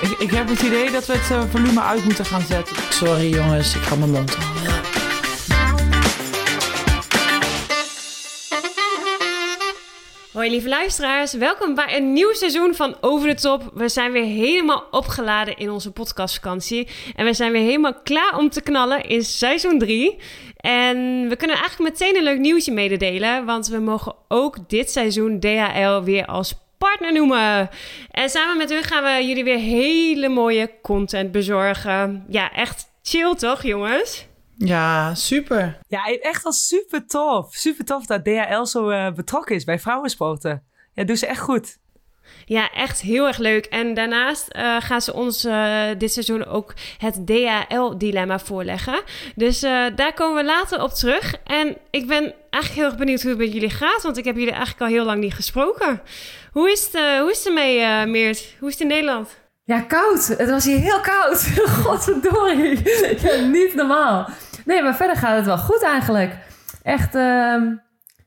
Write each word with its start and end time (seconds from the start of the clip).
Ik, 0.00 0.18
ik 0.18 0.30
heb 0.30 0.48
het 0.48 0.62
idee 0.62 0.90
dat 0.90 1.06
we 1.06 1.12
het 1.12 1.30
eh, 1.30 1.50
volume 1.50 1.80
uit 1.80 2.04
moeten 2.04 2.24
gaan 2.24 2.40
zetten. 2.40 2.76
Sorry 2.90 3.34
jongens, 3.34 3.74
ik 3.74 3.82
ga 3.82 3.96
mijn 3.96 4.10
mond 4.10 4.34
houden. 4.34 4.86
Hoi 10.32 10.50
lieve 10.50 10.68
luisteraars, 10.68 11.32
welkom 11.32 11.74
bij 11.74 11.96
een 11.96 12.12
nieuw 12.12 12.32
seizoen 12.32 12.74
van 12.74 12.96
Over 13.00 13.28
de 13.28 13.34
Top. 13.34 13.70
We 13.74 13.88
zijn 13.88 14.12
weer 14.12 14.24
helemaal 14.24 14.86
opgeladen 14.90 15.56
in 15.56 15.70
onze 15.70 15.92
podcastvakantie. 15.92 16.88
En 17.14 17.24
we 17.24 17.32
zijn 17.32 17.52
weer 17.52 17.62
helemaal 17.62 18.00
klaar 18.02 18.38
om 18.38 18.50
te 18.50 18.60
knallen 18.60 19.04
in 19.04 19.24
seizoen 19.24 19.78
3. 19.78 20.16
En 20.56 20.96
we 21.28 21.36
kunnen 21.36 21.56
eigenlijk 21.56 21.92
meteen 21.92 22.16
een 22.16 22.22
leuk 22.22 22.38
nieuwtje 22.38 22.72
mededelen, 22.72 23.44
want 23.44 23.68
we 23.68 23.78
mogen 23.78 24.14
ook 24.28 24.68
dit 24.68 24.90
seizoen 24.90 25.40
DHL 25.40 26.02
weer 26.02 26.26
als 26.26 26.54
partner 26.78 27.12
noemen. 27.12 27.70
En 28.10 28.30
samen 28.30 28.56
met 28.56 28.70
hun 28.70 28.82
gaan 28.82 29.02
we 29.02 29.26
jullie 29.26 29.44
weer 29.44 29.58
hele 29.58 30.28
mooie 30.28 30.70
content 30.82 31.32
bezorgen. 31.32 32.24
Ja, 32.28 32.52
echt 32.52 32.92
chill 33.02 33.34
toch 33.34 33.62
jongens? 33.62 34.26
Ja, 34.56 35.14
super. 35.14 35.78
Ja, 35.88 36.06
echt 36.20 36.42
wel 36.42 36.52
super 36.52 37.06
tof. 37.06 37.54
Super 37.54 37.84
tof 37.84 38.06
dat 38.06 38.24
DHL 38.24 38.64
zo 38.64 38.88
eh, 38.88 39.12
betrokken 39.12 39.54
is 39.56 39.64
bij 39.64 39.78
vrouwensporten. 39.78 40.64
Ja, 40.92 41.04
doen 41.04 41.16
ze 41.16 41.26
echt 41.26 41.40
goed. 41.40 41.78
Ja, 42.44 42.70
echt 42.72 43.00
heel 43.00 43.26
erg 43.26 43.38
leuk. 43.38 43.64
En 43.64 43.94
daarnaast 43.94 44.48
uh, 44.56 44.76
gaan 44.80 45.00
ze 45.00 45.14
ons 45.14 45.44
uh, 45.44 45.84
dit 45.98 46.12
seizoen 46.12 46.46
ook 46.46 46.74
het 46.98 47.26
DHL-dilemma 47.26 48.38
voorleggen. 48.38 49.02
Dus 49.34 49.62
uh, 49.62 49.86
daar 49.94 50.14
komen 50.14 50.36
we 50.36 50.44
later 50.44 50.82
op 50.82 50.90
terug. 50.90 51.34
En 51.44 51.76
ik 51.90 52.06
ben 52.06 52.34
eigenlijk 52.50 52.74
heel 52.74 52.84
erg 52.84 52.96
benieuwd 52.96 53.22
hoe 53.22 53.30
het 53.30 53.38
met 53.38 53.52
jullie 53.52 53.70
gaat, 53.70 54.02
want 54.02 54.16
ik 54.16 54.24
heb 54.24 54.36
jullie 54.36 54.52
eigenlijk 54.52 54.80
al 54.80 54.86
heel 54.96 55.04
lang 55.04 55.20
niet 55.20 55.34
gesproken. 55.34 56.00
Hoe 56.52 56.70
is 56.70 56.88
het, 56.92 57.20
hoe 57.20 57.30
is 57.30 57.38
het 57.38 57.46
ermee, 57.46 58.06
Meert? 58.06 58.54
Hoe 58.58 58.68
is 58.68 58.74
het 58.74 58.82
in 58.82 58.88
Nederland? 58.88 59.36
Ja, 59.68 59.80
koud. 59.80 60.26
Het 60.26 60.50
was 60.50 60.64
hier 60.64 60.78
heel 60.78 61.00
koud. 61.00 61.42
Godverdorie. 61.84 62.80
ja, 63.20 63.40
niet 63.40 63.74
normaal. 63.74 64.28
Nee, 64.64 64.82
maar 64.82 64.96
verder 64.96 65.16
gaat 65.16 65.36
het 65.36 65.46
wel 65.46 65.58
goed 65.58 65.82
eigenlijk. 65.82 66.32
Echt, 66.82 67.14
uh, 67.14 67.62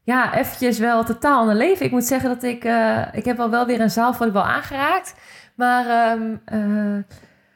ja, 0.03 0.35
eventjes 0.35 0.79
wel 0.79 1.03
totaal 1.03 1.49
een 1.49 1.57
leven. 1.57 1.85
Ik 1.85 1.91
moet 1.91 2.03
zeggen 2.03 2.29
dat 2.29 2.43
ik, 2.43 2.63
uh, 2.63 3.01
ik 3.11 3.25
heb 3.25 3.39
al 3.39 3.49
wel 3.49 3.65
weer 3.65 3.79
een 3.79 3.89
zaalvolleybal 3.89 4.43
aangeraakt. 4.43 5.13
Maar 5.55 6.11
um, 6.11 6.41
uh, 6.53 7.03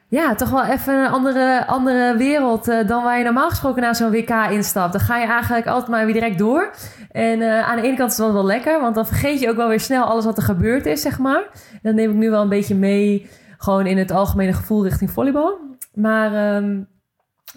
ja, 0.08 0.36
toch 0.36 0.50
wel 0.50 0.66
even 0.66 0.94
een 0.94 1.12
andere, 1.12 1.68
andere 1.68 2.18
wereld 2.18 2.68
uh, 2.68 2.88
dan 2.88 3.04
waar 3.04 3.18
je 3.18 3.24
normaal 3.24 3.50
gesproken 3.50 3.82
naar 3.82 3.96
zo'n 3.96 4.12
WK 4.12 4.30
instapt. 4.50 4.92
Dan 4.92 5.02
ga 5.02 5.18
je 5.18 5.28
eigenlijk 5.28 5.68
altijd 5.68 5.90
maar 5.90 6.06
weer 6.06 6.14
direct 6.14 6.38
door. 6.38 6.74
En 7.12 7.66
aan 7.66 7.76
de 7.76 7.82
ene 7.82 7.98
kant 7.98 8.12
is 8.12 8.18
het 8.18 8.32
wel, 8.32 8.46
lekker, 8.46 8.82
want 8.82 8.96
dan 8.96 9.08
vergeet 9.08 9.40
je 9.40 9.50
ook 9.50 9.56
wel 9.56 9.68
weer 9.68 9.80
snel 9.80 10.04
alles 10.04 10.26
wat 10.26 10.38
er 10.38 10.44
gebeurd 10.44 10.86
is, 10.86 11.02
zeg 11.02 11.20
maar. 11.20 11.44
Dat 11.82 11.96
neem 11.96 12.10
ik 12.10 12.16
nu 12.16 12.30
wel 12.30 12.42
een 12.42 12.50
beetje 12.50 12.76
mee, 12.76 13.30
gewoon 13.58 13.86
in 13.86 13.98
het 13.98 14.12
algemene 14.12 14.54
gevoel 14.54 14.84
richting 14.84 15.12
volleybal. 15.12 15.60
Maar 15.94 16.56
um, 16.56 16.88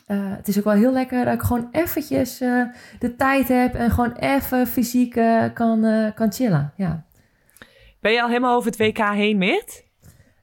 uh, 0.09 0.17
het 0.21 0.49
is 0.49 0.59
ook 0.59 0.65
wel 0.65 0.75
heel 0.75 0.93
lekker 0.93 1.25
dat 1.25 1.35
ik 1.35 1.43
gewoon 1.43 1.69
eventjes 1.73 2.39
de 2.99 3.15
tijd 3.17 3.49
heb 3.49 3.75
en 3.75 3.91
gewoon 3.91 4.13
even 4.13 4.67
fysiek 4.67 5.21
kan, 5.55 6.13
kan 6.15 6.33
chillen. 6.33 6.73
Ja. 6.77 7.05
Ben 8.01 8.13
je 8.13 8.23
al 8.23 8.29
helemaal 8.29 8.57
over 8.57 8.71
het 8.71 8.79
WK 8.79 8.99
heen, 8.99 9.39
Meert? 9.39 9.88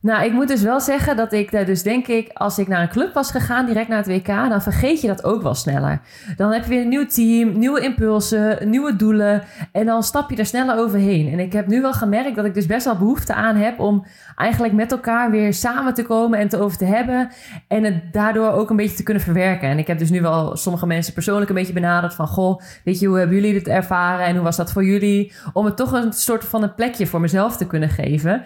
Nou, 0.05 0.25
ik 0.25 0.31
moet 0.31 0.47
dus 0.47 0.61
wel 0.61 0.79
zeggen 0.79 1.15
dat 1.15 1.33
ik 1.33 1.65
dus 1.65 1.83
denk 1.83 2.07
ik, 2.07 2.29
als 2.33 2.57
ik 2.57 2.67
naar 2.67 2.81
een 2.81 2.89
club 2.89 3.13
was 3.13 3.31
gegaan, 3.31 3.65
direct 3.65 3.87
naar 3.87 3.97
het 3.97 4.07
WK, 4.07 4.27
dan 4.27 4.61
vergeet 4.61 5.01
je 5.01 5.07
dat 5.07 5.23
ook 5.23 5.41
wel 5.41 5.53
sneller. 5.53 6.01
Dan 6.35 6.51
heb 6.51 6.63
je 6.63 6.69
weer 6.69 6.81
een 6.81 6.89
nieuw 6.89 7.05
team, 7.05 7.57
nieuwe 7.57 7.81
impulsen, 7.81 8.69
nieuwe 8.69 8.95
doelen 8.95 9.43
en 9.71 9.85
dan 9.85 10.03
stap 10.03 10.29
je 10.29 10.35
er 10.35 10.45
sneller 10.45 10.77
overheen. 10.77 11.31
En 11.31 11.39
ik 11.39 11.53
heb 11.53 11.67
nu 11.67 11.81
wel 11.81 11.93
gemerkt 11.93 12.35
dat 12.35 12.45
ik 12.45 12.53
dus 12.53 12.65
best 12.65 12.85
wel 12.85 12.97
behoefte 12.97 13.33
aan 13.33 13.55
heb 13.55 13.79
om 13.79 14.05
eigenlijk 14.35 14.73
met 14.73 14.91
elkaar 14.91 15.31
weer 15.31 15.53
samen 15.53 15.93
te 15.93 16.03
komen 16.03 16.39
en 16.39 16.47
te 16.47 16.59
over 16.59 16.77
te 16.77 16.85
hebben 16.85 17.29
en 17.67 17.83
het 17.83 18.13
daardoor 18.13 18.51
ook 18.51 18.69
een 18.69 18.75
beetje 18.75 18.95
te 18.95 19.03
kunnen 19.03 19.23
verwerken. 19.23 19.69
En 19.69 19.77
ik 19.77 19.87
heb 19.87 19.97
dus 19.97 20.09
nu 20.09 20.21
wel 20.21 20.57
sommige 20.57 20.87
mensen 20.87 21.13
persoonlijk 21.13 21.49
een 21.49 21.55
beetje 21.55 21.73
benaderd 21.73 22.13
van, 22.13 22.27
goh, 22.27 22.61
weet 22.83 22.99
je, 22.99 23.07
hoe 23.07 23.17
hebben 23.17 23.35
jullie 23.35 23.53
dit 23.53 23.67
ervaren 23.67 24.25
en 24.25 24.35
hoe 24.35 24.43
was 24.43 24.57
dat 24.57 24.71
voor 24.71 24.85
jullie? 24.85 25.33
Om 25.53 25.65
het 25.65 25.77
toch 25.77 25.91
een 25.91 26.13
soort 26.13 26.43
van 26.43 26.63
een 26.63 26.75
plekje 26.75 27.07
voor 27.07 27.21
mezelf 27.21 27.57
te 27.57 27.67
kunnen 27.67 27.89
geven. 27.89 28.45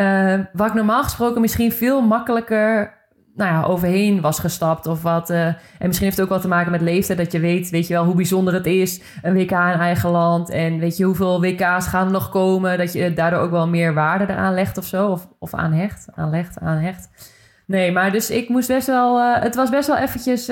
Uh, 0.00 0.06
waar 0.52 0.68
ik 0.68 0.74
normaal 0.74 1.02
gesproken 1.02 1.40
misschien 1.40 1.72
veel 1.72 2.00
makkelijker 2.00 2.98
nou 3.34 3.52
ja, 3.52 3.62
overheen 3.62 4.20
was 4.20 4.38
gestapt. 4.38 4.86
Of 4.86 5.02
wat, 5.02 5.30
uh, 5.30 5.46
en 5.46 5.56
misschien 5.78 6.06
heeft 6.06 6.16
het 6.16 6.26
ook 6.26 6.32
wel 6.32 6.40
te 6.40 6.48
maken 6.48 6.70
met 6.70 6.80
leeftijd. 6.80 7.18
Dat 7.18 7.32
je 7.32 7.40
weet, 7.40 7.70
weet 7.70 7.86
je 7.86 7.94
wel, 7.94 8.04
hoe 8.04 8.14
bijzonder 8.14 8.54
het 8.54 8.66
is. 8.66 9.00
Een 9.22 9.34
WK 9.34 9.50
in 9.50 9.56
eigen 9.56 10.10
land. 10.10 10.50
En 10.50 10.78
weet 10.78 10.96
je 10.96 11.04
hoeveel 11.04 11.40
WK's 11.40 11.86
gaan 11.86 12.12
nog 12.12 12.28
komen. 12.28 12.78
Dat 12.78 12.92
je 12.92 13.12
daardoor 13.12 13.40
ook 13.40 13.50
wel 13.50 13.68
meer 13.68 13.94
waarde 13.94 14.24
eraan 14.28 14.54
legt 14.54 14.78
of 14.78 14.84
zo. 14.84 15.08
Of, 15.08 15.28
of 15.38 15.54
aan 15.54 15.72
hecht. 15.72 16.06
Aan 16.14 16.30
legt, 16.30 16.56
hecht. 16.60 17.08
Nee, 17.66 17.92
maar 17.92 18.12
dus 18.12 18.30
ik 18.30 18.48
moest 18.48 18.68
best 18.68 18.86
wel... 18.86 19.18
Uh, 19.18 19.42
het 19.42 19.54
was 19.54 19.70
best 19.70 19.86
wel 19.86 19.96
eventjes 19.96 20.50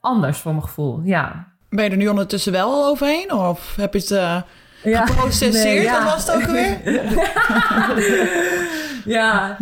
anders 0.00 0.38
voor 0.38 0.52
mijn 0.52 0.64
gevoel, 0.64 1.00
ja. 1.04 1.46
Ben 1.68 1.84
je 1.84 1.90
er 1.90 1.96
nu 1.96 2.08
ondertussen 2.08 2.52
wel 2.52 2.86
overheen? 2.86 3.32
Of 3.32 3.76
heb 3.76 3.92
je 3.94 3.98
het 3.98 4.44
ja. 4.84 5.06
geprocesseerd? 5.06 5.52
Nee, 5.52 5.82
ja. 5.82 6.04
was 6.04 6.26
het 6.26 6.36
ook 6.36 6.46
weer? 6.46 6.78
ja. 9.04 9.56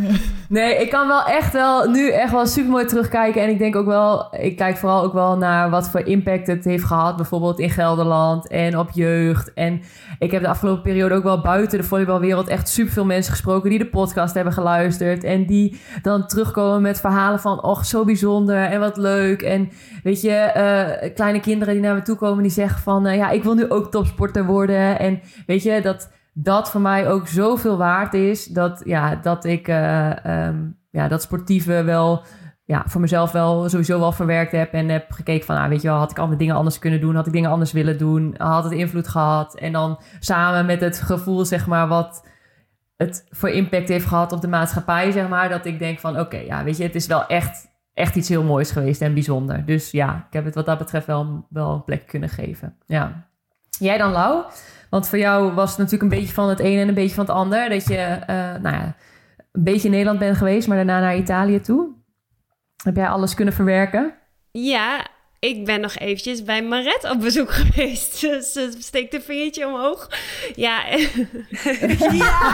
Nee, 0.48 0.76
ik 0.76 0.91
kan 0.91 1.08
wel 1.08 1.25
echt 1.25 1.53
wel 1.53 1.91
nu 1.91 2.10
echt 2.10 2.32
wel 2.32 2.47
super 2.47 2.70
mooi 2.70 2.84
terugkijken. 2.84 3.42
En 3.42 3.48
ik 3.48 3.58
denk 3.58 3.76
ook 3.76 3.86
wel, 3.86 4.34
ik 4.41 4.56
kijk 4.56 4.76
vooral 4.76 5.03
ook 5.03 5.12
wel 5.12 5.36
naar 5.36 5.70
wat 5.70 5.91
voor 5.91 6.00
impact 6.00 6.47
het 6.47 6.64
heeft 6.64 6.84
gehad. 6.84 7.16
Bijvoorbeeld 7.16 7.58
in 7.58 7.70
Gelderland 7.70 8.48
en 8.48 8.78
op 8.78 8.91
jeugd. 8.91 9.53
En 9.54 9.80
ik 10.19 10.30
heb 10.30 10.42
de 10.42 10.48
afgelopen 10.48 10.82
periode 10.82 11.14
ook 11.14 11.22
wel 11.22 11.41
buiten 11.41 11.78
de 11.78 11.84
volleybalwereld 11.84 12.48
echt 12.48 12.69
super 12.69 12.92
veel 12.92 13.04
mensen 13.04 13.32
gesproken 13.32 13.70
die 13.70 13.78
de 13.78 13.86
podcast 13.86 14.34
hebben 14.34 14.53
geluisterd. 14.53 15.25
En 15.25 15.47
die 15.47 15.80
dan 16.03 16.26
terugkomen 16.26 16.82
met 16.82 17.00
verhalen 17.00 17.41
van, 17.41 17.62
och, 17.62 17.84
zo 17.84 18.04
bijzonder 18.04 18.64
en 18.64 18.80
wat 18.80 18.97
leuk. 18.97 19.42
En 19.42 19.70
weet 20.03 20.20
je, 20.20 20.53
uh, 20.56 21.14
kleine 21.14 21.41
kinderen 21.41 21.74
die 21.74 21.82
naar 21.82 21.94
me 21.94 22.03
toe 22.03 22.16
komen 22.16 22.42
die 22.42 22.53
zeggen 22.53 22.82
van, 22.82 23.06
uh, 23.06 23.16
ja, 23.16 23.30
ik 23.30 23.42
wil 23.42 23.54
nu 23.54 23.70
ook 23.70 23.91
topsporter 23.91 24.44
worden. 24.44 24.98
En 24.98 25.20
weet 25.47 25.62
je, 25.62 25.80
dat 25.82 26.10
dat 26.32 26.70
voor 26.70 26.81
mij 26.81 27.09
ook 27.09 27.28
zoveel 27.28 27.76
waard 27.76 28.15
is. 28.15 28.47
Dat, 28.47 28.82
ja, 28.84 29.16
dat 29.16 29.44
ik 29.44 29.69
uh, 29.69 30.10
um, 30.47 30.78
ja, 30.91 31.09
dat 31.09 31.22
sportieve 31.22 31.82
wel 31.82 32.25
ja, 32.65 32.82
voor 32.87 33.00
mezelf 33.00 33.32
wel 33.32 33.69
sowieso 33.69 33.98
wel 33.98 34.12
verwerkt 34.12 34.53
heb. 34.53 34.72
En 34.72 34.88
heb 34.88 35.10
gekeken 35.10 35.47
van, 35.47 35.56
nou, 35.56 35.69
weet 35.69 35.82
je 35.82 35.88
wel, 35.88 35.98
had 35.98 36.10
ik 36.10 36.19
andere 36.19 36.38
dingen 36.38 36.54
anders 36.54 36.78
kunnen 36.78 37.00
doen? 37.00 37.15
Had 37.15 37.26
ik 37.26 37.32
dingen 37.32 37.50
anders 37.50 37.72
willen 37.72 37.98
doen? 37.98 38.34
Had 38.38 38.65
het 38.65 38.72
invloed 38.72 39.09
gehad? 39.09 39.56
En 39.56 39.72
dan 39.72 40.00
samen 40.21 40.66
met 40.66 40.81
het 40.81 41.00
gevoel, 41.00 41.44
zeg 41.44 41.66
maar, 41.66 41.88
wat 41.88 42.26
het 42.97 43.26
voor 43.31 43.48
impact 43.48 43.88
heeft 43.88 44.06
gehad 44.06 44.32
op 44.32 44.41
de 44.41 44.48
maatschappij, 44.48 45.10
zeg 45.10 45.28
maar. 45.28 45.48
Dat 45.48 45.65
ik 45.65 45.78
denk 45.78 45.98
van, 45.98 46.21
oké, 46.21 46.37
ja, 46.37 46.65
weet 46.65 46.76
je, 46.76 46.82
het 46.82 46.94
is 46.94 47.06
wel 47.06 47.26
echt, 47.26 47.69
echt 47.94 48.16
iets 48.16 48.28
heel 48.28 48.42
moois 48.42 48.71
geweest 48.71 49.00
en 49.00 49.15
bijzonder. 49.15 49.65
Dus 49.66 49.91
ja, 49.91 50.25
ik 50.26 50.32
heb 50.32 50.44
het 50.44 50.54
wat 50.54 50.66
dat 50.66 50.78
betreft 50.78 51.06
wel, 51.06 51.47
wel 51.48 51.72
een 51.72 51.84
plek 51.84 52.06
kunnen 52.06 52.28
geven. 52.28 52.76
Ja. 52.87 53.26
Jij 53.78 53.98
dan, 53.98 54.12
Lau? 54.12 54.44
Want 54.92 55.08
voor 55.08 55.19
jou 55.19 55.53
was 55.53 55.69
het 55.70 55.78
natuurlijk 55.78 56.12
een 56.12 56.19
beetje 56.19 56.34
van 56.34 56.48
het 56.48 56.58
ene 56.58 56.80
en 56.80 56.88
een 56.88 56.94
beetje 56.94 57.14
van 57.14 57.25
het 57.25 57.34
ander. 57.34 57.69
Dat 57.69 57.88
je 57.88 58.19
uh, 58.20 58.26
nou 58.62 58.76
ja, 58.76 58.97
een 59.53 59.64
beetje 59.64 59.84
in 59.84 59.91
Nederland 59.91 60.19
bent 60.19 60.36
geweest, 60.36 60.69
maar 60.69 60.76
daarna 60.76 61.00
naar 61.00 61.16
Italië 61.16 61.60
toe. 61.60 61.88
Heb 62.84 62.97
jij 62.97 63.08
alles 63.08 63.34
kunnen 63.34 63.54
verwerken? 63.54 64.14
Ja, 64.50 65.06
ik 65.42 65.64
ben 65.64 65.80
nog 65.80 65.98
eventjes 65.98 66.42
bij 66.42 66.62
Maret 66.62 67.10
op 67.10 67.20
bezoek 67.20 67.53
geweest. 67.62 68.16
Ze 68.16 68.72
steekt 68.78 69.14
een 69.14 69.22
vingertje 69.22 69.66
omhoog. 69.66 70.08
Ja. 70.54 70.82
ja. 72.22 72.53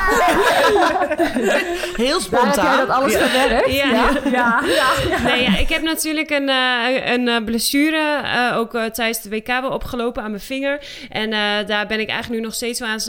Heel 1.96 2.20
spontaan. 2.20 2.54
Daar 2.54 2.78
heb 2.78 2.86
dat 2.86 2.96
alles 2.96 3.12
ja. 3.12 3.28
verwerkt? 3.28 3.72
Ja. 3.72 3.90
Ja. 3.90 4.20
Ja. 4.30 4.62
ja. 5.08 5.22
Nee, 5.22 5.42
ja, 5.42 5.58
ik 5.58 5.68
heb 5.68 5.82
natuurlijk 5.82 6.30
een, 6.30 6.48
uh, 6.48 7.12
een 7.12 7.44
blessure 7.44 8.20
uh, 8.22 8.56
ook 8.56 8.74
uh, 8.74 8.84
tijdens 8.84 9.22
de 9.22 9.28
WK 9.28 9.48
opgelopen 9.70 10.22
aan 10.22 10.30
mijn 10.30 10.42
vinger. 10.42 10.80
En 11.10 11.30
daar 11.66 11.86
ben 11.86 12.00
ik 12.00 12.08
eigenlijk 12.08 12.40
nu 12.40 12.46
nog 12.46 12.54
steeds 12.54 12.82
aan, 12.82 13.00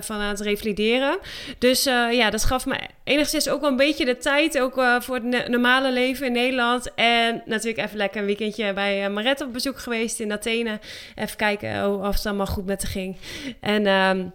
van 0.00 0.16
aan 0.16 0.28
het 0.28 0.40
revalideren. 0.40 1.18
Dus 1.58 1.84
ja, 2.10 2.30
dat 2.30 2.44
gaf 2.44 2.66
me 2.66 2.76
enigszins 3.04 3.48
ook 3.48 3.60
wel 3.60 3.70
een 3.70 3.76
beetje 3.76 4.04
de 4.04 4.16
tijd. 4.16 4.58
Ook 4.60 4.82
voor 4.98 5.14
het 5.14 5.48
normale 5.48 5.92
leven 5.92 6.26
in 6.26 6.32
Nederland. 6.32 6.94
En 6.94 7.42
natuurlijk 7.44 7.86
even 7.86 7.96
lekker 7.96 8.20
een 8.20 8.26
weekendje 8.26 8.72
bij 8.72 9.04
uh, 9.04 9.21
Op 9.42 9.52
bezoek 9.52 9.78
geweest 9.78 10.20
in 10.20 10.32
Athene. 10.32 10.80
Even 11.14 11.36
kijken 11.36 11.98
of 12.00 12.14
het 12.14 12.26
allemaal 12.26 12.46
goed 12.46 12.66
met 12.66 12.82
haar 12.82 12.90
ging. 12.90 13.16
En 13.60 13.86
um, 13.86 14.32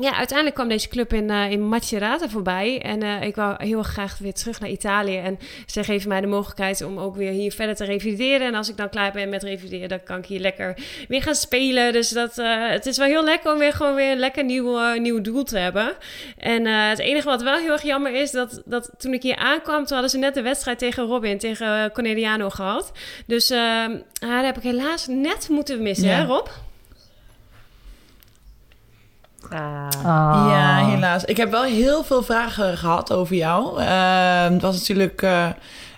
ja, 0.00 0.16
uiteindelijk 0.16 0.56
kwam 0.56 0.68
deze 0.68 0.88
club 0.88 1.12
in, 1.12 1.30
uh, 1.30 1.50
in 1.50 1.68
Macerata 1.68 2.28
voorbij. 2.28 2.82
En 2.82 3.02
uh, 3.02 3.22
ik 3.22 3.36
wou 3.36 3.64
heel 3.64 3.82
graag 3.82 4.18
weer 4.18 4.32
terug 4.32 4.60
naar 4.60 4.70
Italië. 4.70 5.16
En 5.16 5.38
ze 5.66 5.84
geven 5.84 6.08
mij 6.08 6.20
de 6.20 6.26
mogelijkheid 6.26 6.82
om 6.82 6.98
ook 6.98 7.16
weer 7.16 7.30
hier 7.30 7.52
verder 7.52 7.74
te 7.74 7.84
revalideren. 7.84 8.46
En 8.46 8.54
als 8.54 8.68
ik 8.68 8.76
dan 8.76 8.88
klaar 8.88 9.12
ben 9.12 9.28
met 9.28 9.42
revalideren, 9.42 9.88
dan 9.88 10.02
kan 10.02 10.18
ik 10.18 10.26
hier 10.26 10.40
lekker 10.40 10.76
weer 11.08 11.22
gaan 11.22 11.34
spelen. 11.34 11.92
Dus 11.92 12.08
dat, 12.08 12.38
uh, 12.38 12.68
het 12.68 12.86
is 12.86 12.96
wel 12.96 13.06
heel 13.06 13.24
lekker 13.24 13.52
om 13.52 13.58
weer 13.58 13.72
gewoon 13.72 13.94
weer 13.94 14.10
een 14.10 14.18
lekker 14.18 14.44
nieuw, 14.44 14.94
nieuw 14.94 15.20
doel 15.20 15.44
te 15.44 15.58
hebben. 15.58 15.96
En 16.36 16.66
het 16.66 16.98
enige 16.98 17.28
wat 17.28 17.42
wel 17.42 17.56
heel 17.56 17.72
erg 17.72 17.82
jammer 17.82 18.14
is, 18.14 18.30
dat, 18.30 18.62
dat 18.64 18.90
toen 18.98 19.12
ik 19.12 19.22
hier 19.22 19.36
aankwam, 19.36 19.84
toen 19.84 19.92
hadden 19.92 20.10
ze 20.10 20.18
net 20.18 20.34
de 20.34 20.42
wedstrijd 20.42 20.78
tegen 20.78 21.04
Robin, 21.04 21.38
tegen 21.38 21.92
Corneliano 21.92 22.50
gehad. 22.50 22.92
Dus 23.26 23.50
ehm, 23.50 23.96
haar 24.20 24.44
heb 24.44 24.56
ik 24.56 24.62
helaas 24.62 25.06
net 25.06 25.48
moeten 25.48 25.82
missen, 25.82 26.08
ja. 26.08 26.14
hè 26.14 26.24
Rob? 26.24 26.46
Ah. 29.50 30.46
Ja, 30.50 30.86
helaas. 30.86 31.24
Ik 31.24 31.36
heb 31.36 31.50
wel 31.50 31.62
heel 31.62 32.04
veel 32.04 32.22
vragen 32.22 32.78
gehad 32.78 33.12
over 33.12 33.36
jou. 33.36 33.80
Uh, 33.80 34.42
het 34.42 34.62
was 34.62 34.76
natuurlijk... 34.76 35.22
Uh, 35.22 35.46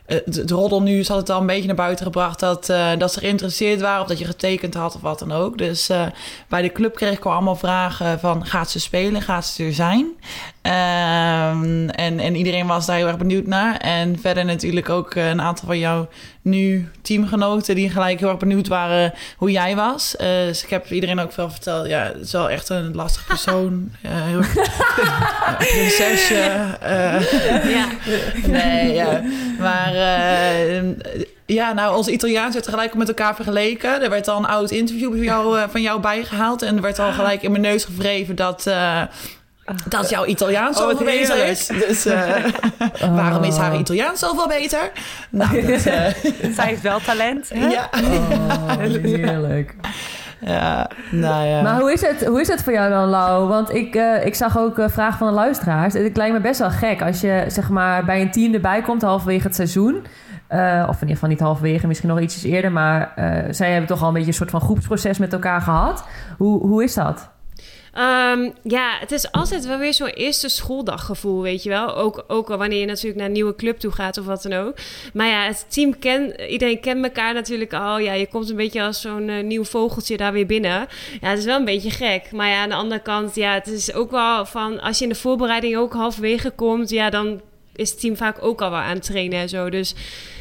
het, 0.07 0.51
roddel 0.51 0.83
nu 0.83 1.05
had 1.05 1.17
het 1.17 1.31
al 1.31 1.41
een 1.41 1.47
beetje 1.47 1.67
naar 1.67 1.77
buiten 1.77 2.05
gebracht 2.05 2.41
dat, 2.41 2.69
uh, 2.69 2.91
dat 2.99 3.13
ze 3.13 3.19
geïnteresseerd 3.19 3.81
waren 3.81 4.03
of 4.03 4.09
dat 4.09 4.19
je 4.19 4.25
getekend 4.25 4.75
had 4.75 4.95
of 4.95 5.01
wat 5.01 5.19
dan 5.19 5.33
ook. 5.33 5.59
Dus 5.59 5.91
uh, 5.91 6.07
bij 6.49 6.63
de 6.63 6.73
club 6.73 6.95
kreeg 6.95 7.13
ik 7.13 7.25
al 7.25 7.33
allemaal 7.33 7.57
vragen 7.57 8.21
van 8.21 8.47
gaat 8.47 8.71
ze 8.71 8.81
spelen, 8.81 9.23
gaat 9.23 9.47
ze 9.47 9.65
er 9.65 9.73
zijn? 9.73 10.07
Um, 10.63 11.89
en, 11.89 12.21
en 12.21 12.35
iedereen 12.35 12.67
was 12.67 12.87
daar 12.87 12.97
heel 12.97 13.07
erg 13.07 13.17
benieuwd 13.17 13.47
naar. 13.47 13.77
En 13.77 14.19
verder 14.19 14.45
natuurlijk 14.45 14.89
ook 14.89 15.15
eh, 15.15 15.29
een 15.29 15.41
aantal 15.41 15.67
van 15.67 15.79
jouw 15.79 16.09
nu 16.43 16.89
teamgenoten 17.03 17.75
die 17.75 17.91
gelijk 17.91 18.21
heel 18.21 18.29
erg 18.29 18.39
benieuwd 18.39 18.69
waren 18.69 19.13
hoe 19.37 19.51
jij 19.51 19.77
was. 19.77 20.15
Uh, 20.21 20.27
dus 20.27 20.63
ik 20.65 20.71
heb 20.71 20.91
iedereen 20.91 21.21
ook 21.21 21.33
veel 21.33 21.51
verteld. 21.51 21.87
Ja, 21.87 22.03
het 22.03 22.21
is 22.21 22.33
wel 22.33 22.51
echt 22.51 22.69
een 22.69 22.95
lastig 22.95 23.27
persoon. 23.27 23.93
uh, 24.05 24.11
heel 24.31 24.41
prinsesje. 25.69 26.77
ja. 27.69 27.89
Nee, 28.47 28.95
ja. 28.95 29.23
Maar 29.59 29.95
ja, 31.47 31.73
nou, 31.73 31.97
ons 31.97 32.09
Italiaans 32.09 32.55
werd 32.55 32.69
gelijk 32.69 32.95
met 32.95 33.09
elkaar 33.09 33.35
vergeleken. 33.35 34.03
Er 34.03 34.11
werd 34.11 34.29
al 34.29 34.39
een 34.39 34.47
oud 34.47 34.71
interview 34.71 35.11
van 35.11 35.25
jou, 35.25 35.71
van 35.71 35.83
jou 35.83 36.01
bijgehaald. 36.01 36.63
En 36.63 36.77
er 36.77 36.83
werd 36.83 36.99
al 36.99 37.13
gelijk 37.13 37.43
in 37.43 37.51
mijn 37.51 37.63
neus 37.63 37.85
gevreven 37.85 38.37
dat 38.37 38.67
dat 39.89 40.11
jouw 40.11 40.25
Italiaans 40.25 40.81
oh, 40.81 40.99
beter 40.99 41.47
is. 41.47 41.67
Dus 41.67 42.07
uh, 42.07 42.35
waarom 43.15 43.45
is 43.45 43.57
haar 43.57 43.77
Italiaans 43.77 44.19
zoveel 44.19 44.49
beter? 44.49 44.91
Nou, 45.31 45.67
dat, 45.67 45.87
uh... 45.87 46.07
Zij 46.57 46.67
heeft 46.67 46.83
wel 46.83 47.01
talent. 47.01 47.49
Hè? 47.49 47.69
Ja. 47.69 47.91
Oh, 47.93 48.77
heerlijk. 49.03 49.75
Ja, 50.41 50.91
nou 51.11 51.47
ja. 51.47 51.63
Maar 51.63 51.81
hoe 51.81 51.93
is 51.93 52.01
het, 52.01 52.27
hoe 52.27 52.41
is 52.41 52.49
het 52.49 52.63
voor 52.63 52.73
jou 52.73 52.91
dan, 52.91 53.09
Lau? 53.09 53.49
Want 53.49 53.75
ik, 53.75 53.95
uh, 53.95 54.27
ik 54.27 54.35
zag 54.35 54.59
ook 54.59 54.83
vragen 54.87 55.19
van 55.19 55.27
de 55.27 55.35
luisteraars. 55.35 55.95
Het 55.95 56.17
lijkt 56.17 56.35
me 56.35 56.41
best 56.41 56.59
wel 56.59 56.71
gek 56.71 57.03
als 57.03 57.21
je 57.21 57.45
zeg 57.49 57.69
maar, 57.69 58.05
bij 58.05 58.21
een 58.21 58.31
team 58.31 58.55
erbij 58.55 58.83
komt 58.83 59.03
halverwege 59.03 59.47
het 59.47 59.55
seizoen. 59.55 60.05
Uh, 60.51 60.87
of 60.89 60.95
in 60.95 61.01
ieder 61.01 61.15
geval 61.15 61.29
niet 61.29 61.41
halverwege, 61.41 61.87
misschien 61.87 62.09
nog 62.09 62.21
ietsjes 62.21 62.43
eerder. 62.43 62.73
Maar 62.73 63.13
zij 63.51 63.71
hebben 63.71 63.89
toch 63.89 64.03
al 64.03 64.09
een 64.09 64.15
beetje 64.15 64.29
een 64.29 64.35
soort 64.35 64.51
van 64.51 64.61
groepsproces 64.61 65.19
met 65.19 65.33
elkaar 65.33 65.61
gehad. 65.61 66.05
Hoe, 66.37 66.67
hoe 66.67 66.85
is 66.85 66.95
dat? 66.95 67.31
Um, 67.99 68.53
ja, 68.63 68.97
het 69.01 69.13
is 69.13 69.33
altijd 69.33 69.67
wel 69.67 69.79
weer 69.79 69.95
zo'n 69.95 70.09
eerste 70.09 70.49
schooldaggevoel, 70.49 71.43
weet 71.43 71.63
je 71.63 71.69
wel. 71.69 71.97
Ook, 71.97 72.25
ook 72.27 72.49
wanneer 72.49 72.81
je 72.81 72.87
natuurlijk 72.87 73.17
naar 73.17 73.27
een 73.27 73.33
nieuwe 73.33 73.55
club 73.55 73.79
toe 73.79 73.93
gaat 73.93 74.19
of 74.19 74.25
wat 74.25 74.43
dan 74.43 74.53
ook. 74.53 74.75
Maar 75.13 75.27
ja, 75.27 75.47
het 75.47 75.65
team 75.69 75.99
kent, 75.99 76.41
iedereen 76.49 76.81
kent 76.81 77.05
elkaar 77.05 77.35
natuurlijk 77.35 77.73
al. 77.73 77.99
Ja, 77.99 78.13
je 78.13 78.27
komt 78.27 78.51
een 78.51 78.57
beetje 78.57 78.83
als 78.83 79.01
zo'n 79.01 79.29
uh, 79.29 79.43
nieuw 79.43 79.65
vogeltje 79.65 80.17
daar 80.17 80.33
weer 80.33 80.47
binnen. 80.47 80.89
Ja, 81.21 81.29
het 81.29 81.39
is 81.39 81.45
wel 81.45 81.59
een 81.59 81.65
beetje 81.65 81.91
gek. 81.91 82.33
Maar 82.33 82.49
ja, 82.49 82.63
aan 82.63 82.69
de 82.69 82.75
andere 82.75 83.01
kant, 83.01 83.35
ja, 83.35 83.55
het 83.55 83.67
is 83.67 83.93
ook 83.93 84.11
wel 84.11 84.47
van... 84.47 84.81
als 84.81 84.99
je 84.99 85.05
in 85.05 85.11
de 85.11 85.17
voorbereiding 85.17 85.77
ook 85.77 85.93
halverwege 85.93 86.51
komt, 86.51 86.91
ja, 86.91 87.11
dan 87.11 87.41
is 87.77 87.91
het 87.91 88.01
team 88.01 88.17
vaak 88.17 88.43
ook 88.43 88.63
al 88.63 88.71
wel 88.71 88.79
aan 88.79 88.95
het 88.95 89.05
trainen 89.05 89.41
en 89.41 89.49
zo. 89.49 89.71
Dus 89.71 89.95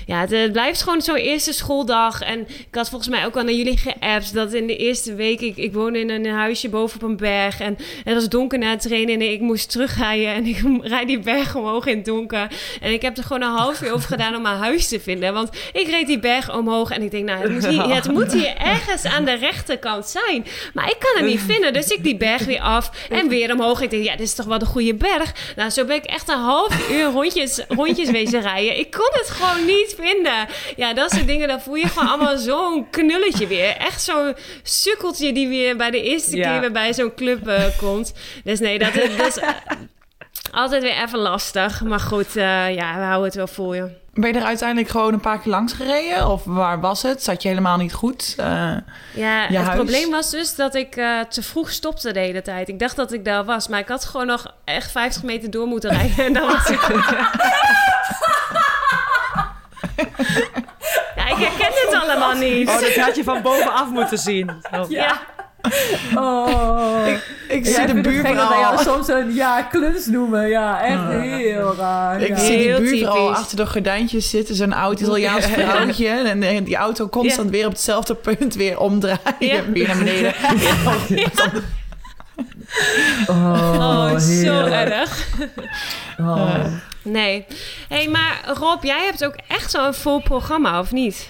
ja, 0.09 0.25
het, 0.27 0.51
blijft 0.51 0.81
gewoon 0.81 1.01
zo'n 1.01 1.15
eerste 1.15 1.53
schooldag. 1.53 2.21
En 2.21 2.39
ik 2.39 2.75
had 2.75 2.89
volgens 2.89 3.09
mij 3.09 3.25
ook 3.25 3.35
al 3.35 3.44
naar 3.44 3.53
jullie 3.53 3.77
geappt 3.77 4.33
dat 4.33 4.53
in 4.53 4.67
de 4.67 4.77
eerste 4.77 5.15
week... 5.15 5.41
Ik, 5.41 5.57
ik 5.57 5.73
woonde 5.73 6.00
in 6.00 6.09
een 6.09 6.25
huisje 6.25 6.69
boven 6.69 7.01
op 7.01 7.09
een 7.09 7.17
berg 7.17 7.59
en 7.59 7.77
het 8.03 8.13
was 8.13 8.29
donker 8.29 8.59
na 8.59 8.69
het 8.69 8.81
trainen... 8.81 9.13
en 9.13 9.31
ik 9.31 9.39
moest 9.39 9.71
terugrijden 9.71 10.33
en 10.33 10.45
ik 10.45 10.61
rijd 10.94 11.07
die 11.07 11.19
berg 11.19 11.56
omhoog 11.56 11.85
in 11.85 11.95
het 11.95 12.06
donker. 12.06 12.47
En 12.81 12.91
ik 12.91 13.01
heb 13.01 13.17
er 13.17 13.23
gewoon 13.23 13.41
een 13.41 13.56
half 13.56 13.81
uur 13.81 13.91
over 13.91 14.09
gedaan 14.09 14.35
om 14.35 14.41
mijn 14.41 14.57
huis 14.57 14.88
te 14.88 15.00
vinden. 15.00 15.33
Want 15.33 15.50
ik 15.73 15.88
reed 15.88 16.07
die 16.07 16.19
berg 16.19 16.55
omhoog 16.55 16.91
en 16.91 17.01
ik 17.01 17.12
denk, 17.12 17.25
nou, 17.25 17.41
het 17.41 17.51
moet 17.51 17.67
hier, 17.67 17.95
het 17.95 18.12
moet 18.12 18.33
hier 18.33 18.55
ergens 18.75 19.05
aan 19.05 19.25
de 19.25 19.33
rechterkant 19.33 20.07
zijn. 20.07 20.45
Maar 20.73 20.89
ik 20.89 21.00
kan 21.00 21.23
het 21.23 21.31
niet 21.31 21.41
vinden, 21.53 21.73
dus 21.73 21.88
ik 21.88 22.03
die 22.03 22.17
berg 22.17 22.45
weer 22.45 22.62
af 22.62 22.91
en 23.09 23.27
weer 23.27 23.51
omhoog. 23.51 23.81
Ik 23.81 23.89
denk, 23.89 24.03
ja, 24.03 24.12
dit 24.15 24.27
is 24.27 24.35
toch 24.35 24.45
wel 24.45 24.59
de 24.59 24.65
goede 24.65 24.95
berg. 24.95 25.33
Nou, 25.55 25.69
zo 25.69 25.85
ben 25.85 25.95
ik 25.95 26.05
echt 26.05 26.29
een 26.29 26.38
half 26.38 26.91
uur 26.91 27.05
rondjes, 27.05 27.62
rondjes 27.67 28.12
wezen 28.12 28.41
rijden. 28.41 28.79
Ik 28.79 28.91
kon 28.91 29.09
het 29.12 29.29
gewoon 29.29 29.65
niet 29.65 29.97
vinden. 30.01 30.48
Ja, 30.75 30.94
dat 30.94 31.12
soort 31.12 31.28
dingen, 31.28 31.48
dan 31.48 31.62
voel 31.62 31.75
je 31.75 31.88
gewoon 31.88 32.10
allemaal 32.10 32.38
zo'n 32.50 32.90
knulletje 32.90 33.48
weer. 33.48 33.75
Echt 33.78 34.01
zo'n 34.01 34.36
sukkeltje 34.63 35.34
die 35.34 35.48
weer 35.48 35.78
bij 35.78 35.92
de 35.92 36.01
eerste 36.01 36.36
keer 36.36 36.60
weer 36.60 36.72
bij 36.72 36.94
zo'n 36.94 37.16
club 37.16 37.48
uh, 37.48 37.63
komt. 37.78 38.13
Dus 38.44 38.60
nee, 38.60 38.80
dat, 38.80 38.94
dat 38.94 39.28
is 39.28 39.40
altijd 40.51 40.81
weer 40.81 41.04
even 41.04 41.19
lastig. 41.19 41.81
Maar 41.81 42.00
goed, 42.00 42.36
uh, 42.36 42.75
ja, 42.75 42.96
we 42.96 43.04
houden 43.04 43.25
het 43.25 43.36
wel 43.36 43.48
voor 43.48 43.75
je. 43.75 43.98
Ben 44.13 44.34
je 44.34 44.40
er 44.40 44.46
uiteindelijk 44.46 44.90
gewoon 44.90 45.13
een 45.13 45.19
paar 45.19 45.40
keer 45.40 45.51
langs 45.51 45.74
gereden? 45.74 46.28
Of 46.28 46.44
waar 46.44 46.80
was 46.80 47.01
het? 47.01 47.24
Zat 47.24 47.42
je 47.42 47.50
helemaal 47.50 47.78
niet 47.78 47.94
goed? 47.94 48.36
Uh, 48.40 48.46
ja, 49.13 49.46
het 49.48 49.56
huis? 49.56 49.75
probleem 49.75 50.12
was 50.12 50.30
dus 50.30 50.56
dat 50.56 50.75
ik 50.75 50.96
uh, 50.96 51.19
te 51.19 51.44
vroeg 51.44 51.72
stopte 51.72 52.12
de 52.12 52.19
hele 52.19 52.42
tijd. 52.42 52.68
Ik 52.68 52.80
dacht 52.80 52.96
dat 52.96 53.13
ik 53.13 53.25
daar 53.25 53.46
was, 53.46 53.68
maar 53.68 53.80
ik 53.80 53.88
had 53.88 54.06
gewoon 54.06 54.28
nog 54.28 54.54
echt 54.66 54.92
50 54.92 55.24
meter 55.24 55.51
door 55.51 55.68
moeten 55.68 55.90
rijden. 55.90 56.25
En 56.25 56.34
dan 56.34 56.48
was 56.48 56.69
ik... 56.69 56.80
ja, 61.16 61.28
ik 61.28 61.38
herken 61.38 61.72
het 61.74 62.01
allemaal 62.01 62.34
niet. 62.34 62.69
Oh, 62.69 62.80
dat 62.80 62.96
had 62.96 63.16
je 63.16 63.24
van 63.24 63.42
bovenaf 63.42 63.90
moeten 63.90 64.18
zien. 64.18 64.51
Ja. 64.90 65.19
Oh. 66.16 67.07
Ik, 67.07 67.22
ik 67.48 67.66
zie 67.66 67.86
de 67.86 68.01
buurvrouw... 68.01 68.78
soms 68.78 69.07
een 69.07 69.34
ja, 69.34 69.62
kluns 69.62 70.06
noemen. 70.06 70.48
Ja, 70.48 70.81
echt 70.84 71.22
heel 71.22 71.75
raar. 71.75 72.22
Ik 72.22 72.28
ja. 72.28 72.38
zie 72.38 72.57
die 72.57 72.75
buurvrouw 72.75 73.30
achter 73.30 73.57
de 73.57 73.68
gordijntjes 73.68 74.30
zitten. 74.30 74.56
Zo'n 74.56 74.74
oud 74.74 75.00
Italiaans 75.00 75.46
vrouwtje. 75.46 76.07
En 76.07 76.63
die 76.63 76.75
auto 76.75 77.10
constant 77.10 77.50
weer 77.50 77.66
op 77.66 77.72
hetzelfde 77.72 78.16
punt 78.16 78.56
weer 78.56 78.80
omdraaien. 78.80 79.19
Ja. 79.40 79.63
Weer 79.72 79.88
naar 79.88 79.98
beneden. 79.98 80.34
Oh, 83.28 83.74
oh 83.80 84.18
zo 84.18 84.66
erg. 84.66 85.28
Oh. 86.19 86.66
Nee. 87.04 87.46
hey, 87.90 88.07
maar 88.07 88.51
Rob, 88.57 88.84
jij 88.84 89.06
hebt 89.06 89.25
ook 89.25 89.36
echt 89.48 89.72
zo'n 89.72 89.94
vol 89.94 90.22
programma, 90.22 90.80
of 90.80 90.92
niet? 90.92 91.30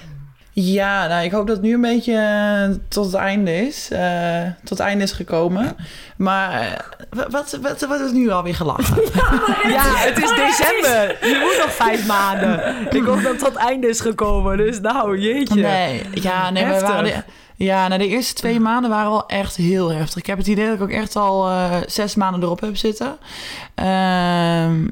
Ja, 0.61 1.07
nou, 1.07 1.23
ik 1.23 1.31
hoop 1.31 1.47
dat 1.47 1.55
het 1.55 1.65
nu 1.65 1.73
een 1.73 1.81
beetje 1.81 2.13
uh, 2.13 2.75
tot 2.87 3.05
het 3.05 3.13
einde 3.13 3.67
is. 3.67 3.89
Uh, 3.93 4.43
tot 4.59 4.69
het 4.69 4.79
einde 4.79 5.03
is 5.03 5.11
gekomen. 5.11 5.75
Maar 6.17 6.61
uh, 6.61 7.23
wat, 7.29 7.57
wat, 7.61 7.81
wat 7.81 7.99
is 7.99 8.11
nu 8.11 8.29
alweer 8.29 8.55
gelachen? 8.55 9.01
Ja, 9.63 9.69
ja 9.69 9.95
het 9.95 10.17
is 10.17 10.29
december. 10.29 11.17
Je 11.27 11.39
moet 11.41 11.65
nog 11.65 11.75
vijf 11.75 12.07
maanden. 12.07 12.87
Ik 12.89 13.03
hoop 13.03 13.21
dat 13.21 13.31
het 13.31 13.39
tot 13.39 13.47
het 13.47 13.57
einde 13.57 13.87
is 13.87 13.99
gekomen. 13.99 14.57
Dus 14.57 14.79
nou, 14.79 15.19
jeetje. 15.19 15.61
Nee, 15.61 16.01
ja, 16.13 16.49
nee, 16.49 16.65
we 16.65 16.79
waren... 16.79 17.03
De, 17.03 17.23
ja, 17.55 17.87
nou, 17.87 17.99
de 17.99 18.07
eerste 18.07 18.33
twee 18.33 18.59
maanden 18.59 18.89
waren 18.89 19.09
wel 19.09 19.27
echt 19.27 19.55
heel 19.55 19.89
heftig. 19.89 20.17
Ik 20.17 20.25
heb 20.25 20.37
het 20.37 20.47
idee 20.47 20.65
dat 20.65 20.75
ik 20.75 20.81
ook 20.81 20.89
echt 20.89 21.15
al 21.15 21.49
zes 21.87 22.15
maanden 22.15 22.43
erop 22.43 22.59
heb 22.59 22.77
zitten. 22.77 23.17
Ehm 23.75 24.85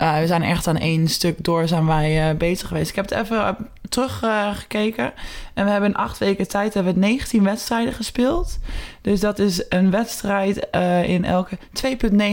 uh, 0.00 0.18
we 0.18 0.26
zijn 0.26 0.42
echt 0.42 0.66
aan 0.66 0.76
één 0.76 1.08
stuk 1.08 1.44
door 1.44 1.68
zijn 1.68 1.86
wij 1.86 2.30
uh, 2.30 2.36
bezig 2.36 2.68
geweest. 2.68 2.88
Ik 2.88 2.96
heb 2.96 3.10
het 3.10 3.20
even 3.20 3.36
uh, 3.36 3.48
teruggekeken. 3.88 5.12
en 5.54 5.64
we 5.64 5.70
hebben 5.70 5.90
in 5.90 5.96
acht 5.96 6.18
weken 6.18 6.48
tijd 6.48 6.74
hebben 6.74 6.94
we 6.94 7.00
19 7.00 7.44
wedstrijden 7.44 7.92
gespeeld. 7.92 8.58
Dus 9.00 9.20
dat 9.20 9.38
is 9.38 9.64
een 9.68 9.90
wedstrijd 9.90 10.66
in 11.04 11.24
elke 11.24 11.58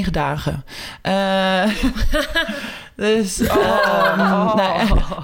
2,9 0.06 0.10
dagen. 0.12 0.66
dus 2.96 3.42
oh, 3.42 4.56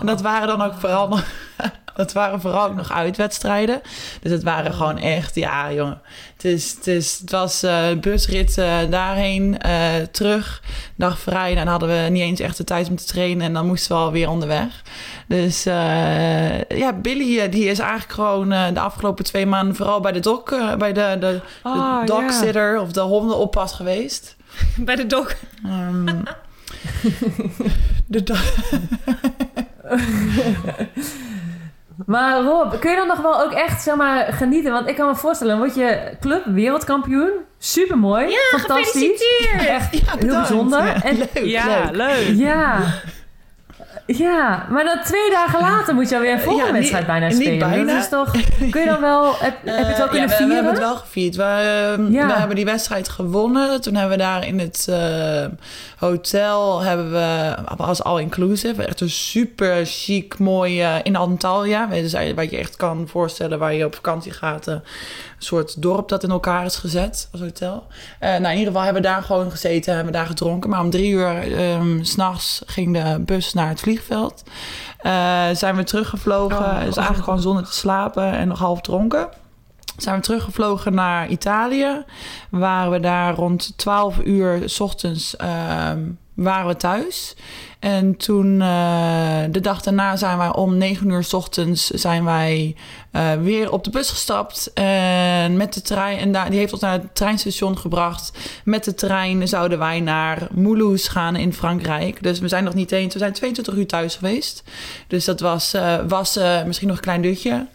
dat 0.12 0.22
waren 0.22 0.48
dan 0.48 0.62
ook 0.62 0.74
vooral 0.80 1.08
nog 1.08 1.24
dat 1.96 2.14
waren 2.14 2.42
vooral 2.42 2.68
ook 2.68 2.76
nog 2.76 2.92
uitwedstrijden. 2.92 3.82
Dus 4.22 4.32
het 4.32 4.44
waren 4.44 4.74
gewoon 4.74 4.98
echt, 4.98 5.36
ja, 5.36 5.74
jongen. 5.74 6.02
Het, 6.34 6.46
is, 6.46 6.72
het, 6.72 6.88
is, 6.88 7.18
het 7.22 7.32
was 7.32 7.64
uh, 7.64 7.86
busrit 8.02 8.58
uh, 8.58 8.78
daarheen, 8.90 9.58
uh, 9.66 9.96
terug, 10.12 10.62
dag 10.96 11.20
vrij. 11.20 11.56
Dan 11.56 11.68
hadden 11.68 11.90
we 11.90 12.10
niet 12.10 12.22
eens 12.22 12.40
echt 12.40 12.58
de 12.58 12.64
tijd 12.64 12.90
om 12.90 12.96
te 12.96 13.06
trainen 13.06 13.46
en 13.46 13.54
dan 13.54 13.68
moesten 13.68 13.96
we 13.96 14.02
alweer 14.02 14.30
onderweg. 14.30 14.82
Dus 15.28 15.64
ja, 15.64 16.94
Billy 17.02 17.50
die 17.50 17.66
is 17.66 17.80
eigenlijk 17.80 18.12
gewoon 18.12 18.50
de 18.50 18.80
afgelopen 18.80 19.24
twee 19.24 19.46
maanden 19.46 19.76
vooral 19.76 20.00
bij 20.00 20.12
de 20.12 20.20
dok, 20.20 20.50
bij 20.78 20.94
de, 20.94 21.18
de, 21.20 21.40
oh, 21.64 22.00
de 22.00 22.06
dogsitter 22.06 22.72
yeah. 22.72 22.82
of 22.82 22.92
de 22.92 23.00
hondenoppas 23.00 23.74
geweest. 23.74 24.36
bij 24.78 24.96
de 24.96 25.08
dok. 25.08 25.36
Um, 25.66 26.06
de 28.08 28.24
dog. 28.24 28.44
Maar 32.06 32.42
Rob, 32.42 32.80
kun 32.80 32.90
je 32.90 32.96
dan 32.96 33.08
nog 33.08 33.22
wel 33.22 33.42
ook 33.42 33.52
echt 33.52 33.82
zeg 33.82 33.96
maar, 33.96 34.34
genieten? 34.34 34.72
Want 34.72 34.88
ik 34.88 34.96
kan 34.96 35.08
me 35.08 35.16
voorstellen, 35.16 35.58
word 35.58 35.76
je 35.76 36.18
club 36.20 36.46
wereldkampioen. 36.46 37.30
Super 37.58 37.98
mooi. 37.98 38.30
Ja, 38.30 38.58
fantastisch. 38.60 39.24
Echt 39.58 39.98
ja, 39.98 40.16
heel 40.20 40.36
bijzonder. 40.36 40.86
Ja, 40.86 41.04
en, 41.04 41.18
leuk, 41.18 41.30
ja, 41.34 41.90
leuk. 41.92 41.96
leuk. 41.96 42.38
Ja. 42.38 42.80
Ja, 44.06 44.66
maar 44.70 44.84
dan 44.84 45.00
twee 45.04 45.30
dagen 45.30 45.60
later 45.60 45.94
moet 45.94 46.10
je 46.10 46.16
alweer 46.16 46.32
een 46.32 46.40
volgende 46.40 46.68
ja, 46.68 46.74
wedstrijd 46.74 47.06
bijna 47.06 47.30
spelen. 47.30 47.60
Bijna. 47.60 47.94
Dat 47.94 48.04
is 48.04 48.10
toch, 48.10 48.32
kun 48.72 48.82
je 48.82 48.88
dan 48.88 49.02
wel, 49.02 49.36
heb, 49.40 49.56
heb 49.66 49.78
je 49.78 49.86
het 49.86 49.98
wel 49.98 50.08
kunnen 50.08 50.30
uh, 50.30 50.36
vieren? 50.36 50.48
We, 50.48 50.54
hebben 50.54 50.72
het 50.74 50.82
wel 50.82 50.96
gevierd. 50.96 51.36
We, 51.36 51.44
ja. 52.12 52.28
we 52.28 52.34
hebben 52.34 52.56
die 52.56 52.66
wedstrijd 52.66 53.10
gewonnen. 53.10 53.82
Toen 53.82 53.96
hebben 53.96 54.18
we 54.18 54.24
daar 54.24 54.48
in 54.48 54.60
het 54.60 54.88
uh, 54.90 55.46
hotel, 55.98 56.82
hebben 56.82 57.12
we, 57.12 57.56
als 57.78 58.04
all-inclusive, 58.04 58.84
echt 58.84 59.02
een 59.02 59.10
super 59.10 59.86
chic, 59.86 60.38
mooi, 60.38 60.84
in 61.04 61.16
Antalya. 61.16 61.86
Dus 61.86 62.14
wat 62.36 62.50
je 62.52 62.58
echt 62.58 62.76
kan 62.76 63.08
voorstellen 63.08 63.60
waar 63.60 63.74
je 63.74 63.86
op 63.86 63.96
vakantie 63.96 64.32
gaat 64.32 64.68
soort 65.44 65.82
dorp 65.82 66.10
dat 66.10 66.24
in 66.24 66.30
elkaar 66.30 66.66
is 66.66 66.76
gezet 66.76 67.30
als 67.32 67.42
hotel. 67.42 67.84
Eh, 68.20 68.30
nou, 68.30 68.44
in 68.44 68.52
ieder 68.52 68.66
geval 68.66 68.82
hebben 68.82 69.02
we 69.02 69.08
daar 69.08 69.24
gewoon 69.24 69.52
gezeten, 69.52 69.94
hebben 69.94 70.12
we 70.12 70.18
daar 70.18 70.28
gedronken. 70.28 70.70
Maar 70.70 70.80
om 70.80 70.90
drie 70.90 71.12
uur 71.12 71.60
um, 71.60 72.04
s'nachts 72.04 72.62
ging 72.66 72.94
de 72.94 73.20
bus 73.20 73.54
naar 73.54 73.70
het 73.70 73.80
vliegveld. 73.80 74.44
Uh, 75.04 75.50
zijn 75.54 75.76
we 75.76 75.84
teruggevlogen, 75.84 76.58
oh, 76.58 76.84
dus 76.84 76.96
eigenlijk 76.96 77.24
gewoon 77.24 77.42
zonder 77.42 77.64
te 77.64 77.74
slapen 77.74 78.32
en 78.32 78.48
nog 78.48 78.60
half 78.60 78.82
dronken. 78.82 79.30
Zijn 79.98 80.16
we 80.16 80.22
teruggevlogen 80.22 80.94
naar 80.94 81.28
Italië. 81.28 82.04
Waren 82.50 82.92
we 82.92 83.00
daar 83.00 83.36
rond 83.36 83.74
12 83.78 84.18
uur 84.24 84.70
s 84.70 84.80
ochtends 84.80 85.36
uh, 85.42 85.92
waren 86.34 86.68
we 86.68 86.76
thuis. 86.76 87.36
En 87.80 88.18
toen, 88.18 88.60
uh, 88.60 89.44
de 89.50 89.60
dag 89.60 89.82
daarna 89.82 90.16
zijn 90.16 90.38
wij 90.38 90.54
om 90.54 90.78
9 90.78 91.10
uur 91.10 91.24
s 91.24 91.34
ochtends 91.34 91.88
zijn 91.88 92.24
wij 92.24 92.76
uh, 93.12 93.34
weer 93.34 93.72
op 93.72 93.84
de 93.84 93.90
bus 93.90 94.10
gestapt. 94.10 94.74
En 94.74 95.58
met 95.58 95.74
de 95.74 95.82
trein, 95.82 96.18
en 96.18 96.32
daar, 96.32 96.50
die 96.50 96.60
heeft 96.60 96.74
ons 96.74 96.82
naar 96.82 96.92
het 96.92 97.16
treinstation 97.16 97.78
gebracht. 97.78 98.32
Met 98.64 98.84
de 98.84 98.94
trein 98.94 99.48
zouden 99.48 99.80
wij 99.80 100.00
naar 100.00 100.48
Moulouse 100.52 101.10
gaan 101.10 101.36
in 101.36 101.54
Frankrijk. 101.54 102.24
Dus 102.24 102.40
we 102.40 102.48
zijn 102.48 102.64
nog 102.64 102.74
niet 102.74 102.92
eens, 102.92 103.14
we 103.14 103.20
zijn 103.20 103.34
22 103.34 103.74
uur 103.74 103.88
thuis 103.88 104.16
geweest. 104.16 104.64
Dus 105.08 105.26
dat 105.26 105.40
was, 105.40 105.74
uh, 105.74 106.00
was 106.08 106.40
misschien 106.66 106.88
nog 106.88 106.98
een 106.98 107.04
klein 107.04 107.22
dutje. 107.22 107.68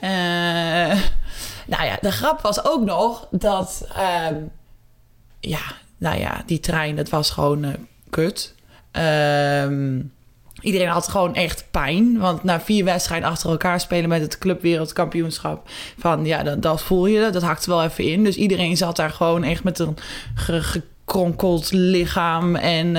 nou 1.66 1.84
ja, 1.84 1.98
de 2.00 2.12
grap 2.12 2.40
was 2.40 2.64
ook 2.64 2.84
nog 2.84 3.26
dat, 3.30 3.88
ehm, 3.94 4.34
ja, 5.40 5.62
nou 5.98 6.18
ja, 6.18 6.42
die 6.46 6.60
trein, 6.60 6.96
dat 6.96 7.08
was 7.08 7.30
gewoon 7.30 7.76
kut. 8.12 8.54
Um, 8.92 10.12
iedereen 10.60 10.88
had 10.88 11.08
gewoon 11.08 11.34
echt 11.34 11.64
pijn. 11.70 12.18
Want 12.18 12.42
na 12.44 12.60
vier 12.60 12.84
wedstrijden 12.84 13.28
achter 13.28 13.50
elkaar 13.50 13.80
spelen 13.80 14.08
met 14.08 14.20
het 14.20 14.38
clubwereldkampioenschap... 14.38 15.68
van 15.98 16.24
ja, 16.24 16.42
dat, 16.42 16.62
dat 16.62 16.82
voel 16.82 17.06
je, 17.06 17.30
dat 17.30 17.42
hakt 17.42 17.66
wel 17.66 17.82
even 17.82 18.04
in. 18.04 18.24
Dus 18.24 18.36
iedereen 18.36 18.76
zat 18.76 18.96
daar 18.96 19.10
gewoon 19.10 19.44
echt 19.44 19.64
met 19.64 19.78
een 19.78 19.96
ge, 20.34 20.82
gekronkeld 21.12 21.72
lichaam. 21.72 22.56
En 22.56 22.86
uh, 22.86 22.92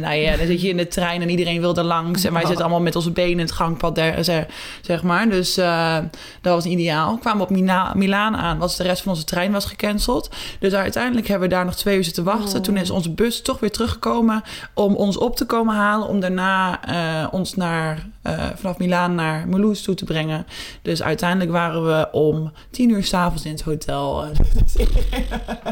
nou 0.00 0.14
ja, 0.14 0.36
dan 0.36 0.46
zit 0.46 0.60
je 0.60 0.68
in 0.68 0.76
de 0.76 0.88
trein 0.88 1.22
en 1.22 1.30
iedereen 1.30 1.60
wil 1.60 1.76
er 1.76 1.84
langs. 1.84 2.24
En 2.24 2.32
wij 2.32 2.46
zitten 2.46 2.64
allemaal 2.64 2.82
met 2.82 2.96
onze 2.96 3.10
benen 3.10 3.30
in 3.30 3.38
het 3.38 3.52
gangpad, 3.52 3.94
der, 3.94 4.24
zeg, 4.24 4.46
zeg 4.80 5.02
maar. 5.02 5.28
Dus 5.28 5.58
uh, 5.58 5.98
dat 6.40 6.54
was 6.54 6.64
ideaal. 6.64 7.14
We 7.14 7.20
kwamen 7.20 7.42
op 7.42 7.50
Mila 7.50 7.92
Milaan 7.94 8.36
aan, 8.36 8.58
was 8.58 8.76
de 8.76 8.82
rest 8.82 9.02
van 9.02 9.12
onze 9.12 9.24
trein 9.24 9.52
was 9.52 9.64
gecanceld. 9.64 10.30
Dus 10.58 10.72
uiteindelijk 10.72 11.28
hebben 11.28 11.48
we 11.48 11.54
daar 11.54 11.64
nog 11.64 11.74
twee 11.74 11.96
uur 11.96 12.04
zitten 12.04 12.24
wachten. 12.24 12.62
Toen 12.62 12.76
is 12.76 12.90
onze 12.90 13.10
bus 13.10 13.42
toch 13.42 13.60
weer 13.60 13.72
teruggekomen 13.72 14.42
om 14.74 14.94
ons 14.94 15.16
op 15.16 15.36
te 15.36 15.44
komen 15.44 15.74
halen. 15.74 16.08
Om 16.08 16.20
daarna 16.20 16.80
uh, 16.88 17.28
ons 17.32 17.54
naar, 17.54 18.06
vanaf 18.54 18.78
Milaan 18.78 19.14
naar 19.14 19.48
Moulouse 19.48 19.82
toe 19.82 19.94
te 19.94 20.04
brengen. 20.04 20.46
Dus 20.82 21.02
uiteindelijk 21.02 21.50
waren 21.50 21.86
we 21.86 22.08
om 22.12 22.52
tien 22.70 22.90
uur 22.90 23.04
s'avonds 23.04 23.44
in 23.44 23.52
het 23.52 23.62
hotel. 23.62 24.24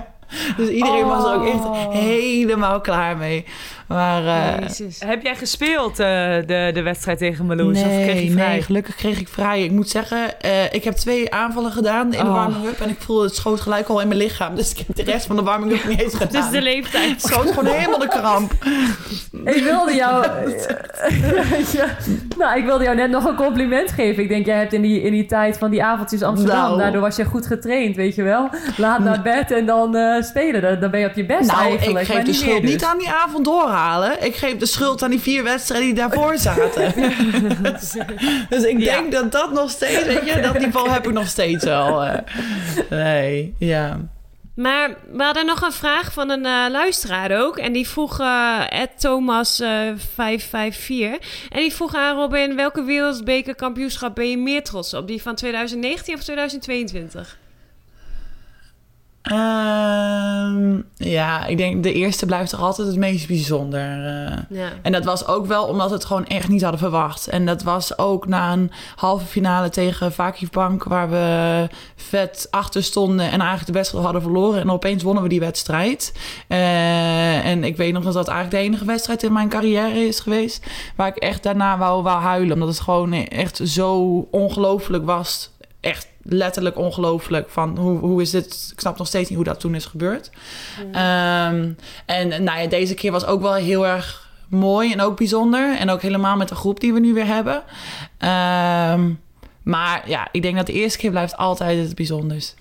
Dus 0.57 0.69
iedereen 0.69 1.07
was 1.07 1.25
er 1.25 1.35
ook 1.35 1.47
echt 1.47 1.65
oh. 1.65 1.93
helemaal 1.93 2.81
klaar 2.81 3.17
mee. 3.17 3.45
Maar, 3.93 4.23
uh, 4.23 4.69
Heb 4.99 5.23
jij 5.23 5.35
gespeeld 5.35 5.91
uh, 5.91 5.97
de, 5.97 6.71
de 6.75 6.83
wedstrijd 6.83 7.19
tegen 7.19 7.47
Meloes? 7.47 7.75
Nee, 7.75 7.85
of 7.85 8.05
kreeg 8.05 8.23
je 8.23 8.31
vrij? 8.31 8.49
nee, 8.49 8.63
gelukkig 8.63 8.95
kreeg 8.95 9.21
ik 9.21 9.29
vrij. 9.29 9.65
Ik 9.65 9.71
moet 9.71 9.89
zeggen, 9.89 10.35
uh, 10.45 10.73
ik 10.73 10.85
heb 10.85 10.95
twee 10.95 11.33
aanvallen 11.33 11.73
gedaan 11.73 12.13
in 12.13 12.21
oh. 12.21 12.25
de 12.25 12.31
warming-up. 12.31 12.81
En 12.81 12.89
ik 12.89 13.01
voelde 13.01 13.25
het 13.25 13.35
schoot 13.35 13.61
gelijk 13.61 13.89
al 13.89 14.01
in 14.01 14.09
mijn 14.09 14.21
lichaam. 14.21 14.55
Dus 14.55 14.71
ik 14.71 14.79
heb 14.87 14.97
de 14.97 15.03
rest 15.03 15.27
van 15.27 15.37
de 15.37 15.43
warming-up 15.43 15.85
niet 15.85 16.01
eens 16.01 16.15
gedaan. 16.15 16.31
Dus 16.43 16.51
de 16.51 16.63
leeftijd. 16.63 17.11
Het 17.11 17.23
schoot 17.23 17.49
gewoon 17.49 17.75
helemaal 17.75 17.99
de 17.99 18.09
kramp. 18.09 18.53
ik 19.57 19.63
wilde 19.63 19.95
jou... 19.95 20.25
ja, 21.73 21.87
nou, 22.39 22.59
ik 22.59 22.65
wilde 22.65 22.85
jou 22.85 22.97
net 22.97 23.11
nog 23.11 23.25
een 23.25 23.37
compliment 23.37 23.91
geven. 23.91 24.23
Ik 24.23 24.29
denk, 24.29 24.47
jij 24.47 24.59
hebt 24.59 24.73
in 24.73 24.83
die, 24.83 25.03
in 25.03 25.13
die 25.13 25.27
tijd 25.27 25.59
van 25.59 25.71
die 25.71 25.85
avondjes 25.85 26.23
Amsterdam... 26.23 26.63
Nou. 26.63 26.79
daardoor 26.79 27.01
was 27.01 27.17
je 27.17 27.25
goed 27.25 27.47
getraind, 27.47 27.97
weet 27.97 28.15
je 28.15 28.23
wel. 28.23 28.49
Laat 28.77 28.99
naar 28.99 29.23
bed 29.23 29.51
en 29.51 29.67
dan 29.67 29.97
spelen. 30.23 30.63
Dan, 30.63 30.81
dan, 30.81 30.91
ben 30.91 31.01
je 31.01 31.07
op 31.07 31.15
je 31.15 31.27
best 31.27 31.51
nou, 31.51 31.63
eigenlijk. 31.63 32.09
ik 32.09 32.15
geef 32.15 32.25
de 32.25 32.33
schuld 32.33 32.63
niet 32.63 32.79
dus. 32.79 32.89
aan 32.89 32.99
die 32.99 33.11
avond 33.11 33.49
Ik 34.21 34.37
geef 34.37 34.57
de 34.57 34.67
schuld 34.67 35.03
aan 35.03 35.11
die 35.11 35.21
vier 35.21 35.43
wedstrijden 35.43 35.87
die 35.87 35.97
daarvoor 35.97 36.39
zaten. 36.39 36.93
dus 38.51 38.63
ik 38.63 38.85
denk 38.85 39.13
dat 39.13 39.33
dat 39.33 39.53
nog 39.53 39.71
steeds, 39.71 40.05
weet 40.05 40.25
je, 40.25 40.41
dat 40.41 40.59
niveau 40.59 40.91
heb 40.91 41.07
ik 41.07 41.13
nog 41.13 41.27
steeds 41.27 41.65
wel. 41.65 42.05
Uh, 42.05 42.15
nee, 42.91 43.55
ja. 43.59 44.01
Maar 44.55 44.97
we 45.13 45.23
hadden 45.23 45.47
nog 45.47 45.63
een 45.63 45.73
vraag 45.73 46.13
van 46.13 46.31
een 46.31 46.45
uh, 46.45 46.67
luisteraar 46.71 47.41
ook. 47.41 47.59
En 47.59 47.73
die 47.73 47.89
vroeg, 47.89 48.21
uh, 48.21 48.63
Thomas554. 48.73 48.79
en 51.49 51.61
die 51.61 51.73
vroeg 51.73 51.95
aan 51.95 52.17
Robin, 52.17 52.57
welke 52.57 52.83
wereldbekerkampioenschap 52.83 54.15
ben 54.15 54.31
je 54.31 54.39
meer 54.39 54.63
trots 54.63 54.95
op? 54.95 55.07
Die 55.07 55.23
van 55.23 55.35
2019 55.35 56.15
of 56.15 56.23
2022? 56.23 57.41
Uh, 59.31 60.79
ja, 60.97 61.47
ik 61.47 61.57
denk 61.57 61.83
de 61.83 61.93
eerste 61.93 62.27
blijft 62.27 62.51
toch 62.51 62.61
altijd 62.61 62.89
het 62.89 62.97
meest 62.97 63.27
bijzonder. 63.27 63.99
Uh, 63.99 64.59
ja. 64.59 64.69
En 64.83 64.93
dat 64.93 65.05
was 65.05 65.27
ook 65.27 65.47
wel 65.47 65.65
omdat 65.65 65.89
we 65.89 65.95
het 65.95 66.05
gewoon 66.05 66.27
echt 66.27 66.49
niet 66.49 66.63
hadden 66.63 66.81
verwacht. 66.81 67.29
En 67.29 67.47
dat 67.47 67.63
was 67.63 67.99
ook 67.99 68.27
na 68.27 68.53
een 68.53 68.71
halve 68.97 69.25
finale 69.25 69.69
tegen 69.69 70.13
Vakif 70.13 70.51
Bank... 70.51 70.85
waar 70.85 71.11
we 71.11 71.69
vet 71.97 72.47
achter 72.51 72.83
stonden 72.83 73.27
en 73.27 73.39
eigenlijk 73.39 73.67
de 73.67 73.73
wedstrijd 73.73 74.05
hadden 74.05 74.23
verloren. 74.23 74.61
En 74.61 74.71
opeens 74.71 75.03
wonnen 75.03 75.23
we 75.23 75.29
die 75.29 75.41
wedstrijd. 75.41 76.13
Uh, 76.49 77.47
en 77.47 77.65
ik 77.65 77.77
weet 77.77 77.93
nog 77.93 78.05
dat 78.05 78.13
dat 78.13 78.29
eigenlijk 78.29 78.63
de 78.63 78.69
enige 78.69 78.85
wedstrijd 78.85 79.23
in 79.23 79.33
mijn 79.33 79.49
carrière 79.49 80.07
is 80.07 80.21
geweest... 80.21 80.67
waar 80.97 81.09
ik 81.09 81.17
echt 81.17 81.43
daarna 81.43 81.79
wou, 81.79 82.03
wou 82.03 82.21
huilen. 82.23 82.53
Omdat 82.53 82.69
het 82.69 82.81
gewoon 82.81 83.13
echt 83.13 83.61
zo 83.65 84.19
ongelooflijk 84.31 85.05
was 85.05 85.51
echt 85.81 86.12
letterlijk 86.23 86.77
ongelooflijk 86.77 87.51
van 87.51 87.79
hoe, 87.79 87.99
hoe 87.99 88.23
is 88.23 88.31
dit? 88.31 88.71
Ik 88.73 88.81
snap 88.81 88.99
nog 88.99 89.07
steeds 89.07 89.29
niet 89.29 89.39
hoe 89.39 89.47
dat 89.47 89.61
toen 89.61 89.75
is 89.75 89.87
gebeurd. 89.87 90.31
Um, 90.79 91.77
en 92.07 92.29
nou 92.45 92.61
ja, 92.61 92.67
deze 92.67 92.95
keer 92.95 93.13
was 93.13 93.27
ook 93.27 93.41
wel 93.41 93.55
heel 93.55 93.87
erg 93.87 94.31
mooi 94.49 94.93
en 94.93 95.01
ook 95.01 95.17
bijzonder. 95.17 95.77
En 95.79 95.91
ook 95.91 96.03
helemaal 96.03 96.37
met 96.37 96.49
de 96.49 96.55
groep 96.55 96.81
die 96.81 96.93
we 96.93 97.01
nu 97.01 97.15
weer 97.15 97.27
hebben. 97.27 97.63
Um, 98.95 99.21
maar 99.63 100.09
ja, 100.09 100.29
ik 100.33 100.43
denk 100.43 100.57
dat 100.57 100.67
de 100.67 100.73
eerste 100.73 100.99
keer 100.99 101.11
blijft 101.11 101.37
altijd 101.37 101.79
het 101.79 101.95
bijzonders. 101.95 102.55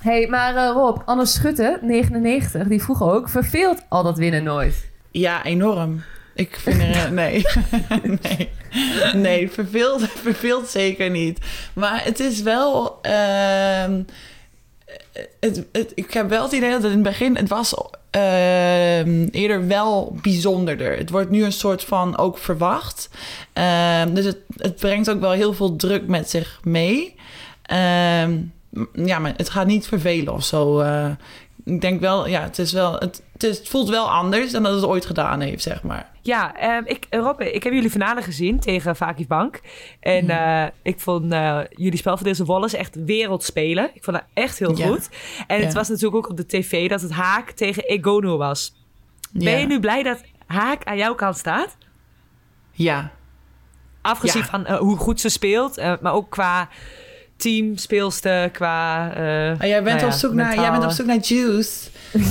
hey, 0.00 0.26
maar 0.26 0.54
uh, 0.54 0.70
Rob, 0.74 1.02
Anne 1.04 1.26
Schutte, 1.26 1.78
99, 1.82 2.68
die 2.68 2.82
vroeg 2.82 3.02
ook... 3.02 3.28
verveelt 3.28 3.82
al 3.88 4.02
dat 4.02 4.18
winnen 4.18 4.42
nooit? 4.42 4.90
Ja, 5.10 5.44
enorm. 5.44 6.02
Ik 6.34 6.56
vind 6.56 6.80
er... 6.80 7.12
Nee. 7.22 7.44
nee. 8.22 8.50
Nee, 9.14 9.50
verveelt, 9.50 10.68
zeker 10.68 11.10
niet. 11.10 11.38
Maar 11.72 12.04
het 12.04 12.20
is 12.20 12.42
wel... 12.42 12.98
Uh, 13.02 13.94
het, 15.40 15.64
het, 15.72 15.92
ik 15.94 16.12
heb 16.12 16.28
wel 16.28 16.42
het 16.42 16.52
idee 16.52 16.70
dat 16.70 16.82
het 16.82 16.92
in 16.92 16.98
het 16.98 17.08
begin... 17.08 17.36
Het 17.36 17.48
was 17.48 17.74
uh, 18.16 19.30
eerder 19.34 19.66
wel 19.66 20.16
bijzonderder. 20.22 20.96
Het 20.96 21.10
wordt 21.10 21.30
nu 21.30 21.44
een 21.44 21.52
soort 21.52 21.84
van 21.84 22.18
ook 22.18 22.38
verwacht. 22.38 23.08
Uh, 23.58 24.02
dus 24.08 24.24
het, 24.24 24.38
het 24.56 24.76
brengt 24.76 25.10
ook 25.10 25.20
wel 25.20 25.30
heel 25.30 25.52
veel 25.52 25.76
druk 25.76 26.06
met 26.06 26.30
zich 26.30 26.60
mee. 26.62 27.14
Ehm, 27.62 28.38
ja, 28.94 29.18
maar 29.18 29.32
het 29.36 29.50
gaat 29.50 29.66
niet 29.66 29.86
vervelen 29.86 30.32
of 30.32 30.44
zo. 30.44 30.80
Uh, 30.80 31.10
ik 31.64 31.80
denk 31.80 32.00
wel, 32.00 32.28
ja, 32.28 32.42
het 32.42 32.58
is 32.58 32.72
wel... 32.72 32.94
Het, 32.94 33.22
het, 33.44 33.52
is, 33.52 33.58
het 33.58 33.68
voelt 33.68 33.88
wel 33.88 34.10
anders 34.10 34.52
dan 34.52 34.62
dat 34.62 34.74
het 34.74 34.84
ooit 34.84 35.06
gedaan 35.06 35.40
heeft, 35.40 35.62
zeg 35.62 35.82
maar. 35.82 36.10
Ja, 36.22 36.78
uh, 36.80 36.90
ik, 36.90 37.06
Rob, 37.10 37.40
ik 37.40 37.62
heb 37.62 37.72
jullie 37.72 37.90
finale 37.90 38.22
gezien 38.22 38.60
tegen 38.60 38.96
Vakif 38.96 39.26
Bank. 39.26 39.60
En 40.00 40.24
uh, 40.24 40.64
ik 40.82 41.00
vond 41.00 41.32
uh, 41.32 41.60
jullie 41.70 41.98
spel 41.98 42.16
van 42.16 42.26
deze 42.26 42.44
Wallace 42.44 42.76
echt 42.76 43.04
wereldspelen. 43.04 43.90
Ik 43.94 44.04
vond 44.04 44.16
dat 44.16 44.26
echt 44.34 44.58
heel 44.58 44.78
ja. 44.78 44.86
goed. 44.86 45.08
En 45.46 45.58
ja. 45.58 45.64
het 45.64 45.74
was 45.74 45.88
natuurlijk 45.88 46.16
ook 46.16 46.30
op 46.30 46.36
de 46.36 46.46
tv 46.46 46.88
dat 46.88 47.00
het 47.00 47.10
Haak 47.10 47.50
tegen 47.50 47.84
Egono 47.84 48.36
was. 48.36 48.74
Ben 49.32 49.52
ja. 49.52 49.58
je 49.58 49.66
nu 49.66 49.80
blij 49.80 50.02
dat 50.02 50.22
Haak 50.46 50.84
aan 50.84 50.96
jouw 50.96 51.14
kant 51.14 51.36
staat? 51.36 51.76
Ja. 52.72 53.10
Afgezien 54.02 54.44
van 54.44 54.66
hoe 54.66 54.96
goed 54.96 55.20
ze 55.20 55.28
speelt, 55.28 55.76
maar 56.00 56.12
ook 56.12 56.30
qua 56.30 56.68
teamspeelster, 57.36 58.50
qua... 58.50 59.06
Oh, 59.08 59.66
jij, 59.66 59.82
bent 59.82 60.00
nou 60.00 60.12
op 60.12 60.18
zoek 60.18 60.32
naar, 60.32 60.54
jij 60.54 60.70
bent 60.70 60.84
op 60.84 60.90
zoek 60.90 61.06
naar 61.06 61.18
juice. 61.18 61.90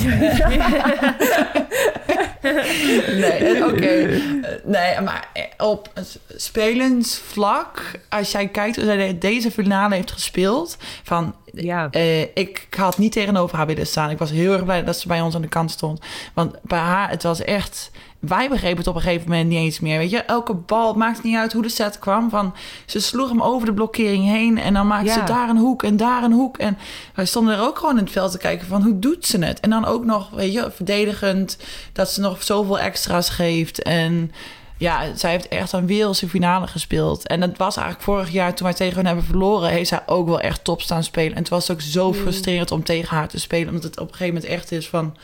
nee, 3.21 3.63
oké. 3.63 3.73
Okay. 3.73 4.21
Nee, 4.63 5.01
maar 5.01 5.27
op 5.57 5.91
spelensvlak, 6.35 7.91
als 8.09 8.31
jij 8.31 8.47
kijkt 8.47 8.75
hoe 8.75 8.85
zij 8.85 9.17
deze 9.17 9.51
finale 9.51 9.95
heeft 9.95 10.11
gespeeld, 10.11 10.77
van 11.03 11.35
ja. 11.53 11.87
Uh, 11.91 12.21
ik 12.21 12.67
had 12.69 12.97
niet 12.97 13.11
tegenover 13.11 13.57
haar 13.57 13.65
willen 13.65 13.87
staan. 13.87 14.09
Ik 14.09 14.17
was 14.17 14.31
heel 14.31 14.53
erg 14.53 14.63
blij 14.63 14.83
dat 14.83 14.97
ze 14.97 15.07
bij 15.07 15.21
ons 15.21 15.35
aan 15.35 15.41
de 15.41 15.47
kant 15.47 15.71
stond. 15.71 16.01
Want 16.33 16.55
bij 16.61 16.79
haar, 16.79 17.09
het 17.09 17.23
was 17.23 17.41
echt 17.41 17.91
wij 18.27 18.49
begrepen 18.49 18.77
het 18.77 18.87
op 18.87 18.95
een 18.95 19.01
gegeven 19.01 19.29
moment 19.29 19.49
niet 19.49 19.57
eens 19.57 19.79
meer. 19.79 19.97
Weet 19.97 20.09
je, 20.09 20.17
elke 20.17 20.53
bal, 20.53 20.87
het 20.87 20.95
maakt 20.95 21.23
niet 21.23 21.35
uit 21.35 21.53
hoe 21.53 21.61
de 21.61 21.69
set 21.69 21.99
kwam. 21.99 22.29
Van, 22.29 22.53
ze 22.85 22.99
sloeg 22.99 23.29
hem 23.29 23.41
over 23.41 23.65
de 23.65 23.73
blokkering 23.73 24.25
heen 24.25 24.57
en 24.57 24.73
dan 24.73 24.87
maakte 24.87 25.07
ja. 25.07 25.13
ze 25.13 25.23
daar 25.23 25.49
een 25.49 25.57
hoek 25.57 25.83
en 25.83 25.97
daar 25.97 26.23
een 26.23 26.31
hoek. 26.31 26.57
En 26.57 26.77
wij 27.15 27.25
stonden 27.25 27.55
er 27.55 27.61
ook 27.61 27.79
gewoon 27.79 27.97
in 27.97 28.03
het 28.03 28.11
veld 28.11 28.31
te 28.31 28.37
kijken 28.37 28.67
van 28.67 28.83
hoe 28.83 28.99
doet 28.99 29.25
ze 29.25 29.37
het? 29.45 29.59
En 29.59 29.69
dan 29.69 29.85
ook 29.85 30.05
nog, 30.05 30.29
weet 30.29 30.53
je, 30.53 30.71
verdedigend 30.75 31.57
dat 31.93 32.09
ze 32.09 32.21
nog 32.21 32.43
zoveel 32.43 32.79
extra's 32.79 33.29
geeft. 33.29 33.81
En 33.81 34.31
ja, 34.77 35.15
zij 35.15 35.31
heeft 35.31 35.47
echt 35.47 35.71
een 35.71 35.87
wereldse 35.87 36.29
finale 36.29 36.67
gespeeld. 36.67 37.27
En 37.27 37.39
dat 37.39 37.57
was 37.57 37.75
eigenlijk 37.75 38.05
vorig 38.05 38.29
jaar 38.29 38.55
toen 38.55 38.67
wij 38.67 38.75
tegen 38.75 38.95
hen 38.95 39.05
hebben 39.05 39.23
verloren... 39.25 39.69
heeft 39.69 39.89
zij 39.89 40.01
ook 40.05 40.27
wel 40.27 40.39
echt 40.39 40.63
top 40.63 40.81
staan 40.81 41.03
spelen. 41.03 41.31
En 41.31 41.39
het 41.39 41.49
was 41.49 41.71
ook 41.71 41.81
zo 41.81 42.07
Mm. 42.07 42.13
frustrerend 42.13 42.71
om 42.71 42.83
tegen 42.83 43.15
haar 43.15 43.27
te 43.27 43.39
spelen. 43.39 43.67
Omdat 43.67 43.83
het 43.83 43.99
op 43.99 44.07
een 44.07 44.15
gegeven 44.15 44.33
moment 44.33 44.51
echt 44.51 44.71
is 44.71 44.89
van... 44.89 45.15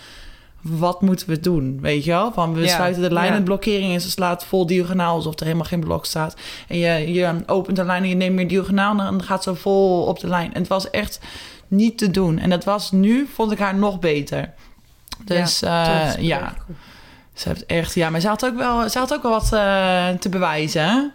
wat 0.61 1.01
moeten 1.01 1.29
we 1.29 1.39
doen, 1.39 1.79
weet 1.81 2.03
je 2.03 2.11
wel? 2.11 2.31
Van 2.31 2.53
we 2.53 2.61
Ja, 2.61 2.75
sluiten 2.75 3.01
de 3.01 3.13
lijn 3.13 3.31
ja. 3.31 3.37
en 3.37 3.43
blokkering... 3.43 3.93
en 3.93 4.01
ze 4.01 4.09
slaat 4.09 4.45
vol 4.45 4.65
diagonaal 4.65 5.15
alsof 5.15 5.39
er 5.39 5.45
helemaal 5.45 5.65
geen 5.65 5.79
blok 5.79 6.05
staat. 6.05 6.35
En 6.67 6.77
je, 6.77 7.13
je 7.13 7.43
opent 7.45 7.75
de 7.75 7.85
lijn 7.85 8.03
en 8.03 8.09
je 8.09 8.15
neemt 8.15 8.35
meer 8.35 8.47
diagonaal... 8.47 8.91
en 8.91 8.97
dan 8.97 9.23
gaat 9.23 9.43
ze 9.43 9.55
vol 9.55 10.03
op 10.03 10.19
de 10.19 10.27
lijn. 10.27 10.53
En 10.53 10.59
het 10.59 10.69
was 10.69 10.89
echt 10.89 11.19
niet 11.67 11.97
te 11.97 12.11
doen. 12.11 12.39
En 12.39 12.49
dat 12.49 12.63
was 12.63 12.91
nu, 12.91 13.27
vond 13.33 13.51
ik 13.51 13.59
haar 13.59 13.75
nog 13.75 13.99
beter. 13.99 14.53
Dus 15.25 15.59
ja, 15.59 16.07
is 16.07 16.15
ja. 16.25 16.53
Ze 17.33 17.47
heeft 17.47 17.65
echt, 17.65 17.93
ja, 17.93 18.09
maar 18.09 18.19
ze 18.19 18.27
had 18.27 18.45
ook 18.45 18.55
wel, 18.55 18.89
ze 18.89 18.97
had 18.97 19.13
ook 19.13 19.21
wel 19.21 19.31
wat 19.31 19.53
eh, 19.53 20.07
te 20.09 20.29
bewijzen. 20.29 21.13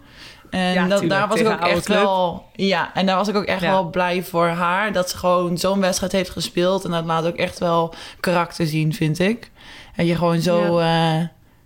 En 0.55 0.73
Ja, 0.73 0.87
dat, 0.87 0.99
tuurlijk, 0.99 1.19
daar 1.19 1.27
was 1.27 1.39
ik 1.39 1.47
ook 1.47 1.59
echt 1.59 1.85
club. 1.85 1.97
wel, 1.97 2.45
ja, 2.53 2.93
en 2.93 3.05
daar 3.05 3.15
was 3.15 3.27
ik 3.27 3.35
ook 3.35 3.43
echt 3.45 3.61
Ja. 3.61 3.69
wel 3.71 3.89
blij 3.89 4.23
voor 4.23 4.47
haar 4.47 4.91
dat 4.93 5.09
ze 5.09 5.17
gewoon 5.17 5.57
zo'n 5.57 5.79
wedstrijd 5.81 6.11
heeft 6.11 6.29
gespeeld 6.29 6.85
en 6.85 6.91
dat 6.91 7.05
laat 7.05 7.25
ook 7.25 7.35
echt 7.35 7.59
wel 7.59 7.93
karakter 8.19 8.67
zien, 8.67 8.93
vind 8.93 9.19
ik. 9.19 9.51
En 9.95 10.05
je 10.05 10.15
gewoon 10.15 10.41
zo, 10.41 10.79
eh, 10.79 11.17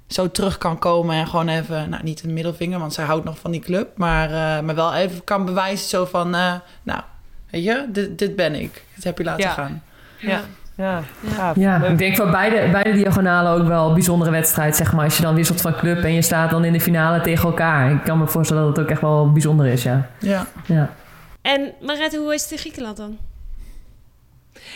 zo 0.07 0.31
terug 0.31 0.57
kan 0.57 0.79
komen 0.79 1.15
en 1.15 1.27
gewoon 1.27 1.47
even, 1.49 1.89
nou 1.89 2.03
niet 2.03 2.23
een 2.23 2.33
middelvinger, 2.33 2.79
want 2.79 2.93
zij 2.93 3.05
houdt 3.05 3.25
nog 3.25 3.37
van 3.39 3.51
die 3.51 3.61
club, 3.61 3.97
maar, 3.97 4.25
eh, 4.29 4.63
maar 4.63 4.75
wel 4.75 4.93
even 4.93 5.23
kan 5.23 5.45
bewijzen 5.45 5.87
zo 5.89 6.05
van, 6.05 6.35
eh, 6.35 6.53
nou, 6.83 7.01
weet 7.49 7.63
je, 7.63 7.85
dit, 7.89 8.19
dit 8.19 8.35
ben 8.35 8.55
ik, 8.55 8.83
dit 8.95 9.03
heb 9.03 9.17
je 9.17 9.23
laten 9.23 9.43
Ja. 9.43 9.51
gaan. 9.53 9.83
Ja, 10.19 10.41
ja, 10.79 11.03
gaaf. 11.25 11.55
Ja, 11.55 11.83
ik 11.83 11.97
denk 11.97 12.15
voor 12.15 12.29
beide, 12.29 12.69
beide 12.71 12.93
diagonalen 12.93 13.51
ook 13.51 13.67
wel 13.67 13.87
een 13.87 13.93
bijzondere 13.93 14.31
wedstrijd, 14.31 14.75
zeg 14.75 14.93
maar. 14.93 15.03
Als 15.03 15.17
je 15.17 15.23
dan 15.23 15.35
wisselt 15.35 15.61
van 15.61 15.75
club 15.75 16.03
en 16.03 16.13
je 16.13 16.21
staat 16.21 16.49
dan 16.49 16.63
in 16.63 16.73
de 16.73 16.81
finale 16.81 17.21
tegen 17.21 17.49
elkaar. 17.49 17.91
Ik 17.91 18.03
kan 18.03 18.17
me 18.17 18.27
voorstellen 18.27 18.63
dat 18.63 18.75
het 18.75 18.85
ook 18.85 18.91
echt 18.91 19.01
wel 19.01 19.31
bijzonder 19.31 19.65
is, 19.65 19.83
ja. 19.83 20.09
Ja. 20.19 20.45
ja. 20.65 20.93
En 21.41 21.73
Marette, 21.81 22.17
hoe 22.17 22.33
is 22.33 22.41
het 22.41 22.51
in 22.51 22.57
Griekenland 22.57 22.97
dan? 22.97 23.17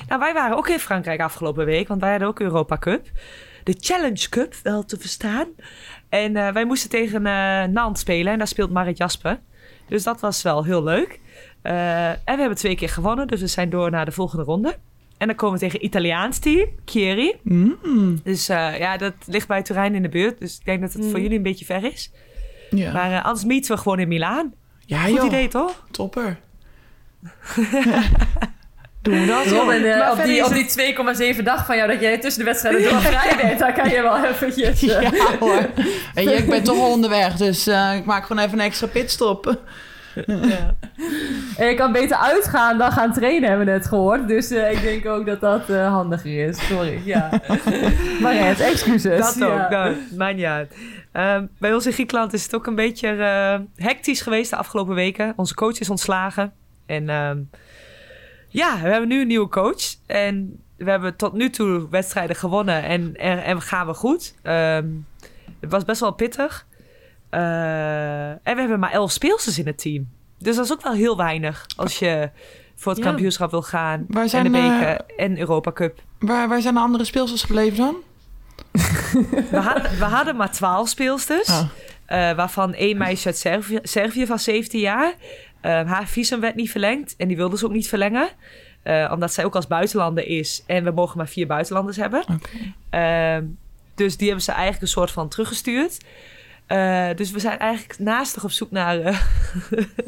Nou, 0.07 0.19
wij 0.19 0.33
waren 0.33 0.57
ook 0.57 0.67
in 0.67 0.79
Frankrijk 0.79 1.21
afgelopen 1.21 1.65
week, 1.65 1.87
want 1.87 2.01
wij 2.01 2.09
hadden 2.09 2.27
ook 2.27 2.39
Europa 2.39 2.77
Cup. 2.77 3.07
De 3.63 3.75
Challenge 3.79 4.29
Cup, 4.29 4.55
wel 4.63 4.85
te 4.85 4.97
verstaan. 4.99 5.47
En 6.09 6.35
eh, 6.35 6.53
wij 6.53 6.65
moesten 6.65 6.89
tegen 6.89 7.25
eh 7.25 7.63
Nantes 7.63 8.01
spelen 8.01 8.31
en 8.31 8.37
daar 8.37 8.47
speelt 8.47 8.71
Marit 8.71 8.97
Jasper. 8.97 9.39
Dus 9.87 10.03
dat 10.03 10.19
was 10.19 10.41
wel 10.41 10.63
heel 10.63 10.83
leuk. 10.83 11.19
Eh, 11.61 12.09
en 12.09 12.19
we 12.25 12.39
hebben 12.39 12.57
twee 12.57 12.75
keer 12.75 12.89
gewonnen, 12.89 13.27
dus 13.27 13.41
we 13.41 13.47
zijn 13.47 13.69
door 13.69 13.91
naar 13.91 14.05
de 14.05 14.11
volgende 14.11 14.43
ronde. 14.43 14.75
En 15.23 15.29
dan 15.29 15.37
komen 15.37 15.59
we 15.59 15.65
tegen 15.65 15.85
Italiaans 15.85 16.39
team, 16.39 16.67
Chieri. 16.85 17.35
Mm. 17.41 18.19
Dus 18.23 18.49
eh, 18.49 18.79
ja, 18.79 18.97
dat 18.97 19.13
ligt 19.25 19.47
bij 19.47 19.61
Turijn 19.61 19.95
in 19.95 20.01
de 20.01 20.09
buurt. 20.09 20.39
Dus 20.39 20.57
ik 20.57 20.65
denk 20.65 20.81
dat 20.81 20.93
het 20.93 21.05
voor 21.05 21.19
jullie 21.19 21.37
een 21.37 21.43
beetje 21.43 21.65
ver 21.65 21.83
is. 21.83 22.11
Ja, 22.69 22.93
Maar 22.93 23.11
eh, 23.11 23.25
anders 23.25 23.45
meeten 23.45 23.75
we 23.75 23.81
gewoon 23.81 23.99
in 23.99 24.07
Milaan. 24.07 24.53
ja 24.85 25.01
Goed 25.03 25.15
joh, 25.15 25.25
idee, 25.25 25.47
toch? 25.47 25.85
topper. 25.91 26.39
Doen 29.01 29.19
we 29.19 29.25
dat? 29.25 29.45
Rob, 29.45 29.69
en, 29.69 30.01
eh, 30.01 30.11
op, 30.11 30.23
die, 30.23 30.45
op 30.45 30.53
die 30.53 31.35
2,7 31.35 31.43
dag 31.43 31.65
van 31.65 31.75
jou 31.75 31.91
dat 31.91 32.01
jij 32.01 32.19
tussen 32.19 32.39
de 32.39 32.49
wedstrijden 32.49 32.83
door 32.83 33.01
vrij 33.01 33.35
bent, 33.41 33.59
daar 33.59 33.73
kan 33.73 33.89
je 33.89 34.01
wel 34.01 34.25
eventjes... 34.31 34.79
Ja 34.79 35.11
hoor. 35.39 35.69
Je, 36.15 36.33
ik 36.33 36.49
ben 36.49 36.63
toch 36.63 36.77
al 36.77 36.91
onderweg, 36.91 37.35
dus 37.35 37.67
eh, 37.67 37.95
ik 37.95 38.05
maak 38.05 38.25
gewoon 38.25 38.43
even 38.43 38.59
een 38.59 38.65
extra 38.65 38.87
pitstop. 38.87 39.57
En 41.57 41.67
je 41.67 41.73
kan 41.75 41.91
beter 41.91 42.17
uitgaan 42.17 42.77
dan 42.77 42.91
gaan 42.91 43.13
trainen, 43.13 43.49
hebben 43.49 43.65
we 43.65 43.71
net 43.71 43.85
gehoord. 43.85 44.27
Dus 44.27 44.51
eh, 44.51 44.71
ik 44.71 44.81
denk 44.81 45.05
ook 45.05 45.25
dat 45.25 45.41
dat 45.41 45.69
eh, 45.69 45.87
handiger 45.87 46.47
is. 46.47 46.67
Sorry, 46.67 47.01
ja. 47.05 47.29
maar 48.21 48.35
het 48.35 48.59
excuses. 48.59 49.19
Dat 49.19 49.43
ook, 49.43 49.49
ja. 49.49 49.69
nou, 49.69 49.95
maakt 50.17 50.35
niet 50.35 50.45
uit. 50.45 50.77
Ehm, 51.11 51.45
bij 51.59 51.73
ons 51.73 51.85
in 51.85 51.91
Griekenland 51.93 52.33
is 52.33 52.43
het 52.43 52.55
ook 52.55 52.67
een 52.67 52.75
beetje 52.75 53.07
eh, 53.09 53.85
hectisch 53.85 54.21
geweest 54.21 54.49
de 54.49 54.55
afgelopen 54.55 54.95
weken. 54.95 55.33
Onze 55.35 55.53
coach 55.53 55.79
is 55.79 55.89
ontslagen. 55.89 56.53
En 56.85 57.09
ehm, 57.09 57.37
ja, 58.47 58.81
we 58.81 58.89
hebben 58.89 59.09
nu 59.09 59.21
een 59.21 59.27
nieuwe 59.27 59.49
coach. 59.49 59.95
En 60.05 60.63
we 60.77 60.89
hebben 60.89 61.15
tot 61.15 61.33
nu 61.33 61.49
toe 61.49 61.89
wedstrijden 61.89 62.35
gewonnen 62.35 62.83
en, 62.83 63.15
en, 63.15 63.43
en 63.43 63.61
gaan 63.61 63.87
we 63.87 63.93
goed. 63.93 64.35
Ehm, 64.41 64.87
het 65.59 65.71
was 65.71 65.85
best 65.85 65.99
wel 65.99 66.11
pittig. 66.11 66.65
Eh, 67.33 68.29
en 68.29 68.39
we 68.43 68.59
hebben 68.59 68.79
maar 68.79 68.91
elf 68.91 69.11
speelsters 69.11 69.59
in 69.59 69.65
het 69.65 69.77
team. 69.77 70.09
Dus 70.39 70.55
dat 70.55 70.65
is 70.65 70.71
ook 70.71 70.83
wel 70.83 70.93
heel 70.93 71.17
weinig 71.17 71.65
als 71.75 71.99
je 71.99 72.29
voor 72.75 72.91
het 72.91 73.01
Ja. 73.01 73.07
kampioenschap 73.07 73.51
wil 73.51 73.61
gaan. 73.61 74.05
Waar 74.07 74.33
en 74.33 74.51
de 74.51 74.57
eh, 74.57 74.69
beker 74.79 75.01
en 75.17 75.39
Europa 75.39 75.71
Cup. 75.71 75.99
waar, 76.19 76.47
waar 76.47 76.61
zijn 76.61 76.73
de 76.73 76.79
andere 76.79 77.03
speelsters 77.03 77.43
gebleven 77.43 77.77
dan? 77.77 77.95
We, 79.51 79.57
hadden- 79.57 79.97
we 79.97 80.05
hadden 80.05 80.35
maar 80.35 80.51
twaalf 80.51 80.89
speelsters. 80.89 81.49
Oh. 81.49 81.61
Eh, 82.05 82.35
waarvan 82.35 82.73
één 82.73 82.97
meisje 82.97 83.25
uit 83.27 83.37
Servië, 83.37 83.79
Servië 83.83 84.25
van 84.25 84.39
17 84.39 84.79
jaar. 84.79 85.13
Eh, 85.61 85.71
haar 85.71 86.07
visum 86.07 86.39
werd 86.39 86.55
niet 86.55 86.71
verlengd 86.71 87.15
en 87.17 87.27
die 87.27 87.37
wilde 87.37 87.57
ze 87.57 87.65
ook 87.65 87.71
niet 87.71 87.87
verlengen. 87.87 88.29
Eh, 88.83 89.09
omdat 89.13 89.33
zij 89.33 89.45
ook 89.45 89.55
als 89.55 89.67
buitenlander 89.67 90.27
is 90.27 90.63
en 90.67 90.83
we 90.83 90.91
mogen 90.91 91.17
maar 91.17 91.27
vier 91.27 91.47
buitenlanders 91.47 91.97
hebben. 91.97 92.23
Ehm, 92.89 93.43
dus 93.95 94.17
die 94.17 94.25
hebben 94.27 94.43
ze 94.45 94.51
eigenlijk 94.51 94.81
een 94.81 94.87
soort 94.87 95.11
van 95.11 95.29
teruggestuurd. 95.29 95.97
Eh, 96.67 97.07
dus 97.15 97.31
we 97.31 97.39
zijn 97.39 97.59
eigenlijk 97.59 97.99
naastig 97.99 98.43
op 98.43 98.51
zoek 98.51 98.71
naar 98.71 98.99
eh, 98.99 99.17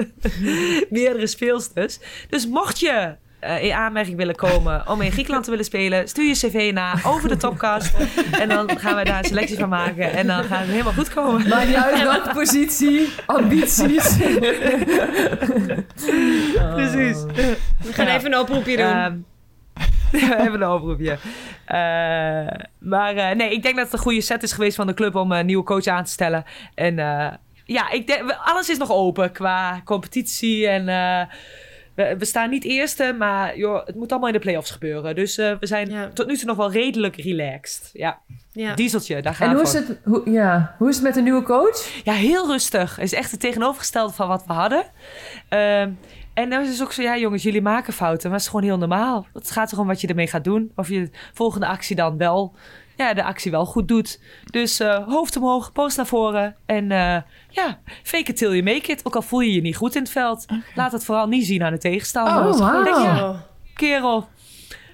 meerdere 0.90 1.28
speelsters. 1.28 2.00
Dus 2.30 2.48
mocht 2.48 2.80
je 2.80 3.16
eh, 3.40 3.64
in 3.64 3.74
aanmerking 3.74 4.18
willen 4.18 4.36
komen 4.36 4.88
om 4.90 5.02
in 5.02 5.12
Griekenland 5.12 5.44
te 5.44 5.50
willen 5.50 5.66
spelen, 5.66 6.08
stuur 6.08 6.26
je 6.28 6.34
cv 6.34 6.72
na 6.74 6.94
over 7.04 7.30
de 7.30 7.38
topcast. 7.38 7.94
en 8.32 8.50
dan 8.50 8.80
gaan 8.80 8.96
wij 8.96 9.04
daar 9.04 9.18
een 9.18 9.24
selectie 9.26 9.58
van 9.58 9.70
maken. 9.70 10.12
En 10.12 10.28
dan 10.28 10.44
gaat 10.44 10.60
het 10.60 10.70
helemaal 10.70 10.94
goed 10.94 11.14
komen. 11.14 11.48
Maakt 11.50 11.68
niet 11.68 11.76
uit 11.76 12.04
welke 12.04 12.34
positie, 12.34 13.10
ambities. 13.26 14.18
Precies. 16.76 17.24
We 17.84 17.94
gaan 17.94 18.06
Ja. 18.06 18.16
even 18.16 18.34
een 18.34 18.40
oproepje 18.40 18.78
doen. 18.78 18.86
Ehm, 18.86 19.18
we 20.12 20.36
hebben 20.42 20.62
een 20.62 20.70
oproepje. 20.70 21.18
Eh, 21.66 22.48
maar 22.80 23.16
eh, 23.16 23.36
nee, 23.36 23.52
ik 23.52 23.64
denk 23.64 23.76
dat 23.76 23.84
het 23.86 23.94
een 23.94 24.00
goede 24.00 24.22
set 24.22 24.44
is 24.44 24.52
geweest 24.52 24.76
van 24.76 24.88
de 24.88 24.94
club 24.94 25.16
om 25.16 25.32
een 25.32 25.46
nieuwe 25.46 25.64
coach 25.64 25.86
aan 25.86 26.04
te 26.04 26.12
stellen. 26.12 26.44
En 26.76 27.00
eh, 27.00 27.28
ja, 27.66 27.92
ik 27.92 28.08
denk, 28.08 28.32
alles 28.44 28.70
is 28.70 28.78
nog 28.78 28.92
open 28.92 29.32
qua 29.32 29.82
competitie. 29.86 30.68
En 30.68 30.90
eh, 30.90 31.22
we, 31.96 32.16
we 32.18 32.26
staan 32.26 32.50
niet 32.50 32.64
eerste, 32.64 33.16
maar 33.18 33.58
joh, 33.58 33.86
het 33.86 33.96
moet 33.96 34.10
allemaal 34.12 34.28
in 34.30 34.36
de 34.36 34.42
play-offs 34.42 34.72
gebeuren. 34.72 35.16
Dus 35.16 35.38
eh, 35.38 35.52
we 35.60 35.68
zijn 35.68 35.90
Ja. 35.90 36.10
tot 36.14 36.28
nu 36.28 36.38
toe 36.38 36.48
nog 36.48 36.58
wel 36.58 36.72
redelijk 36.72 37.16
relaxed. 37.16 37.90
Ja, 37.94 38.20
ja. 38.52 38.74
dieseltje, 38.76 39.22
daar 39.22 39.36
gaan 39.36 39.48
En 39.50 39.56
we 39.56 39.60
hoe 39.62 39.70
is, 39.70 39.74
het, 39.74 40.00
hoe, 40.04 40.30
ja, 40.32 40.76
hoe 40.78 40.90
is 40.90 40.96
het 40.96 41.04
met 41.04 41.14
de 41.14 41.22
nieuwe 41.22 41.44
coach? 41.44 41.90
Ja, 42.04 42.14
heel 42.14 42.48
rustig. 42.48 42.96
Het 42.96 43.06
is 43.06 43.14
echt 43.14 43.32
het 43.32 43.40
tegenovergestelde 43.40 44.14
van 44.14 44.28
wat 44.28 44.44
we 44.48 44.54
hadden. 44.54 44.84
Ehm, 45.50 45.92
en 46.36 46.50
dan 46.50 46.62
is 46.62 46.70
het 46.70 46.82
ook 46.84 46.92
zo, 46.92 47.02
ja 47.02 47.18
jongens, 47.18 47.44
jullie 47.44 47.62
maken 47.62 47.94
fouten. 47.94 48.24
Maar 48.30 48.38
het 48.38 48.42
is 48.48 48.52
gewoon 48.54 48.66
heel 48.66 48.78
normaal. 48.78 49.28
Het 49.34 49.52
gaat 49.52 49.72
erom 49.72 49.88
wat 49.88 50.02
je 50.02 50.08
ermee 50.08 50.28
gaat 50.28 50.44
doen. 50.44 50.72
Of 50.76 50.90
je 50.90 51.00
de 51.02 51.10
volgende 51.34 51.68
actie 51.68 51.96
dan 51.96 52.18
wel, 52.18 52.56
ja, 52.96 53.14
de 53.14 53.24
actie 53.24 53.52
wel 53.52 53.66
goed 53.66 53.88
doet. 53.88 54.20
Dus 54.52 54.80
eh, 54.80 55.08
hoofd 55.08 55.36
omhoog, 55.38 55.72
post 55.72 55.98
naar 55.98 56.06
voren. 56.06 56.56
En 56.66 56.92
eh, 56.92 57.18
ja, 57.50 57.80
fake 58.04 58.32
it 58.32 58.38
till 58.38 58.50
you 58.50 58.64
make 58.64 58.92
it. 58.92 59.06
Ook 59.06 59.16
al 59.16 59.22
voel 59.22 59.40
je 59.40 59.54
je 59.54 59.62
niet 59.62 59.76
goed 59.76 59.96
in 59.96 60.02
het 60.02 60.12
veld. 60.12 60.46
Laat 60.76 60.92
het 60.92 61.06
vooral 61.06 61.28
niet 61.28 61.46
zien 61.46 61.64
aan 61.64 61.72
de 61.72 61.78
tegenstander. 61.78 62.48
Oh, 62.48 62.58
wauw. 62.60 62.84
Denk 62.84 63.36
kerel, 63.76 64.20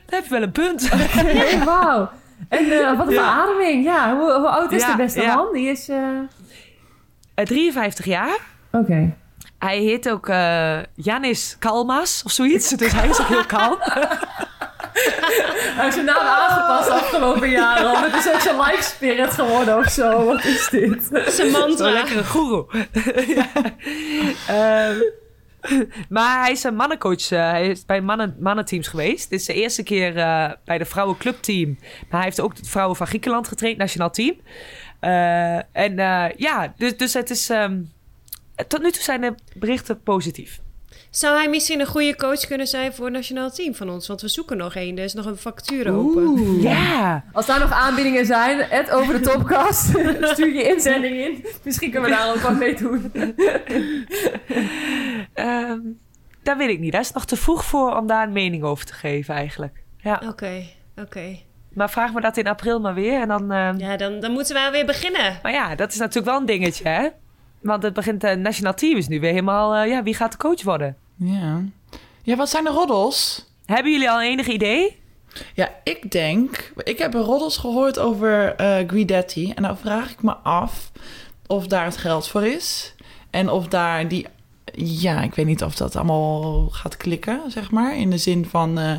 daar 0.06 0.19
heb 0.19 0.23
je 0.23 0.30
wel 0.30 0.41
een 0.41 0.51
punt. 0.51 0.89
Hey, 0.91 1.63
Wauw. 1.63 2.10
En 2.49 2.71
eh, 2.71 2.97
wat 2.97 3.08
een 3.08 3.13
Ja. 3.13 3.19
verademing. 3.21 3.84
Ja, 3.84 4.17
hoe, 4.17 4.32
hoe 4.34 4.47
oud 4.49 4.71
is 4.71 4.82
Ja, 4.82 4.91
de 4.91 4.97
beste 4.97 5.21
ja. 5.21 5.36
man? 5.36 5.54
Die 5.54 5.67
is... 5.69 5.89
eh, 5.89 5.97
Eh, 7.34 7.45
53 7.45 8.06
jaar. 8.06 8.38
Oké. 8.71 9.15
Hij 9.62 9.78
heet 9.80 10.10
ook 10.10 10.28
eh 10.30 10.78
Janis 10.95 11.56
Kalmas 11.60 12.21
of 12.26 12.32
zoiets. 12.32 12.69
Dus 12.69 12.91
hij 12.91 13.10
is 13.10 13.19
ook 13.21 13.28
heel 13.28 13.45
kalm. 13.45 13.78
Hij 15.76 15.84
heeft 15.84 15.93
zijn 15.93 16.06
naam 16.06 16.17
aangepast 16.26 16.89
afgelopen 16.89 17.50
jaren. 17.50 18.12
Het 18.12 18.26
is 18.26 18.34
ook 18.34 18.39
zijn 18.39 18.60
life 18.62 18.82
spirit 18.84 19.34
geworden 19.34 19.78
of 19.78 19.89
zo. 19.89 20.26
Wat 20.26 20.43
is 20.43 20.69
dit? 20.69 21.10
Zijn 21.28 21.52
mantra. 21.52 21.91
lekkere 21.91 22.24
goeroe. 22.24 22.65
ja. 23.36 23.47
Ehm, 24.47 25.00
maar 26.10 26.41
hij 26.41 26.52
is 26.52 26.63
een 26.63 26.76
mannencoach. 26.76 27.32
eh, 27.32 27.50
hij 27.50 27.67
is 27.67 27.86
bij 27.86 28.02
mannen, 28.02 28.36
mannenteams 28.39 28.88
geweest. 28.88 29.30
Dit 29.30 29.39
is 29.39 29.45
de 29.45 29.54
eerste 29.54 29.84
keer 29.84 30.17
eh, 30.17 30.52
bij 30.65 30.78
de 30.78 30.86
vrouwenclubteam. 30.86 31.78
Maar 31.80 32.19
hij 32.19 32.24
heeft 32.24 32.41
ook 32.41 32.58
het 32.58 32.69
vrouwen 32.69 32.95
van 32.97 33.08
Griekenland 33.08 33.47
getraind, 33.47 33.78
nationaal 33.78 34.12
team. 34.12 34.36
Eh, 35.00 35.56
en 35.56 36.00
eh, 36.00 36.26
ja, 36.38 36.74
dus, 36.78 36.97
dus 36.97 37.13
het 37.13 37.30
is... 37.30 37.50
ehm, 37.50 37.80
tot 38.67 38.82
nu 38.82 38.91
toe 38.91 39.04
zijn 39.04 39.21
de 39.21 39.36
berichten 39.56 40.02
positief. 40.02 40.62
Zou 41.12 41.38
hij 41.38 41.50
misschien 41.50 41.80
een 41.80 41.86
goede 41.86 42.15
coach 42.15 42.47
kunnen 42.47 42.67
zijn 42.67 42.93
voor 42.93 43.06
het 43.06 43.13
nationaal 43.13 43.52
team 43.52 43.76
van 43.76 43.89
ons? 43.89 44.08
Want 44.08 44.21
we 44.21 44.28
zoeken 44.28 44.58
nog 44.58 44.76
één. 44.76 44.97
Er 44.97 45.04
is 45.04 45.13
nog 45.13 45.26
een 45.26 45.38
vacature 45.38 45.91
open. 45.91 46.62
Ja. 46.62 47.24
Als 47.32 47.45
daar 47.45 47.60
nog 47.60 47.71
aanbiedingen 47.71 48.26
zijn, 48.26 48.60
het 48.69 48.91
over 48.91 49.13
de 49.13 49.19
topcast. 49.19 49.86
Stuur 50.34 50.54
je 50.54 50.63
inzending 50.63 51.15
in. 51.15 51.45
Misschien 51.63 51.91
kunnen 51.91 52.10
we 52.10 52.15
daar 52.15 52.30
ook 52.30 52.41
wat 52.41 52.58
mee 52.58 52.76
doen. 52.76 53.12
Ehm, 55.34 55.80
dat 56.43 56.58
weet 56.58 56.69
ik 56.69 56.80
niet. 56.80 56.91
Daar 56.91 57.02
is 57.02 57.12
nog 57.12 57.26
te 57.26 57.36
vroeg 57.36 57.65
voor 57.65 57.97
om 57.97 58.08
daar 58.08 58.28
een 58.28 58.34
mening 58.34 58.63
over 58.63 58.86
te 58.86 58.93
geven 58.93 59.36
eigenlijk. 59.36 59.84
Ja. 59.97 60.21
Oké, 60.28 60.63
oké. 61.02 61.38
Maar 61.74 61.89
vraag 61.89 62.13
me 62.13 62.21
dat 62.21 62.38
in 62.38 62.47
april 62.47 62.80
maar 62.80 62.93
weer. 62.93 63.21
En 63.21 63.28
dan, 63.28 63.52
uh... 63.52 63.69
Ja, 63.78 63.97
dan, 63.97 64.19
dan 64.19 64.32
moeten 64.32 64.56
we 64.56 64.69
weer 64.71 64.86
beginnen. 64.86 65.39
Maar 65.43 65.52
ja, 65.52 65.76
dat 65.76 65.91
is 65.91 65.97
natuurlijk 65.97 66.26
wel 66.26 66.39
een 66.39 66.45
dingetje, 66.45 66.88
hè? 66.88 67.08
Want 67.62 67.84
het 67.84 67.93
begint, 67.93 68.24
uh, 68.24 68.34
nationaal 68.34 68.74
team 68.74 68.97
is 68.97 69.08
nu 69.08 69.19
weer 69.19 69.30
helemaal... 69.30 69.76
Uh, 69.76 69.89
ja, 69.89 70.04
wie 70.04 70.13
gaat 70.13 70.32
de 70.32 70.38
coach 70.38 70.63
worden? 70.63 70.97
Ja. 71.15 71.62
Ja, 72.24 72.36
wat 72.36 72.50
zijn 72.50 72.63
de 72.63 72.69
roddels? 72.69 73.45
Hebben 73.65 73.91
jullie 73.91 74.10
al 74.10 74.21
enig 74.21 74.47
idee? 74.47 75.00
Ja, 75.54 75.69
ik 75.84 76.12
denk... 76.12 76.74
Ik 76.84 76.97
heb 76.97 77.13
roddels 77.13 77.58
gehoord 77.58 78.00
over 78.00 78.62
uh, 78.62 78.89
Guidetti. 78.89 79.52
En 79.52 79.63
dan 79.63 79.78
vraag 79.78 80.12
ik 80.12 80.21
me 80.21 80.34
af 80.36 80.91
of 81.47 81.67
daar 81.67 81.86
het 81.86 81.97
geld 81.97 82.28
voor 82.28 82.45
is. 82.45 82.95
En 83.30 83.50
of 83.50 83.67
daar 83.67 84.08
die... 84.08 84.28
Ja, 84.74 85.21
ik 85.21 85.36
weet 85.36 85.45
niet 85.45 85.63
of 85.63 85.76
dat 85.76 85.95
allemaal 85.95 86.69
gaat 86.69 86.97
klikken, 86.97 87.41
zeg 87.47 87.71
maar. 87.71 87.97
In 87.97 88.10
de 88.10 88.17
zin 88.17 88.45
van... 88.45 88.80
Uh, 88.80 88.93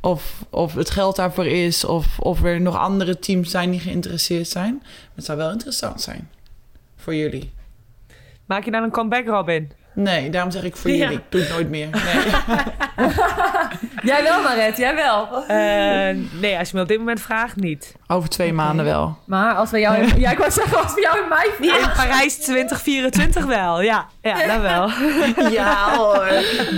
of, 0.00 0.44
of 0.50 0.74
het 0.74 0.90
geld 0.90 1.16
daarvoor 1.16 1.46
is... 1.46 1.84
of, 1.84 2.18
of 2.18 2.42
er 2.42 2.60
nog 2.60 2.76
andere 2.76 3.18
teams 3.18 3.50
zijn 3.50 3.70
die 3.70 3.80
geïnteresseerd 3.80 4.48
zijn. 4.48 4.82
Het 5.14 5.24
zou 5.24 5.38
wel 5.38 5.50
interessant 5.50 6.00
zijn. 6.00 6.30
Voor 6.96 7.14
jullie. 7.14 7.52
Maak 8.46 8.64
je 8.64 8.70
dan 8.70 8.82
een 8.82 8.90
comeback, 8.90 9.26
Robin? 9.26 9.72
Nee, 9.94 10.30
daarom 10.30 10.50
zeg 10.50 10.62
ik 10.64 10.76
voor 10.76 10.90
ja. 10.90 10.96
jullie. 10.96 11.16
Ik 11.16 11.22
doe 11.28 11.40
het 11.40 11.50
nooit 11.50 11.68
meer. 11.68 11.88
Nee. 12.96 13.12
jij 14.02 14.22
wel, 14.22 14.42
Maret, 14.42 14.76
jij 14.76 14.94
wel. 14.94 15.42
Uh, 15.42 16.40
nee, 16.40 16.58
als 16.58 16.70
je 16.70 16.76
me 16.76 16.82
op 16.82 16.88
dit 16.88 16.98
moment 16.98 17.20
vraagt, 17.20 17.56
niet. 17.56 17.96
Over 18.06 18.28
twee 18.28 18.52
okay. 18.52 18.64
maanden 18.64 18.84
wel. 18.84 19.18
Maar 19.24 19.54
als 19.54 19.70
we 19.70 19.78
jou... 19.80 19.96
In, 19.96 20.20
ja, 20.20 20.30
ik 20.30 20.38
wou 20.38 20.50
zeggen, 20.50 20.82
als 20.82 20.94
we 20.94 21.00
jou 21.00 21.22
in 21.22 21.28
mei 21.28 21.50
vragen. 21.58 21.90
In 21.90 21.96
Parijs 21.96 22.36
2024 22.36 23.44
wel, 23.44 23.80
ja. 23.80 24.06
Ja, 24.22 24.46
dat 24.46 24.60
wel. 24.60 24.90
ja 25.58 25.96
hoor. 25.96 26.28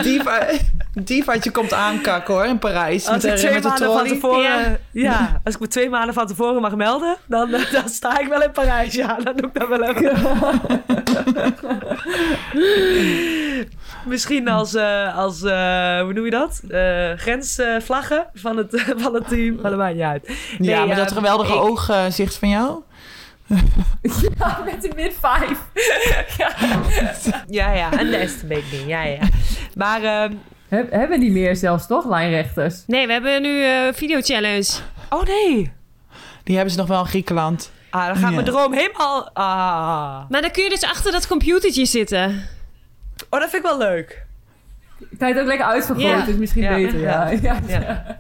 Diva, 0.03 0.47
divaatje 0.93 1.51
komt 1.51 1.73
aankakken 1.73 2.35
hoor, 2.35 2.45
in 2.45 2.59
Parijs. 2.59 3.09
Als 3.09 3.23
met, 3.23 3.33
ik 3.33 3.39
twee 3.39 3.55
met 3.55 3.63
maanden 3.63 3.93
van 3.93 4.07
tevoren... 4.07 4.43
Ja. 4.43 4.79
ja. 4.91 5.41
als 5.45 5.55
ik 5.55 5.61
me 5.61 5.69
twee 5.69 5.91
maanden 5.91 6.15
van 6.15 6.27
tevoren 6.27 6.61
mag 6.61 6.75
melden... 6.75 7.17
dan, 7.27 7.51
dan 7.51 7.89
sta 7.89 8.19
ik 8.19 8.29
wel 8.29 8.43
in 8.43 8.53
Parijs, 8.53 8.95
ja. 8.95 9.17
Dan 9.25 9.37
doe 9.37 9.47
ik 9.47 9.55
dat 9.55 9.69
wel 9.69 9.83
even. 9.83 10.13
Misschien 14.07 14.49
als, 14.49 14.75
uh, 14.75 15.17
als 15.17 15.43
uh, 15.43 16.01
hoe 16.01 16.13
noem 16.13 16.25
je 16.25 16.31
dat? 16.31 16.61
Uh, 16.69 17.13
grensvlaggen 17.17 18.27
van, 18.35 18.57
het, 18.57 18.85
van 19.03 19.15
het 19.15 19.29
team. 19.29 19.55
Maar 19.55 19.71
dat 19.71 19.81
maakt 19.81 19.95
niet 19.95 20.03
uit. 20.03 20.29
Nee, 20.59 20.71
ja, 20.71 20.85
met 20.85 20.97
dat 20.97 21.13
geweldige 21.13 21.53
ik... 21.53 21.61
oogzicht 21.61 22.37
van 22.37 22.49
jou. 22.49 22.83
ja, 24.39 24.63
met 24.65 24.83
de 24.83 24.91
mid-five. 24.97 25.57
ja. 26.39 26.53
ja, 27.49 27.73
ja, 27.73 28.01
een 28.01 28.15
estimating. 28.15 28.87
Ja, 28.87 29.03
ja. 29.03 29.19
Maar... 29.75 30.31
He, 30.69 30.83
hebben 30.91 31.21
die 31.21 31.31
meer 31.31 31.57
zelfs 31.57 31.87
toch, 31.87 32.09
lijnrechters? 32.09 32.83
Nee, 32.87 33.07
we 33.07 33.13
hebben 33.13 33.43
nu 33.43 33.63
uh, 33.63 33.93
video 33.93 34.21
challenge. 34.21 34.73
Oh 35.11 35.23
nee. 35.23 35.73
Die 36.45 36.55
hebben 36.55 36.73
ze 36.73 36.79
nog 36.79 36.89
wel 36.89 37.01
in 37.01 37.07
Griekenland. 37.07 37.73
Ah, 37.91 38.07
dan 38.07 38.17
gaat 38.17 38.29
ja. 38.29 38.35
mijn 38.35 38.45
droom 38.45 38.73
helemaal... 38.73 39.31
Ah. 39.33 40.31
Maar 40.31 40.43
dan 40.43 40.51
kun 40.51 40.63
je 40.63 40.69
dus 40.69 40.83
achter 40.83 41.13
dat 41.13 41.27
computertje 41.27 41.87
zitten. 41.87 42.49
Oh, 43.31 43.41
dat 43.41 43.51
vind 43.51 43.65
ik 43.65 43.71
wel 43.71 43.79
leuk. 43.79 44.25
Kan 45.19 45.29
je 45.29 45.35
het 45.35 45.43
ook 45.43 45.49
lekker 45.49 45.67
uitvergroten, 45.67 46.19
ja. 46.19 46.27
is 46.27 46.37
misschien 46.37 46.63
ja. 46.63 46.75
beter. 46.75 47.01
Ja. 47.01 47.29
ja. 47.31 47.61
ja. 47.69 48.19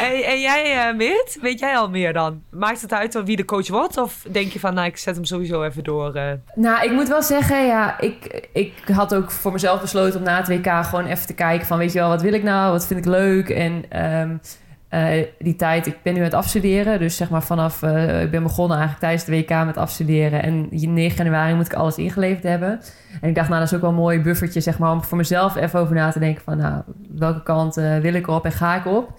En, 0.00 0.24
en 0.24 0.40
jij, 0.40 0.90
uh, 0.90 0.96
Meert? 0.96 1.38
Weet 1.40 1.58
jij 1.58 1.76
al 1.76 1.90
meer 1.90 2.12
dan? 2.12 2.42
Maakt 2.50 2.80
het 2.80 2.92
uit 2.92 3.22
wie 3.24 3.36
de 3.36 3.44
coach 3.44 3.68
wordt? 3.68 3.96
Of 3.96 4.26
denk 4.30 4.52
je 4.52 4.60
van, 4.60 4.74
nou, 4.74 4.86
ik 4.86 4.96
zet 4.96 5.14
hem 5.14 5.24
sowieso 5.24 5.62
even 5.62 5.84
door? 5.84 6.16
Uh... 6.16 6.30
Nou, 6.54 6.84
ik 6.84 6.92
moet 6.92 7.08
wel 7.08 7.22
zeggen, 7.22 7.66
ja, 7.66 8.00
ik, 8.00 8.48
ik 8.52 8.72
had 8.92 9.14
ook 9.14 9.30
voor 9.30 9.52
mezelf 9.52 9.80
besloten 9.80 10.18
om 10.18 10.24
na 10.24 10.36
het 10.36 10.48
WK 10.48 10.84
gewoon 10.84 11.06
even 11.06 11.26
te 11.26 11.34
kijken 11.34 11.66
van, 11.66 11.78
weet 11.78 11.92
je 11.92 11.98
wel, 11.98 12.08
wat 12.08 12.22
wil 12.22 12.32
ik 12.32 12.42
nou? 12.42 12.72
Wat 12.72 12.86
vind 12.86 13.00
ik 13.00 13.06
leuk? 13.06 13.48
En 13.48 14.02
um, 14.02 14.40
uh, 14.96 15.24
die 15.38 15.56
tijd, 15.56 15.86
ik 15.86 15.96
ben 16.02 16.12
nu 16.12 16.18
aan 16.18 16.24
het 16.24 16.34
afstuderen. 16.34 16.98
Dus 16.98 17.16
zeg 17.16 17.30
maar 17.30 17.42
vanaf, 17.42 17.82
uh, 17.82 18.22
ik 18.22 18.30
ben 18.30 18.42
begonnen 18.42 18.78
eigenlijk 18.78 19.06
tijdens 19.06 19.24
de 19.24 19.54
WK 19.54 19.66
met 19.66 19.76
afstuderen. 19.76 20.42
En 20.42 20.68
9 20.70 21.24
januari 21.24 21.54
moet 21.54 21.66
ik 21.66 21.74
alles 21.74 21.96
ingeleverd 21.96 22.42
hebben. 22.42 22.80
En 23.20 23.28
ik 23.28 23.34
dacht, 23.34 23.48
nou, 23.48 23.60
dat 23.60 23.68
is 23.68 23.74
ook 23.74 23.80
wel 23.80 23.90
een 23.90 23.96
mooi 23.96 24.20
buffertje, 24.20 24.60
zeg 24.60 24.78
maar, 24.78 24.92
om 24.92 25.02
voor 25.02 25.16
mezelf 25.16 25.56
even 25.56 25.80
over 25.80 25.94
na 25.94 26.10
te 26.10 26.18
denken 26.18 26.42
van, 26.42 26.56
nou, 26.56 26.82
welke 27.14 27.42
kant 27.42 27.78
uh, 27.78 27.96
wil 27.96 28.14
ik 28.14 28.28
op 28.28 28.44
en 28.44 28.52
ga 28.52 28.76
ik 28.76 28.86
op? 28.86 29.10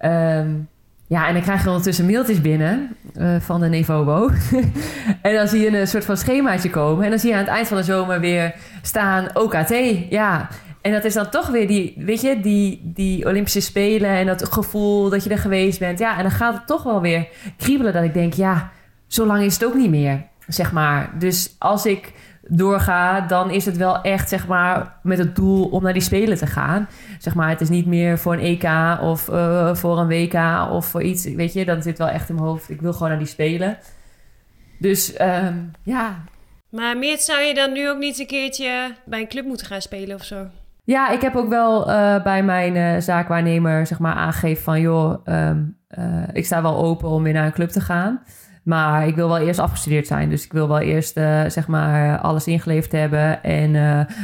Um, 0.00 0.68
ja, 1.06 1.28
en 1.28 1.36
ik 1.36 1.42
krijg 1.42 1.66
ondertussen 1.66 2.06
mailtjes 2.06 2.40
binnen 2.40 2.96
van 3.38 3.60
de 3.60 3.68
Nevobo. 3.68 4.30
en 5.22 5.34
dan 5.34 5.48
zie 5.48 5.60
je 5.60 5.78
een 5.78 5.86
soort 5.86 6.04
van 6.04 6.16
schemaatje 6.16 6.70
komen. 6.70 7.04
En 7.04 7.10
dan 7.10 7.18
zie 7.18 7.28
je 7.28 7.34
aan 7.34 7.44
het 7.44 7.50
eind 7.50 7.68
van 7.68 7.76
de 7.76 7.82
zomer 7.82 8.20
weer 8.20 8.54
staan 8.82 9.28
OKT. 9.34 9.74
Ja, 10.10 10.48
en 10.88 10.94
dat 10.94 11.04
is 11.04 11.14
dan 11.14 11.30
toch 11.30 11.46
weer 11.46 11.66
die, 11.66 11.94
weet 11.96 12.20
je, 12.20 12.40
die, 12.40 12.80
die 12.84 13.26
Olympische 13.26 13.60
Spelen 13.60 14.10
en 14.10 14.26
dat 14.26 14.52
gevoel 14.52 15.10
dat 15.10 15.24
je 15.24 15.30
er 15.30 15.38
geweest 15.38 15.78
bent. 15.78 15.98
Ja, 15.98 16.16
en 16.16 16.22
dan 16.22 16.30
gaat 16.30 16.54
het 16.54 16.66
toch 16.66 16.82
wel 16.82 17.00
weer 17.00 17.28
kriebelen 17.56 17.92
dat 17.92 18.04
ik 18.04 18.14
denk, 18.14 18.34
ja, 18.34 18.70
zo 19.06 19.26
lang 19.26 19.42
is 19.42 19.54
het 19.54 19.64
ook 19.64 19.74
niet 19.74 19.90
meer, 19.90 20.26
zeg 20.46 20.72
maar. 20.72 21.10
Dus 21.18 21.54
als 21.58 21.86
ik 21.86 22.12
doorga, 22.42 23.20
dan 23.20 23.50
is 23.50 23.64
het 23.64 23.76
wel 23.76 24.00
echt, 24.00 24.28
zeg 24.28 24.46
maar, 24.46 24.98
met 25.02 25.18
het 25.18 25.36
doel 25.36 25.64
om 25.64 25.82
naar 25.82 25.92
die 25.92 26.02
Spelen 26.02 26.38
te 26.38 26.46
gaan. 26.46 26.88
Zeg 27.18 27.34
maar, 27.34 27.48
het 27.48 27.60
is 27.60 27.68
niet 27.68 27.86
meer 27.86 28.18
voor 28.18 28.32
een 28.32 28.40
EK 28.40 28.98
of 29.02 29.28
uh, 29.28 29.74
voor 29.74 29.98
een 29.98 30.08
WK 30.08 30.70
of 30.70 30.86
voor 30.86 31.02
iets, 31.02 31.24
weet 31.24 31.52
je. 31.52 31.64
Dan 31.64 31.82
zit 31.82 31.98
wel 31.98 32.08
echt 32.08 32.28
in 32.28 32.34
mijn 32.34 32.46
hoofd, 32.46 32.70
ik 32.70 32.80
wil 32.80 32.92
gewoon 32.92 33.08
naar 33.08 33.18
die 33.18 33.26
Spelen. 33.26 33.78
Dus 34.78 35.20
um, 35.20 35.70
ja. 35.82 36.24
Maar 36.68 36.98
Meert, 36.98 37.22
zou 37.22 37.40
je 37.40 37.54
dan 37.54 37.72
nu 37.72 37.88
ook 37.88 37.98
niet 37.98 38.18
een 38.18 38.26
keertje 38.26 38.94
bij 39.04 39.20
een 39.20 39.28
club 39.28 39.44
moeten 39.44 39.66
gaan 39.66 39.82
spelen 39.82 40.14
of 40.14 40.24
zo? 40.24 40.46
Ja, 40.88 41.10
ik 41.10 41.20
heb 41.20 41.36
ook 41.36 41.48
wel 41.48 41.90
uh, 41.90 42.22
bij 42.22 42.42
mijn 42.42 42.74
uh, 42.74 43.00
zaakwaarnemer 43.00 43.86
zeg 43.86 43.98
maar, 43.98 44.14
aangegeven 44.14 44.62
van... 44.62 44.80
joh, 44.80 45.26
um, 45.26 45.76
uh, 45.98 46.04
ik 46.32 46.46
sta 46.46 46.62
wel 46.62 46.76
open 46.76 47.08
om 47.08 47.22
weer 47.22 47.32
naar 47.32 47.46
een 47.46 47.52
club 47.52 47.68
te 47.68 47.80
gaan. 47.80 48.22
Maar 48.62 49.06
ik 49.06 49.14
wil 49.14 49.28
wel 49.28 49.38
eerst 49.38 49.60
afgestudeerd 49.60 50.06
zijn. 50.06 50.30
Dus 50.30 50.44
ik 50.44 50.52
wil 50.52 50.68
wel 50.68 50.78
eerst 50.78 51.12
zeg 51.46 51.66
maar, 51.66 52.18
alles 52.18 52.46
ingeleverd 52.46 52.92
hebben 52.92 53.42
en 53.42 53.74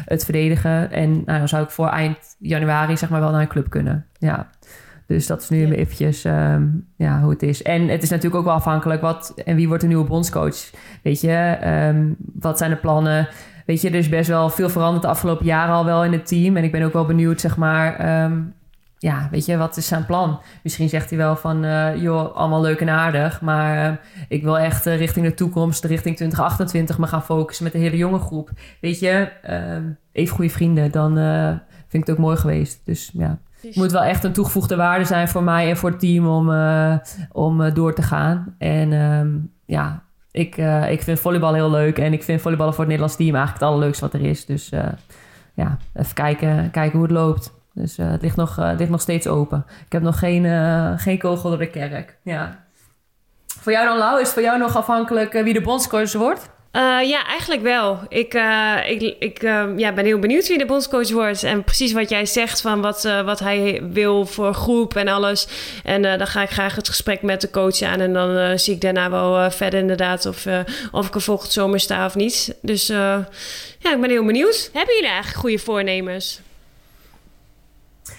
het 0.05 0.25
verdedigen. 0.25 0.91
En 0.91 1.11
nou, 1.11 1.39
dan 1.39 1.49
zou 1.49 1.63
ik 1.63 1.71
voor 1.71 1.89
eind 1.89 2.19
januari 2.39 2.97
zeg 2.97 3.11
maar, 3.11 3.21
wel 3.21 3.31
naar 3.31 3.41
een 3.41 3.49
club 3.49 3.71
kunnen. 3.71 4.07
Ja. 4.19 4.47
Dus 5.07 5.27
dat 5.27 5.43
is 5.43 5.49
nu 5.49 5.67
ja. 5.67 5.73
eventjes 5.73 6.25
um, 6.25 6.87
ja, 6.97 7.21
hoe 7.21 7.31
het 7.31 7.43
is. 7.43 7.63
En 7.63 7.89
het 7.89 8.03
is 8.03 8.11
natuurlijk 8.11 8.37
ook 8.37 8.45
wel 8.45 8.55
afhankelijk 8.55 9.01
wat... 9.01 9.33
en 9.45 9.57
wie 9.57 9.67
wordt 9.67 9.83
de 9.83 9.89
nieuwe 9.89 10.09
bondscoach? 10.09 10.71
Weet 11.03 11.21
je, 11.21 11.59
um, 11.89 12.17
wat 12.35 12.59
zijn 12.59 12.71
de 12.71 12.77
plannen... 12.77 13.29
Weet 13.65 13.81
je, 13.81 13.89
er 13.89 13.95
is 13.95 14.09
best 14.09 14.29
wel 14.29 14.51
veel 14.51 14.69
veranderd 14.69 15.03
de 15.03 15.09
afgelopen 15.09 15.47
jaren 15.47 15.75
al 15.75 15.85
wel 15.85 16.05
in 16.05 16.13
het 16.13 16.27
team. 16.27 16.57
En 16.57 16.65
ik 16.65 16.73
ben 16.73 16.83
ook 16.83 16.93
wel 16.93 17.07
benieuwd, 17.07 17.41
zeg 17.41 17.57
maar, 17.57 18.23
um, 18.25 18.55
ja, 19.05 19.29
weet 19.31 19.47
je, 19.47 19.57
wat 19.57 19.77
is 19.77 19.87
zijn 19.87 20.07
plan? 20.07 20.41
Misschien 20.63 20.89
zegt 20.89 21.09
hij 21.09 21.19
wel 21.19 21.37
van, 21.37 21.65
uh, 21.65 22.03
joh, 22.03 22.37
allemaal 22.37 22.61
leuk 22.61 22.81
en 22.81 22.89
aardig. 22.89 23.41
Maar 23.41 23.91
uh, 23.91 23.97
ik 24.29 24.43
wil 24.43 24.59
echt 24.59 24.87
uh, 24.87 24.97
richting 24.97 25.27
de 25.27 25.35
toekomst, 25.35 25.85
richting 25.85 26.17
2028, 26.17 26.99
me 26.99 27.07
gaan 27.07 27.23
focussen 27.23 27.65
met 27.65 27.73
de 27.73 27.79
hele 27.79 27.97
jonge 27.97 28.19
groep. 28.19 28.51
Weet 28.81 28.99
je, 28.99 29.29
even 30.13 30.35
goede 30.35 30.51
vrienden, 30.51 30.91
dan 30.91 31.15
vind 31.89 32.03
ik 32.03 32.07
het 32.07 32.11
ook 32.11 32.25
mooi 32.25 32.37
geweest. 32.37 32.81
Dus 32.85 33.11
ja. 33.15 33.39
Het 33.61 33.77
moet 33.77 33.93
wel 33.93 34.03
echt 34.03 34.25
een 34.25 34.33
toegevoegde 34.33 34.77
waarde 34.77 35.05
zijn 35.05 35.29
voor 35.29 35.43
mij 35.43 35.69
en 35.69 35.77
voor 35.77 35.91
het 35.91 35.99
team 35.99 36.27
om, 36.27 36.51
om 37.33 37.75
door 37.75 37.95
te 37.95 38.03
gaan. 38.03 38.55
En 38.59 38.93
um, 38.93 39.53
ja, 39.65 40.04
ik, 40.35 40.57
uh, 40.57 40.91
ik 40.91 41.03
vind 41.03 41.21
volleybal 41.21 41.55
heel 41.55 41.71
leuk. 41.71 41.99
En 41.99 42.13
ik 42.13 42.23
vind 42.23 42.41
volleyballen 42.41 42.75
voor 42.75 42.85
het 42.85 42.93
Nederlands 42.93 43.17
team 43.23 43.35
eigenlijk 43.35 43.65
het 43.65 43.73
allerleukste 43.73 44.05
wat 44.05 44.15
er 44.15 44.29
is. 44.29 44.47
Dus 44.47 44.73
uh, 44.73 44.87
ja, 45.55 45.79
even 45.95 46.15
kijken, 46.15 46.71
kijken 46.71 46.99
hoe 46.99 47.07
het 47.07 47.17
loopt. 47.17 47.53
Dus 47.73 47.99
uh, 47.99 48.11
het, 48.11 48.23
ligt 48.23 48.37
nog, 48.37 48.57
het 48.57 48.79
ligt 48.79 48.91
nog 48.91 49.01
steeds 49.01 49.27
open. 49.27 49.65
Ik 49.87 49.93
heb 49.93 50.03
nog 50.03 50.19
geen, 50.19 50.45
geen 50.99 51.19
kogel 51.19 51.49
door 51.49 51.59
de 51.59 51.71
kerk. 51.71 52.17
Ja. 52.23 52.65
Voor 53.61 53.73
jou 53.73 53.87
dan, 53.87 53.99
Lau? 53.99 54.15
Is 54.15 54.25
het 54.25 54.33
voor 54.33 54.43
jou 54.43 54.59
nog 54.59 54.77
afhankelijk 54.77 55.33
wie 55.33 55.53
de 55.53 55.61
bondscoach 55.61 56.13
wordt? 56.13 56.51
Uh, 56.77 57.09
ja, 57.09 57.27
eigenlijk 57.27 57.63
wel. 57.63 57.99
Ik, 58.09 58.35
uh, 58.35 58.77
ik, 58.87 59.17
ik 59.19 59.43
uh, 59.43 59.65
ja, 59.77 59.93
ben 59.93 60.05
heel 60.05 60.19
benieuwd 60.19 60.49
wie 60.49 60.59
de 60.59 60.67
bondscoach 60.67 61.11
wordt. 61.11 61.43
En 61.43 61.65
precies 61.65 61.93
wat 61.93 62.09
jij 62.09 62.27
zegt 62.27 62.61
van 62.61 62.81
wat, 62.81 63.03
wat 63.25 63.39
hij 63.39 63.83
wil 63.91 64.27
voor 64.27 64.55
groep 64.55 64.97
en 64.97 65.09
alles. 65.09 65.47
En 65.85 66.03
dan 66.03 66.27
ga 66.27 66.43
ik 66.43 66.51
graag 66.51 66.75
het 66.75 66.89
gesprek 66.89 67.23
met 67.23 67.41
de 67.41 67.51
coach 67.51 67.83
aan. 67.83 68.01
En 68.01 68.13
dan 68.13 68.59
zie 68.59 68.75
ik 68.75 68.81
daarna 68.81 69.11
wel 69.11 69.51
verder 69.51 69.81
inderdaad 69.81 70.27
of, 70.27 70.47
of 70.93 71.07
ik 71.07 71.15
er 71.15 71.21
volgend 71.21 71.53
zomer 71.53 71.81
sta 71.81 72.07
of 72.07 72.15
niet. 72.15 72.55
Dus 72.63 72.87
ja, 72.87 73.93
ik 73.93 74.01
ben 74.01 74.11
heel 74.11 74.25
benieuwd. 74.25 74.71
Hebben 74.73 74.95
jullie 74.95 75.11
eigenlijk 75.11 75.41
goede 75.41 75.59
voornemens? 75.59 76.41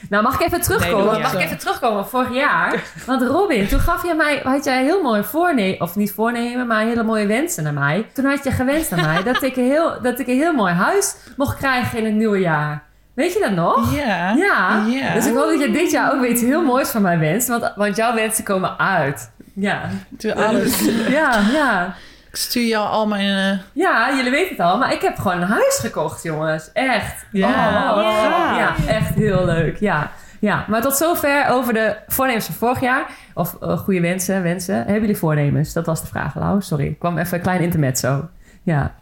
Nou, 0.10 0.24
mag 0.24 0.34
ik 0.34 0.46
even 0.46 0.62
terugkomen? 0.62 1.14
Nee, 1.14 1.22
mag 1.22 1.34
ik 1.34 1.40
even 1.42 1.58
terugkomen? 1.58 2.08
Vorig 2.08 2.34
jaar. 2.34 2.84
Want 3.06 3.22
Robin, 3.22 3.68
toen 3.68 3.80
gaf 3.80 4.04
je 4.08 4.14
mij, 4.14 4.42
had 4.44 4.64
jij 4.64 4.84
heel 4.84 5.02
mooi 5.02 5.24
voornemen, 5.24 5.82
of 5.82 5.96
niet 5.96 6.12
voornemen, 6.12 6.68
maar 6.68 6.84
hele 6.84 7.04
mooie 7.04 7.26
wensen 7.26 7.64
naar 7.64 7.74
mij. 7.74 8.06
Toen 8.14 8.26
had 8.26 8.44
je 8.44 8.52
gewenst 8.52 8.92
aan 8.92 9.02
mij 9.02 9.24
dat 9.24 9.44
ik, 9.44 9.56
een 9.56 9.64
heel, 9.64 9.94
dat 10.02 10.20
ik 10.20 10.28
een 10.28 10.38
heel 10.38 10.54
mooi 10.54 10.74
huis 10.74 11.16
mocht 11.38 11.58
krijgen 11.58 11.98
in 11.98 12.06
het 12.06 12.14
nieuwe 12.14 12.40
jaar. 12.40 12.84
Weet 13.14 13.34
je 13.34 13.40
dat 13.40 13.52
nog? 13.52 13.96
Ja. 13.96 14.34
Ja. 14.36 14.86
ja. 14.88 15.14
Dus 15.14 15.26
ik 15.26 15.36
hoop 15.36 15.50
dat 15.50 15.60
je 15.60 15.72
dit 15.72 15.92
jaar 15.92 16.14
ook 16.14 16.20
weer 16.20 16.30
iets 16.30 16.42
heel 16.42 16.64
moois 16.64 16.90
van 16.90 17.02
mij 17.02 17.20
wenst. 17.20 17.48
Want, 17.48 17.72
want 17.76 17.96
jouw 17.96 18.14
wensen 18.14 18.44
komen 18.44 18.80
uit. 18.80 19.32
Ja. 19.54 19.90
Doe 20.10 20.36
alles. 20.36 20.80
ja, 21.08 21.42
ja. 21.54 21.96
Ik 22.36 22.42
stuur 22.42 22.68
jou 22.68 22.88
al 22.88 23.08
mijn... 23.08 23.54
Uh... 23.54 23.60
Ja, 23.74 24.16
jullie 24.16 24.32
weten 24.32 24.50
het 24.50 24.60
al. 24.60 24.78
Maar 24.78 24.94
ik 24.94 25.02
heb 25.02 25.18
gewoon 25.18 25.42
een 25.42 25.48
huis 25.48 25.78
gekocht, 25.82 26.24
jongens. 26.24 26.72
Echt. 26.74 27.26
Ja. 27.32 27.94
Oh, 27.96 28.58
ja, 28.58 28.76
echt 28.88 29.14
heel 29.14 29.46
leuk. 29.46 29.80
Ja. 29.80 30.12
Ja, 30.40 30.66
maar 30.68 30.82
tot 30.82 30.96
zover 30.96 31.48
over 31.50 31.74
de 31.74 31.96
voornemens 32.08 32.46
van 32.46 32.56
vorig 32.56 32.80
jaar. 32.80 33.10
Of 33.34 33.58
uh, 33.64 33.78
goede 33.78 34.02
wensen, 34.02 34.44
wensen. 34.44 34.76
Hebben 34.76 35.00
jullie 35.00 35.18
voornemens? 35.18 35.74
Dat 35.74 35.86
was 35.86 36.02
de 36.02 36.08
vraag, 36.08 36.36
Lau. 36.36 36.62
Sorry, 36.62 36.86
ik 36.86 37.00
kwam 37.00 37.18
even 37.18 37.38
een 37.38 37.44
klein 37.44 37.62
intermezzo. 37.62 38.30
Ja. 38.64 38.96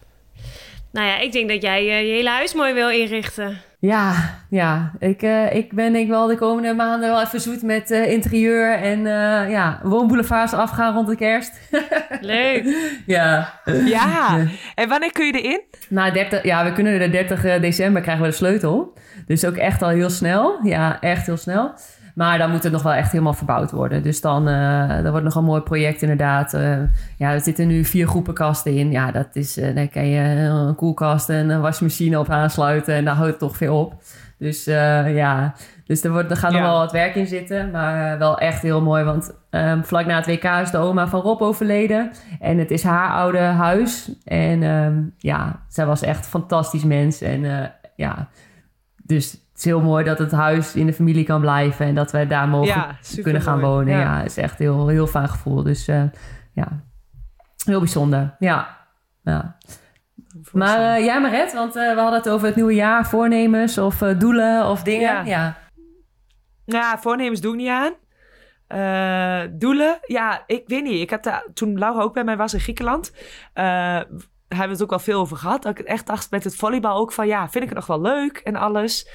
Nou 0.91 1.07
ja, 1.07 1.19
ik 1.19 1.31
denk 1.31 1.49
dat 1.49 1.61
jij 1.61 1.81
uh, 1.81 2.07
je 2.07 2.13
hele 2.13 2.29
huis 2.29 2.53
mooi 2.53 2.73
wil 2.73 2.89
inrichten. 2.89 3.57
Ja, 3.85 4.39
ja. 4.49 4.91
Ik, 4.99 5.21
uh, 5.21 5.55
ik 5.55 5.73
ben 5.73 5.95
ik 5.95 6.07
wel 6.07 6.27
de 6.27 6.35
komende 6.35 6.73
maanden 6.73 7.09
wel 7.09 7.21
even 7.21 7.41
zoet 7.41 7.61
met 7.61 7.91
uh, 7.91 8.11
interieur 8.11 8.73
en 8.73 8.99
uh, 8.99 9.49
ja, 9.49 9.79
woonboulevards 9.83 10.53
afgaan 10.53 10.93
rond 10.93 11.07
de 11.07 11.15
kerst. 11.15 11.59
Leuk. 12.21 12.75
ja. 13.05 13.59
Ja. 13.85 14.45
En 14.75 14.89
wanneer 14.89 15.11
kun 15.11 15.25
je 15.25 15.41
erin? 15.41 15.61
Nou, 15.89 16.11
30, 16.11 16.43
ja, 16.43 16.63
we 16.63 16.73
kunnen 16.73 16.99
de 16.99 17.09
30 17.09 17.59
december 17.59 18.01
krijgen 18.01 18.23
we 18.23 18.29
de 18.29 18.35
sleutel. 18.35 18.93
Dus 19.27 19.45
ook 19.45 19.57
echt 19.57 19.81
al 19.81 19.89
heel 19.89 20.09
snel. 20.09 20.59
Ja, 20.63 20.99
echt 20.99 21.25
heel 21.25 21.37
snel. 21.37 21.73
Maar 22.13 22.37
dan 22.37 22.51
moet 22.51 22.63
het 22.63 22.71
nog 22.71 22.83
wel 22.83 22.93
echt 22.93 23.11
helemaal 23.11 23.33
verbouwd 23.33 23.71
worden. 23.71 24.03
Dus 24.03 24.21
dan 24.21 24.49
uh, 24.49 25.01
dat 25.01 25.09
wordt 25.09 25.25
nog 25.25 25.35
een 25.35 25.43
mooi 25.43 25.61
project 25.61 26.01
inderdaad. 26.01 26.53
Uh, 26.53 26.77
ja, 27.17 27.31
er 27.31 27.41
zitten 27.41 27.67
nu 27.67 27.85
vier 27.85 28.07
groepen 28.07 28.33
kasten 28.33 28.75
in. 28.75 28.91
Ja, 28.91 29.11
dat 29.11 29.27
is, 29.33 29.57
uh, 29.57 29.75
dan 29.75 29.89
kan 29.89 30.07
je 30.07 30.19
een 30.19 30.75
koelkast 30.75 31.29
en 31.29 31.49
een 31.49 31.61
wasmachine 31.61 32.19
op 32.19 32.29
aansluiten. 32.29 32.95
En 32.95 33.05
daar 33.05 33.15
houdt 33.15 33.29
het 33.29 33.39
toch 33.39 33.57
veel 33.57 33.79
op. 33.79 34.01
Dus 34.37 34.63
ja, 34.65 35.53
dus 35.85 36.03
er, 36.03 36.11
wordt, 36.11 36.31
er 36.31 36.37
gaat 36.37 36.51
ja. 36.51 36.57
nog 36.59 36.67
wel 36.67 36.79
wat 36.79 36.91
werk 36.91 37.15
in 37.15 37.27
zitten. 37.27 37.71
Maar 37.71 38.17
wel 38.17 38.37
echt 38.37 38.61
heel 38.61 38.81
mooi. 38.81 39.03
Want 39.03 39.33
um, 39.49 39.83
vlak 39.83 40.05
na 40.05 40.15
het 40.15 40.25
WK 40.25 40.43
is 40.43 40.71
de 40.71 40.77
oma 40.77 41.07
van 41.07 41.21
Rob 41.21 41.41
overleden. 41.41 42.11
En 42.39 42.57
het 42.57 42.71
is 42.71 42.83
haar 42.83 43.09
oude 43.09 43.37
huis. 43.37 44.11
En 44.23 44.63
um, 44.63 45.13
ja, 45.17 45.63
zij 45.67 45.85
was 45.85 46.01
echt 46.01 46.17
een 46.17 46.31
fantastisch 46.31 46.83
mens. 46.83 47.21
En 47.21 47.71
ja, 47.95 48.27
dus 49.03 49.42
is 49.65 49.71
heel 49.71 49.81
mooi 49.81 50.03
dat 50.03 50.19
het 50.19 50.31
huis 50.31 50.75
in 50.75 50.85
de 50.85 50.93
familie 50.93 51.25
kan 51.25 51.41
blijven 51.41 51.85
en 51.85 51.95
dat 51.95 52.11
wij 52.11 52.27
daar 52.27 52.47
mogen 52.47 52.67
ja, 52.67 52.97
kunnen 53.21 53.41
gaan 53.41 53.59
wonen. 53.59 53.93
Ja, 53.93 53.99
ja 53.99 54.21
is 54.21 54.37
echt 54.37 54.59
heel, 54.59 54.87
heel 54.87 55.07
fijn 55.07 55.29
gevoel. 55.29 55.63
Dus 55.63 55.87
uh, 55.87 56.03
ja, 56.53 56.67
heel 57.65 57.79
bijzonder. 57.79 58.35
Ja, 58.39 58.77
ja. 59.23 59.57
Maar 60.51 60.79
uh, 60.79 61.05
jij 61.05 61.21
Maret, 61.21 61.53
want 61.53 61.75
uh, 61.75 61.93
we 61.93 61.99
hadden 61.99 62.19
het 62.19 62.29
over 62.29 62.47
het 62.47 62.55
nieuwe 62.55 62.73
jaar, 62.73 63.05
voornemens 63.05 63.77
of 63.77 63.97
doelen 63.97 64.67
of 64.67 64.83
dingen. 64.83 65.25
Ja. 65.25 65.25
ja. 65.25 65.57
ja, 66.65 66.97
voornemens 66.97 67.41
doe 67.41 67.51
ik 67.51 67.57
niet 67.57 67.69
aan. 67.69 67.93
doelen, 69.59 69.99
ja, 70.05 70.43
ik 70.45 70.63
weet 70.65 70.83
niet. 70.83 71.11
Ik 71.11 71.23
daar, 71.23 71.45
toen 71.53 71.79
Laura 71.79 72.01
ook 72.01 72.13
bij 72.13 72.23
mij 72.23 72.37
was 72.37 72.53
in 72.53 72.59
Griekenland, 72.59 73.11
hebben 74.53 74.77
we 74.77 74.83
het 74.83 74.83
ook 74.83 74.89
wel 74.89 75.13
veel 75.13 75.19
over 75.19 75.37
gehad. 75.37 75.63
Dat 75.63 75.79
ik 75.79 75.85
echt 75.85 76.07
dacht 76.07 76.31
met 76.31 76.43
het 76.43 76.55
volleybal 76.55 76.97
ook 76.97 77.11
van 77.11 77.27
ja, 77.27 77.49
vind 77.49 77.63
ik 77.63 77.69
het 77.69 77.77
nog 77.77 77.87
wel 77.87 78.01
leuk 78.01 78.37
en 78.37 78.55
alles. 78.55 79.07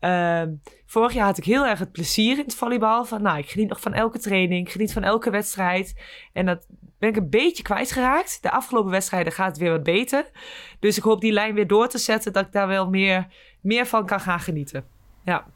Uh, 0.00 0.42
vorig 0.86 1.12
jaar 1.12 1.26
had 1.26 1.38
ik 1.38 1.44
heel 1.44 1.66
erg 1.66 1.78
het 1.78 1.92
plezier 1.92 2.38
in 2.38 2.44
het 2.44 2.54
volleybal. 2.54 3.04
Van 3.04 3.22
nou, 3.22 3.38
ik 3.38 3.50
geniet 3.50 3.68
nog 3.68 3.80
van 3.80 3.92
elke 3.92 4.18
training, 4.18 4.66
ik 4.66 4.72
geniet 4.72 4.92
van 4.92 5.02
elke 5.02 5.30
wedstrijd. 5.30 6.00
En 6.32 6.46
dat 6.46 6.66
ben 6.98 7.08
ik 7.08 7.16
een 7.16 7.30
beetje 7.30 7.62
kwijtgeraakt. 7.62 8.38
De 8.42 8.50
afgelopen 8.50 8.90
wedstrijden 8.90 9.32
gaat 9.32 9.48
het 9.48 9.58
weer 9.58 9.70
wat 9.70 9.82
beter. 9.82 10.30
Dus 10.80 10.96
ik 10.96 11.02
hoop 11.02 11.20
die 11.20 11.32
lijn 11.32 11.54
weer 11.54 11.66
door 11.66 11.88
te 11.88 11.98
zetten, 11.98 12.32
dat 12.32 12.46
ik 12.46 12.52
daar 12.52 12.68
wel 12.68 12.88
meer, 12.88 13.26
meer 13.60 13.86
van 13.86 14.06
kan 14.06 14.20
gaan 14.20 14.40
genieten. 14.40 14.84
Ja. 15.24 15.46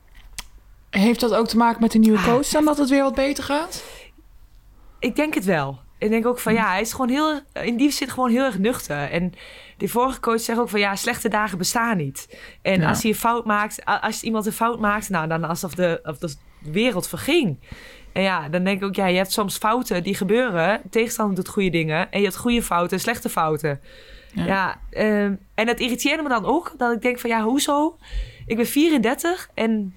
Heeft 0.90 1.20
dat 1.20 1.35
ook 1.35 1.48
te 1.48 1.57
maken 1.57 1.81
met 1.81 1.92
de 1.92 1.98
nieuwe 1.98 2.22
coach 2.22 2.48
dan, 2.48 2.64
dat 2.64 2.79
het 2.79 2.88
weer 2.88 3.03
wat 3.03 3.14
beter 3.14 3.44
gaat? 3.44 3.85
Ik 4.98 5.16
denk 5.16 5.35
het 5.35 5.44
wel. 5.44 5.79
Ik 5.98 6.11
denk 6.11 6.26
ook 6.26 6.38
van 6.38 6.52
ja, 6.52 6.68
hij 6.68 6.80
is 6.80 6.92
gewoon 6.92 7.08
heel, 7.08 7.40
in 7.62 7.76
die 7.76 7.90
zin 7.90 8.08
gewoon 8.08 8.30
heel 8.30 8.44
erg 8.44 8.58
nuchter. 8.58 9.11
En 9.11 9.32
die 9.76 9.90
vorige 9.90 10.20
coach 10.20 10.40
zegt 10.40 10.58
ook 10.58 10.68
van 10.68 10.80
ja, 10.80 10.96
slechte 10.96 11.28
dagen 11.28 11.58
bestaan 11.58 11.96
niet. 11.96 12.38
En 12.62 12.80
ja. 12.80 12.88
als 12.88 13.02
hij 13.02 13.11
een 13.11 13.16
fout 13.16 13.44
maakt, 13.44 13.84
als 13.84 14.22
iemand 14.22 14.46
een 14.46 14.52
fout 14.52 14.80
maakt, 14.80 15.08
nou 15.08 15.28
dan 15.28 15.44
alsof 15.44 15.74
de, 15.74 16.00
of 16.02 16.18
de 16.18 16.34
wereld 16.62 17.08
verging. 17.08 17.58
En 18.12 18.22
ja, 18.22 18.48
dan 18.48 18.64
denk 18.64 18.80
ik 18.80 18.87
ook, 18.87 18.94
ja, 18.94 19.06
je 19.06 19.16
hebt 19.16 19.32
soms 19.32 19.56
fouten 19.56 20.02
die 20.02 20.14
gebeuren. 20.14 20.80
Tegenstander 20.90 21.37
doet 21.37 21.48
goede 21.48 21.70
dingen. 21.70 22.11
En 22.11 22.18
je 22.18 22.24
hebt 22.24 22.38
goede 22.38 22.62
fouten, 22.62 23.00
slechte 23.00 23.28
fouten. 23.28 23.80
Ja, 24.32 24.44
ja 24.44 24.80
um, 25.24 25.38
en 25.54 25.66
dat 25.66 25.80
irriteerde 25.80 26.22
me 26.22 26.28
dan 26.28 26.44
ook. 26.44 26.74
Dat 26.76 26.92
ik 26.92 27.02
denk 27.02 27.18
van 27.18 27.30
ja, 27.30 27.42
hoezo? 27.42 27.98
Ik 28.46 28.56
ben 28.56 28.66
34 28.66 29.50
en 29.54 29.94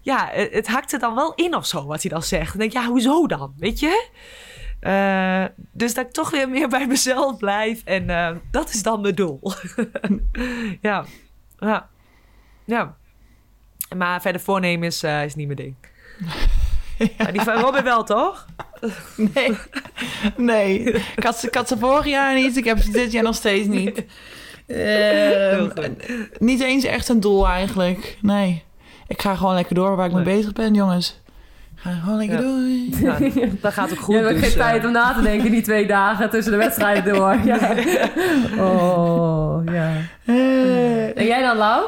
ja, 0.00 0.28
het, 0.32 0.52
het 0.52 0.66
hakt 0.66 0.92
er 0.92 0.98
dan 0.98 1.14
wel 1.14 1.34
in 1.34 1.56
of 1.56 1.66
zo, 1.66 1.86
wat 1.86 2.02
hij 2.02 2.10
dan 2.10 2.22
zegt. 2.22 2.48
Dan 2.48 2.58
denk 2.58 2.72
ik, 2.72 2.78
ja, 2.78 2.86
hoezo 2.86 3.26
dan? 3.26 3.54
Weet 3.56 3.80
je? 3.80 4.08
Uh, 4.86 5.44
dus 5.72 5.94
dat 5.94 6.06
ik 6.06 6.12
toch 6.12 6.30
weer 6.30 6.48
meer 6.48 6.68
bij 6.68 6.86
mezelf 6.86 7.36
blijf. 7.36 7.82
En 7.84 8.08
uh, 8.08 8.30
dat 8.50 8.68
is 8.68 8.82
dan 8.82 9.00
mijn 9.00 9.14
doel. 9.14 9.40
ja. 10.80 11.04
ja. 11.58 11.88
Ja. 12.64 12.96
Maar 13.96 14.20
verder 14.20 14.40
voornemens 14.40 15.04
uh, 15.04 15.24
is 15.24 15.34
niet 15.34 15.46
mijn 15.46 15.58
ding. 15.58 15.76
ja. 17.18 17.30
Die 17.30 17.40
van 17.40 17.60
Robin 17.60 17.84
wel, 17.84 18.04
toch? 18.04 18.46
nee. 19.16 19.56
Nee. 20.36 20.80
Ik 21.16 21.22
had, 21.22 21.42
ik 21.42 21.54
had 21.54 21.68
ze 21.68 21.78
vorig 21.78 22.06
jaar 22.06 22.34
niet. 22.34 22.56
Ik 22.56 22.64
heb 22.64 22.78
ze 22.78 22.90
dit 22.90 23.12
jaar 23.12 23.22
nog 23.22 23.34
steeds 23.34 23.66
niet. 23.68 24.04
niet 26.38 26.60
eens 26.60 26.84
echt 26.84 27.08
een 27.08 27.20
doel 27.20 27.48
eigenlijk. 27.48 28.18
Nee. 28.20 28.64
Ik 29.06 29.22
ga 29.22 29.34
gewoon 29.34 29.54
lekker 29.54 29.74
door 29.74 29.96
waar 29.96 30.06
ik 30.06 30.12
nee. 30.12 30.24
mee 30.24 30.36
bezig 30.36 30.52
ben, 30.52 30.74
jongens. 30.74 31.21
Gewoon 31.82 32.16
lekker 32.16 32.36
ja. 32.36 32.42
door. 32.42 33.30
Ja, 33.40 33.48
dat 33.60 33.72
gaat 33.72 33.92
ook 33.92 33.98
goed. 33.98 34.14
Je 34.14 34.20
hebt 34.20 34.40
dus, 34.40 34.48
geen 34.48 34.58
tijd 34.58 34.84
om 34.84 34.92
na 34.92 35.12
te 35.12 35.22
denken 35.22 35.50
die 35.50 35.62
twee 35.62 35.86
dagen 35.86 36.30
tussen 36.30 36.52
de 36.52 36.58
wedstrijden 36.58 37.14
door. 37.14 37.36
Ja. 37.44 37.74
Oh, 38.58 39.62
ja. 39.64 39.92
En 41.14 41.26
jij 41.26 41.42
dan, 41.42 41.56
Lau? 41.56 41.84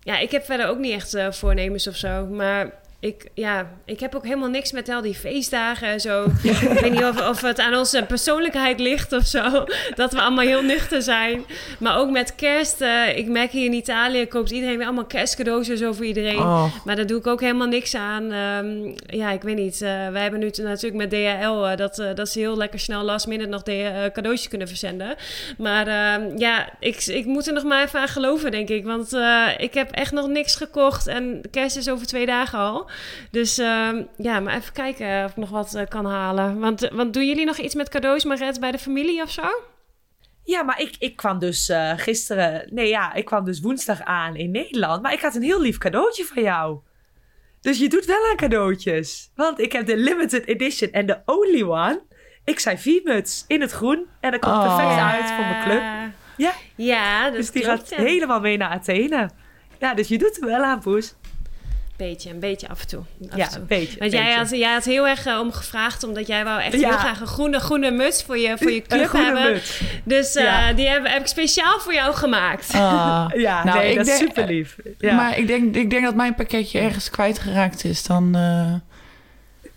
Ja, 0.00 0.18
ik 0.18 0.30
heb 0.30 0.44
verder 0.44 0.66
ook 0.66 0.78
niet 0.78 0.92
echt 0.92 1.14
uh, 1.14 1.30
voornemens 1.30 1.86
of 1.86 1.96
zo. 1.96 2.26
Maar 2.26 2.70
ik, 3.02 3.26
ja, 3.34 3.70
ik 3.84 4.00
heb 4.00 4.14
ook 4.14 4.24
helemaal 4.24 4.48
niks 4.48 4.72
met 4.72 4.88
al 4.88 5.00
die 5.00 5.14
feestdagen 5.14 5.88
en 5.88 6.00
zo. 6.00 6.24
ik 6.42 6.78
weet 6.80 6.90
niet 6.90 7.04
of, 7.04 7.28
of 7.28 7.40
het 7.40 7.58
aan 7.58 7.74
onze 7.74 8.04
persoonlijkheid 8.08 8.80
ligt 8.80 9.12
of 9.12 9.26
zo. 9.26 9.64
Dat 9.94 10.12
we 10.12 10.20
allemaal 10.20 10.44
heel 10.44 10.62
nuchter 10.62 11.02
zijn. 11.02 11.44
Maar 11.78 11.98
ook 11.98 12.10
met 12.10 12.34
kerst. 12.34 12.80
Uh, 12.80 13.16
ik 13.16 13.26
merk 13.26 13.50
hier 13.50 13.64
in 13.64 13.72
Italië 13.72 14.26
koopt 14.26 14.50
iedereen 14.50 14.76
weer 14.76 14.86
allemaal 14.86 15.04
kerstcadeaus 15.04 15.68
en 15.68 15.76
zo 15.76 15.92
voor 15.92 16.04
iedereen. 16.04 16.38
Oh. 16.38 16.64
Maar 16.84 16.96
daar 16.96 17.06
doe 17.06 17.18
ik 17.18 17.26
ook 17.26 17.40
helemaal 17.40 17.66
niks 17.66 17.94
aan. 17.94 18.32
Um, 18.32 18.94
ja, 19.06 19.30
ik 19.30 19.42
weet 19.42 19.56
niet. 19.56 19.80
Uh, 19.80 20.08
wij 20.08 20.22
hebben 20.22 20.40
nu 20.40 20.50
natuurlijk 20.56 20.94
met 20.94 21.10
DHL 21.10 21.64
uh, 21.64 21.76
dat, 21.76 22.02
dat 22.14 22.28
ze 22.28 22.38
heel 22.38 22.56
lekker 22.56 22.80
snel 22.80 23.02
last 23.02 23.26
minute 23.26 23.48
nog 23.48 23.62
de, 23.62 24.10
cadeautjes 24.12 24.48
kunnen 24.48 24.68
verzenden. 24.68 25.14
Maar 25.58 25.86
ehm, 25.86 26.38
ja, 26.38 26.68
ik, 26.80 27.06
ik 27.06 27.26
moet 27.26 27.46
er 27.46 27.52
nog 27.52 27.64
maar 27.64 27.84
even 27.84 28.00
aan 28.00 28.08
geloven, 28.08 28.50
denk 28.50 28.68
ik. 28.68 28.84
Want 28.84 29.12
ik 29.58 29.74
heb 29.74 29.90
echt 29.90 30.12
nog 30.12 30.28
niks 30.28 30.56
gekocht. 30.56 31.06
En 31.06 31.40
kerst 31.50 31.76
is 31.76 31.88
over 31.88 32.06
twee 32.06 32.26
dagen 32.26 32.58
al. 32.58 32.90
Dus 33.30 33.58
uh, 33.58 33.90
ja, 34.16 34.40
maar 34.40 34.56
even 34.56 34.72
kijken 34.72 35.24
of 35.24 35.30
ik 35.30 35.36
nog 35.36 35.50
wat 35.50 35.74
uh, 35.74 35.82
kan 35.88 36.06
halen. 36.06 36.58
Want, 36.58 36.88
want 36.92 37.14
doen 37.14 37.26
jullie 37.26 37.44
nog 37.44 37.56
iets 37.56 37.74
met 37.74 37.88
cadeaus, 37.88 38.24
Maret, 38.24 38.60
bij 38.60 38.70
de 38.70 38.78
familie 38.78 39.22
of 39.22 39.30
zo? 39.30 39.42
Ja, 40.44 40.62
maar 40.62 40.80
ik, 40.80 40.94
ik 40.98 41.16
kwam 41.16 41.38
dus 41.38 41.68
uh, 41.68 41.92
gisteren... 41.96 42.68
Nee, 42.70 42.88
ja, 42.88 43.12
ik 43.12 43.24
kwam 43.24 43.44
dus 43.44 43.60
woensdag 43.60 44.02
aan 44.02 44.36
in 44.36 44.50
Nederland. 44.50 45.02
Maar 45.02 45.12
ik 45.12 45.20
had 45.20 45.34
een 45.34 45.42
heel 45.42 45.60
lief 45.60 45.78
cadeautje 45.78 46.24
van 46.24 46.42
jou. 46.42 46.78
Dus 47.60 47.78
je 47.78 47.88
doet 47.88 48.04
wel 48.04 48.30
aan 48.30 48.36
cadeautjes. 48.36 49.30
Want 49.34 49.60
ik 49.60 49.72
heb 49.72 49.86
de 49.86 49.96
limited 49.96 50.46
edition 50.46 50.90
en 50.90 51.06
de 51.06 51.22
only 51.24 51.62
one. 51.62 52.02
Ik 52.44 52.58
zei 52.58 52.78
V-muts 52.78 53.44
in 53.46 53.60
het 53.60 53.70
groen. 53.70 54.06
En 54.20 54.30
dat 54.30 54.40
komt 54.40 54.54
oh. 54.54 54.76
perfect 54.76 55.00
uit 55.00 55.30
voor 55.30 55.44
mijn 55.44 55.64
club. 55.64 55.82
Ja, 56.36 56.52
ja 56.76 57.24
dat 57.24 57.34
Dus 57.34 57.50
die 57.50 57.62
klopt, 57.62 57.78
gaat 57.78 57.90
ja. 57.90 57.96
helemaal 57.96 58.40
mee 58.40 58.56
naar 58.56 58.70
Athene. 58.70 59.30
Ja, 59.78 59.94
dus 59.94 60.08
je 60.08 60.18
doet 60.18 60.40
er 60.40 60.46
wel 60.46 60.62
aan, 60.62 60.80
Poes. 60.80 61.14
Beetje, 62.02 62.30
een 62.30 62.40
beetje 62.40 62.68
af 62.68 62.80
en 62.80 62.86
toe. 62.88 63.00
Af 63.30 63.36
ja, 63.36 63.44
en 63.44 63.50
toe. 63.50 63.60
een 63.60 63.66
beetje. 63.66 63.98
Want 63.98 64.12
jij 64.12 64.32
had, 64.32 64.50
jij 64.50 64.72
had 64.72 64.84
heel 64.84 65.06
erg 65.08 65.26
uh, 65.26 65.38
om 65.40 65.52
gevraagd, 65.52 66.04
omdat 66.04 66.26
jij 66.26 66.44
wou 66.44 66.60
echt 66.62 66.80
Ja. 66.80 66.88
heel 66.88 66.98
graag 66.98 67.20
een 67.20 67.26
groene, 67.26 67.58
groene 67.60 67.90
muts 67.90 68.22
voor 68.22 68.38
je, 68.38 68.58
voor 68.58 68.70
je 68.70 68.76
Een 68.76 68.86
club 68.88 69.08
groene 69.08 69.26
hebben. 69.26 69.52
muts. 69.52 69.80
Dus 70.04 70.36
uh, 70.36 70.42
Ja. 70.42 70.72
die 70.72 70.88
heb, 70.88 71.06
heb 71.06 71.20
ik 71.20 71.26
speciaal 71.26 71.80
voor 71.80 71.94
jou 71.94 72.14
gemaakt. 72.14 72.72
Ah. 72.74 73.24
Ja, 73.36 73.64
Nou, 73.64 73.78
nee, 73.78 73.90
ik 73.90 73.96
dat 73.96 74.06
is 74.06 74.16
super 74.16 74.46
lief. 74.46 74.76
Ja. 74.98 75.14
Maar 75.14 75.38
ik 75.38 75.46
denk, 75.46 75.74
ik 75.76 75.90
denk 75.90 76.04
dat 76.04 76.14
mijn 76.14 76.34
pakketje 76.34 76.78
ergens 76.78 77.10
kwijtgeraakt 77.10 77.84
is. 77.84 78.02
Dan. 78.02 78.34
eh, 78.34 78.74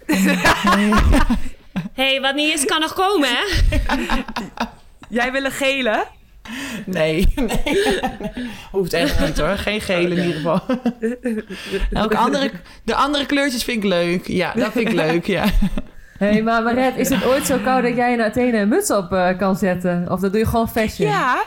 hey, 1.93 2.21
wat 2.21 2.35
niet 2.35 2.53
is, 2.53 2.65
kan 2.65 2.79
nog 2.79 2.93
komen, 2.93 3.29
hè? 3.29 3.43
Jij 5.09 5.31
wil 5.31 5.43
een 5.45 5.51
gele? 5.51 6.05
Nee, 6.86 7.27
nee. 7.36 7.91
Hoeft 8.71 8.93
echt 8.93 9.19
niet 9.19 9.38
hoor. 9.38 9.58
Geen 9.58 9.81
gele 9.81 10.15
in 10.15 10.25
ieder 10.25 10.34
geval. 10.34 10.62
Ook 12.03 12.15
andere, 12.15 12.51
de 12.84 12.95
andere 12.95 13.25
kleurtjes 13.25 13.63
vind 13.63 13.84
ik 13.84 13.89
leuk. 13.89 14.27
Ja, 14.27 14.53
dat 14.53 14.71
vind 14.71 14.88
ik 14.88 14.93
leuk, 14.93 15.25
ja. 15.25 15.45
Hé, 16.17 16.27
hey, 16.27 16.43
maar 16.43 16.63
Maret, 16.63 16.97
is 16.97 17.10
het 17.10 17.25
ooit 17.25 17.45
zo 17.45 17.58
koud 17.58 17.84
dat 17.84 17.95
jij 17.95 18.13
in 18.13 18.21
Athene 18.21 18.58
een 18.58 18.67
muts 18.67 18.91
op 18.91 19.12
eh, 19.12 19.38
kan 19.38 19.55
zetten? 19.55 20.05
Of 20.12 20.19
dat 20.19 20.31
doe 20.31 20.41
je 20.41 20.47
gewoon 20.47 20.69
fashion? 20.69 21.10
Ja. 21.10 21.43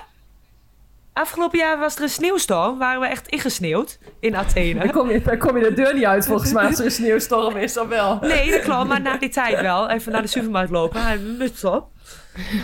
Afgelopen 1.12 1.58
jaar 1.58 1.78
was 1.78 1.96
er 1.96 2.02
een 2.02 2.08
sneeuwstorm. 2.08 2.78
Waren 2.78 3.00
we 3.00 3.06
echt 3.06 3.28
ingesneeuwd 3.28 3.98
in 4.20 4.36
Athene. 4.36 4.90
kom, 4.90 5.10
je, 5.10 5.22
dan 5.22 5.38
kom 5.38 5.56
je 5.56 5.62
de 5.62 5.74
deur 5.74 5.94
niet 5.94 6.04
uit 6.04 6.26
volgens 6.26 6.52
mij 6.52 6.66
als 6.66 6.78
er 6.78 6.84
een 6.84 6.90
sneeuwstorm 6.90 7.56
is, 7.56 7.72
dan 7.72 7.88
wel. 7.88 8.18
Nee, 8.20 8.50
dat 8.50 8.60
klopt. 8.60 8.88
Maar 8.88 9.00
na 9.00 9.16
die 9.16 9.28
tijd 9.28 9.60
wel. 9.60 9.90
Even 9.90 10.12
naar 10.12 10.22
de 10.22 10.28
supermarkt 10.28 10.70
lopen. 10.70 11.02
Hij 11.02 11.10
heeft 11.10 11.22
een 11.22 11.36
muts 11.36 11.64
op. 11.64 11.88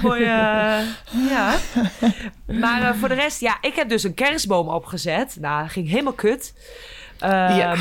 Mooi, 0.03 0.23
eh, 0.23 0.81
ja. 1.29 1.55
Maar 2.47 2.83
eh, 2.83 2.95
voor 2.95 3.09
de 3.09 3.15
rest, 3.15 3.41
ja, 3.41 3.59
ik 3.61 3.75
heb 3.75 3.89
dus 3.89 4.03
een 4.03 4.15
kerstboom 4.15 4.69
opgezet. 4.69 5.37
Nou, 5.41 5.63
dat 5.63 5.73
ging 5.73 5.89
helemaal 5.89 6.13
kut. 6.13 6.55
Ehm, 7.19 7.57
Ja. 7.57 7.75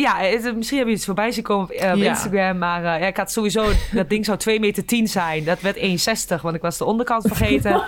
Ja, 0.00 0.16
het- 0.16 0.56
misschien 0.56 0.78
heb 0.78 0.86
je 0.86 0.92
iets 0.92 1.04
voorbij 1.04 1.30
zien 1.32 1.42
komen 1.42 1.64
op, 1.64 1.70
eh, 1.70 1.90
op 1.92 1.96
Ja. 1.96 2.08
Instagram. 2.08 2.58
Maar 2.58 2.78
eh, 2.84 3.00
ja, 3.00 3.06
ik 3.06 3.16
had 3.16 3.32
sowieso... 3.32 3.64
Dat 3.92 4.08
ding 4.08 4.24
zou 4.24 4.38
2 4.38 4.60
meter 4.60 4.84
10 4.84 5.08
zijn. 5.08 5.44
Dat 5.44 5.60
werd 5.60 5.76
1,60, 5.76 6.40
want 6.42 6.54
ik 6.56 6.62
was 6.62 6.78
de 6.78 6.84
onderkant 6.84 7.24
vergeten. 7.26 7.82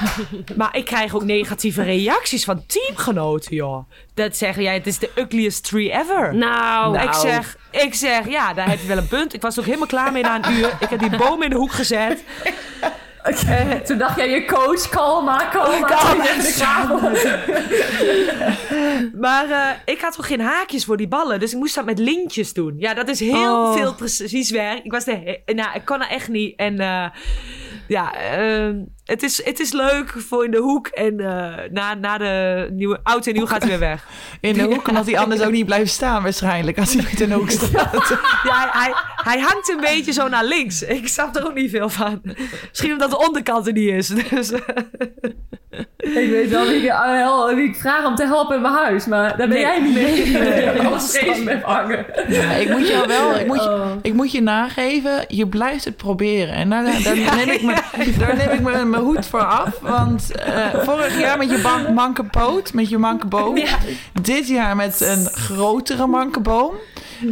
maar 0.56 0.76
ik 0.76 0.84
krijg 0.84 1.14
ook 1.14 1.24
negatieve 1.24 1.82
reacties 1.82 2.44
van 2.44 2.62
teamgenoten, 2.66 3.54
joh. 3.56 3.90
Dat 4.14 4.36
zeggen, 4.36 4.62
ja, 4.62 4.72
het 4.72 4.86
is 4.86 4.98
de 4.98 5.10
ugliest 5.14 5.64
tree 5.64 5.90
ever. 5.92 6.34
Nou, 6.34 6.98
Ik 6.98 7.12
zeg, 7.12 7.56
ik 7.70 7.94
zeg, 7.94 8.28
ja, 8.28 8.54
daar 8.54 8.68
heb 8.68 8.80
je 8.80 8.86
wel 8.86 8.96
een 8.96 9.08
punt. 9.08 9.34
Ik 9.34 9.42
was 9.42 9.58
ook 9.58 9.64
helemaal 9.64 9.86
klaar 9.86 10.12
mee 10.12 10.22
na 10.22 10.34
een 10.44 10.52
uur. 10.52 10.76
Ik 10.80 10.88
heb 10.88 10.98
die 10.98 11.16
boom 11.16 11.42
in 11.42 11.50
de 11.50 11.56
hoek 11.56 11.72
gezet. 11.72 12.24
Toen 13.86 13.98
dacht 13.98 14.16
jij 14.16 14.30
je 14.30 14.44
coach, 14.44 14.88
kalma, 14.88 15.44
kalma. 15.44 15.86
Maar 19.20 19.50
eh, 19.50 19.94
ik 19.94 20.00
had 20.00 20.16
ook 20.18 20.26
geen 20.26 20.40
haakjes 20.40 20.84
voor 20.84 20.96
die 20.96 21.08
ballen. 21.08 21.40
Dus 21.40 21.52
ik 21.52 21.58
moest 21.58 21.74
dat 21.74 21.84
met 21.84 21.98
lintjes 21.98 22.52
doen. 22.52 22.74
Ja, 22.78 22.94
dat 22.94 23.08
is 23.08 23.20
heel 23.20 23.56
Oh. 23.66 23.72
veel 23.72 23.94
precies 23.94 24.50
werk. 24.50 24.84
Ik 24.84 24.92
was 24.92 25.04
de 25.04 25.40
nou, 25.46 25.68
ik 25.74 25.84
kon 25.84 25.98
dat 25.98 26.08
echt 26.08 26.28
niet. 26.28 26.56
En 26.56 26.80
eh, 26.80 27.04
ja, 27.88 28.14
eh, 28.14 28.68
het, 29.04 29.22
is, 29.22 29.44
het 29.44 29.60
is 29.60 29.72
leuk 29.72 30.14
voor 30.28 30.44
in 30.44 30.50
de 30.50 30.58
hoek. 30.58 30.86
En 30.86 31.20
eh, 31.20 31.54
na, 31.70 31.94
na 31.94 32.18
de 32.18 32.68
nieuwe, 32.72 33.00
oud 33.02 33.26
en 33.26 33.34
nieuw 33.34 33.46
gaat 33.46 33.60
hij 33.62 33.70
weer 33.70 33.78
weg. 33.78 34.06
In 34.40 34.52
de 34.54 34.62
hoek, 34.62 34.88
omdat 34.88 35.06
hij 35.06 35.18
anders 35.18 35.42
ook 35.42 35.50
niet 35.50 35.66
blijft 35.66 35.92
staan 35.92 36.22
waarschijnlijk. 36.22 36.78
Als 36.78 36.92
hij 36.94 37.04
niet 37.10 37.20
in 37.20 37.28
de 37.28 37.34
hoek 37.34 37.50
staat. 37.50 38.08
Ja, 38.50 38.68
hij, 38.72 38.94
hij 39.28 39.38
hangt 39.40 39.68
een 39.68 39.80
beetje 39.80 40.12
zo 40.12 40.28
naar 40.28 40.44
links. 40.44 40.82
Ik 40.82 41.08
snap 41.08 41.36
er 41.36 41.46
ook 41.46 41.54
niet 41.54 41.70
veel 41.70 41.88
van. 41.88 42.22
Misschien 42.68 42.92
omdat 42.92 43.10
de 43.10 43.18
onderkant 43.26 43.66
er 43.66 43.72
niet 43.72 43.88
is. 43.92 44.06
Dus, 44.06 44.52
eh, 44.52 44.60
Ik 45.98 46.30
weet 46.30 46.50
wel 46.50 46.66
wie 46.66 46.82
ik, 46.82 46.90
ah, 46.90 47.04
hel- 47.06 47.54
wie 47.54 47.68
ik 47.68 47.76
vraag 47.76 48.06
om 48.06 48.14
te 48.14 48.24
helpen 48.26 48.56
in 48.56 48.62
mijn 48.62 48.74
huis, 48.74 49.06
maar 49.06 49.28
daar 49.28 49.36
ben 49.36 49.48
Nee. 49.48 49.60
jij 49.60 49.80
niet 49.80 49.94
mee. 49.94 50.26
Nee, 50.26 50.70
alles 50.86 51.08
steeds 51.08 51.42
met 51.42 51.62
hangen. 51.62 52.06
Ja, 52.28 52.50
ik 52.50 52.68
moet 52.70 52.88
jou 52.88 53.06
wel, 53.06 53.34
ik 53.38 53.46
moet 53.46 53.62
je, 53.62 53.68
Oh. 53.70 53.86
ik 54.02 54.12
moet 54.14 54.32
je 54.32 54.42
nageven, 54.42 55.24
je 55.28 55.46
blijft 55.46 55.84
het 55.84 55.96
proberen. 55.96 56.54
En 56.54 56.70
daar, 56.70 56.84
daar, 56.84 57.36
neem, 57.36 57.48
ik 57.48 57.62
me, 57.62 57.74
daar 58.18 58.36
neem 58.36 58.50
ik 58.50 58.60
me 58.60 58.84
mijn 58.84 59.02
hoed 59.02 59.26
voor 59.26 59.44
af. 59.44 59.78
Want 59.80 60.32
eh, 60.36 60.66
vorig 60.82 61.20
jaar 61.20 61.38
met 61.38 61.50
je 61.50 61.58
ban- 61.58 61.94
manke 61.94 62.24
poot, 62.24 62.72
met 62.72 62.88
je 62.88 62.98
manke 62.98 63.26
boom. 63.26 63.58
Dit 64.22 64.48
jaar 64.48 64.76
met 64.76 65.00
een 65.00 65.24
grotere 65.26 66.06
manke 66.06 66.40
boom. 66.40 66.74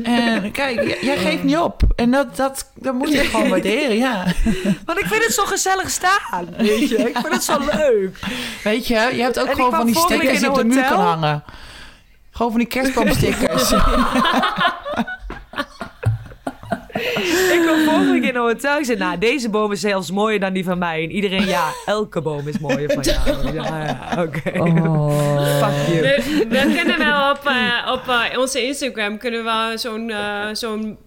En 0.02 0.52
kijk, 0.52 0.98
jij 1.00 1.16
geeft 1.16 1.42
niet 1.42 1.56
op. 1.56 1.82
En 1.96 2.10
dat, 2.10 2.36
dat, 2.36 2.70
dat 2.74 2.94
moet 2.94 3.12
je 3.12 3.18
gewoon 3.18 3.48
waarderen, 3.48 3.96
ja. 3.96 4.24
want 4.86 4.98
ik 4.98 5.06
vind 5.06 5.24
het 5.24 5.32
zo 5.34 5.44
gezellig 5.44 5.90
staan. 5.90 6.48
Weet 6.56 6.88
je, 6.88 6.96
ik 6.96 7.16
vind 7.16 7.28
het 7.28 7.44
zo 7.44 7.58
leuk. 7.58 8.18
Weet 8.64 8.86
je, 8.86 8.94
je 8.94 9.22
hebt 9.22 9.38
ook 9.40 9.46
En 9.46 9.54
gewoon 9.54 9.70
van 9.70 9.86
die 9.86 9.96
stickers 9.96 10.38
die 10.38 10.48
op 10.48 10.54
de 10.56 10.64
muur 10.64 10.84
kan 10.84 11.00
hangen. 11.00 11.44
Gewoon 12.30 12.50
van 12.50 12.60
die 12.60 12.68
kerstboomstickers. 12.68 13.72
Ik 17.52 17.60
kwam 17.62 17.84
vorige 17.84 18.12
week 18.12 18.22
in 18.22 18.28
een 18.28 18.40
hotel. 18.42 18.78
Ik 18.78 18.84
zei, 18.84 18.98
nou, 18.98 19.18
deze 19.18 19.50
boom 19.50 19.72
is 19.72 19.80
zelfs 19.80 20.10
mooier 20.10 20.40
dan 20.40 20.52
die 20.52 20.64
van 20.64 20.78
mij. 20.78 21.02
En 21.02 21.10
iedereen, 21.10 21.46
ja, 21.46 21.68
elke 21.86 22.20
boom 22.20 22.48
is 22.48 22.58
mooier 22.58 22.90
van 22.92 23.02
jou. 23.02 23.52
Ja, 23.54 23.84
ja, 23.84 24.22
oké. 24.22 24.60
Oh. 24.60 25.58
Fuck 25.58 25.94
you. 25.94 26.02
we, 26.02 26.46
we 26.48 26.72
kunnen 26.76 26.98
wel 26.98 27.30
op, 27.30 27.40
eh, 27.44 27.92
op 27.92 28.08
eh, 28.08 28.38
onze 28.38 28.66
Instagram 28.66 29.18
kunnen 29.18 29.44
we 29.44 29.72
zo'n 29.78 30.10
eh, 30.10 30.46
zo'n 30.52 30.98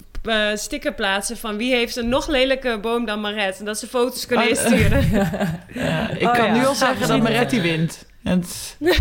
sticker 0.53 0.93
plaatsen 0.93 1.37
van 1.37 1.57
wie 1.57 1.73
heeft 1.75 1.95
een 1.95 2.09
nog 2.09 2.27
lelijke 2.27 2.77
boom 2.81 3.05
dan 3.05 3.21
Maret. 3.21 3.59
En 3.59 3.65
dat 3.65 3.79
ze 3.79 3.87
foto's 3.87 4.25
kunnen 4.25 4.45
Oh, 4.45 4.51
insturen. 4.51 5.07
Ja, 5.73 6.09
ik 6.09 6.27
Oh, 6.27 6.33
kan 6.33 6.45
ja. 6.45 6.53
nu 6.53 6.65
al 6.65 6.75
zeggen 6.75 7.07
dat 7.07 7.21
Maretti 7.21 7.61
wint. 7.61 8.05
En 8.23 8.39
het- 8.39 8.77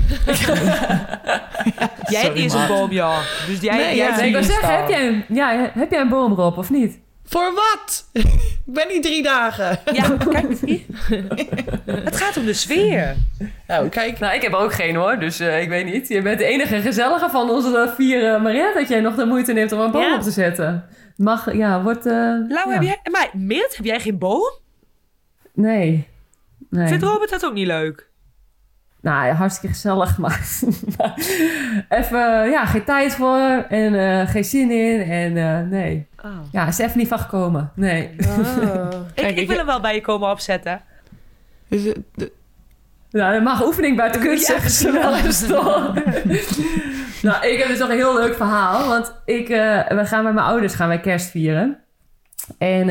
Jij 2.08 2.22
Sorry, 2.22 2.44
is 2.44 2.52
een 2.52 2.66
boom, 2.66 2.90
ja. 2.92 3.20
Dus 3.46 3.60
jij, 3.60 3.76
Nee, 3.76 3.96
jij 3.96 4.06
ja. 4.06 4.20
ik 4.20 4.32
wil 4.32 4.40
die 4.40 4.50
zeggen, 4.50 4.76
heb 4.78 4.88
jij, 4.88 5.06
een, 5.08 5.24
ja, 5.28 5.70
heb 5.74 5.90
jij 5.90 6.00
een 6.00 6.08
boom 6.08 6.32
erop 6.32 6.56
of 6.56 6.70
niet? 6.70 6.98
Voor 7.24 7.52
wat? 7.54 8.08
ik 8.66 8.72
ben 8.74 8.88
niet 8.88 9.02
drie 9.02 9.22
dagen. 9.22 9.78
Ja, 9.92 10.08
kijk. 10.30 10.48
Het 11.86 12.16
gaat 12.16 12.36
om 12.36 12.44
de 12.44 12.52
sfeer. 12.52 13.16
Nou, 13.66 13.88
kijk. 13.88 14.18
Nou, 14.18 14.34
ik 14.34 14.42
heb 14.42 14.52
ook 14.52 14.72
geen 14.72 14.96
hoor, 14.96 15.18
dus 15.18 15.40
eh, 15.40 15.62
ik 15.62 15.68
weet 15.68 15.84
niet. 15.84 16.08
Je 16.08 16.22
bent 16.22 16.38
de 16.38 16.44
enige 16.44 16.80
gezellige 16.80 17.28
van 17.30 17.50
onze 17.50 17.92
vier 17.96 18.22
uh, 18.34 18.42
Mariette 18.42 18.78
dat 18.78 18.88
jij 18.88 19.00
nog 19.00 19.14
de 19.14 19.24
moeite 19.26 19.52
neemt 19.52 19.72
om 19.72 19.80
een 19.80 19.90
boom 19.90 20.02
Ja. 20.02 20.14
op 20.14 20.22
te 20.22 20.30
zetten. 20.30 20.84
Mag, 21.16 21.54
ja, 21.54 21.82
wordt... 21.82 22.06
eh 22.06 22.12
Lau, 22.12 22.48
ja. 22.48 22.70
heb 22.70 22.82
jij... 22.82 22.98
Maar 23.10 23.28
Meert, 23.32 23.76
heb 23.76 23.84
jij 23.84 24.00
geen 24.00 24.18
boom? 24.18 24.50
Nee. 25.54 26.08
nee. 26.70 26.88
Vindt 26.88 27.02
Robert 27.04 27.30
dat 27.30 27.44
ook 27.44 27.52
niet 27.54 27.66
leuk? 27.66 28.07
Nou, 29.00 29.32
hartstikke 29.32 29.74
gezellig, 29.74 30.18
maar 30.22 30.40
even, 31.88 32.50
ja, 32.50 32.66
geen 32.66 32.84
tijd 32.84 33.14
voor 33.14 33.64
en 33.68 33.94
eh, 33.94 34.28
geen 34.28 34.44
zin 34.44 34.70
in 34.70 35.00
en 35.00 35.36
eh, 35.36 35.70
nee. 35.70 36.06
Oh. 36.24 36.30
Ja, 36.52 36.66
is 36.66 36.78
er 36.78 36.84
even 36.86 36.98
niet 36.98 37.08
van 37.08 37.18
gekomen, 37.18 37.70
nee. 37.74 38.02
Ik, 38.16 38.26
Kijk, 39.14 39.30
ik 39.30 39.36
ik- 39.36 39.48
wil 39.48 39.56
hem 39.56 39.66
wel 39.66 39.80
bij 39.80 39.94
je 39.94 40.00
komen 40.00 40.30
opzetten. 40.30 40.80
Dus, 41.68 41.82
de- 42.14 42.32
Nou, 43.10 43.32
dat 43.34 43.42
mag 43.42 43.64
oefening 43.66 43.96
bij 43.96 44.10
de 44.12 44.18
kunst, 44.18 44.46
Ja, 44.48 44.52
zeggen 44.52 44.70
ze 44.70 44.92
wel 44.92 45.16
eens 45.16 45.46
toch? 45.56 45.94
nou, 47.22 47.46
ik 47.46 47.58
heb 47.58 47.68
dus 47.68 47.78
nog 47.78 47.88
een 47.88 47.96
heel 47.96 48.14
leuk 48.18 48.34
verhaal. 48.36 48.88
Want 48.88 49.14
ik, 49.24 49.48
eh, 49.48 49.86
we 49.88 50.06
gaan 50.06 50.24
met 50.24 50.34
mijn 50.34 50.46
ouders 50.46 50.74
gaan 50.74 50.88
wij 50.88 51.00
kerst 51.00 51.30
vieren. 51.30 51.78
En 52.58 52.86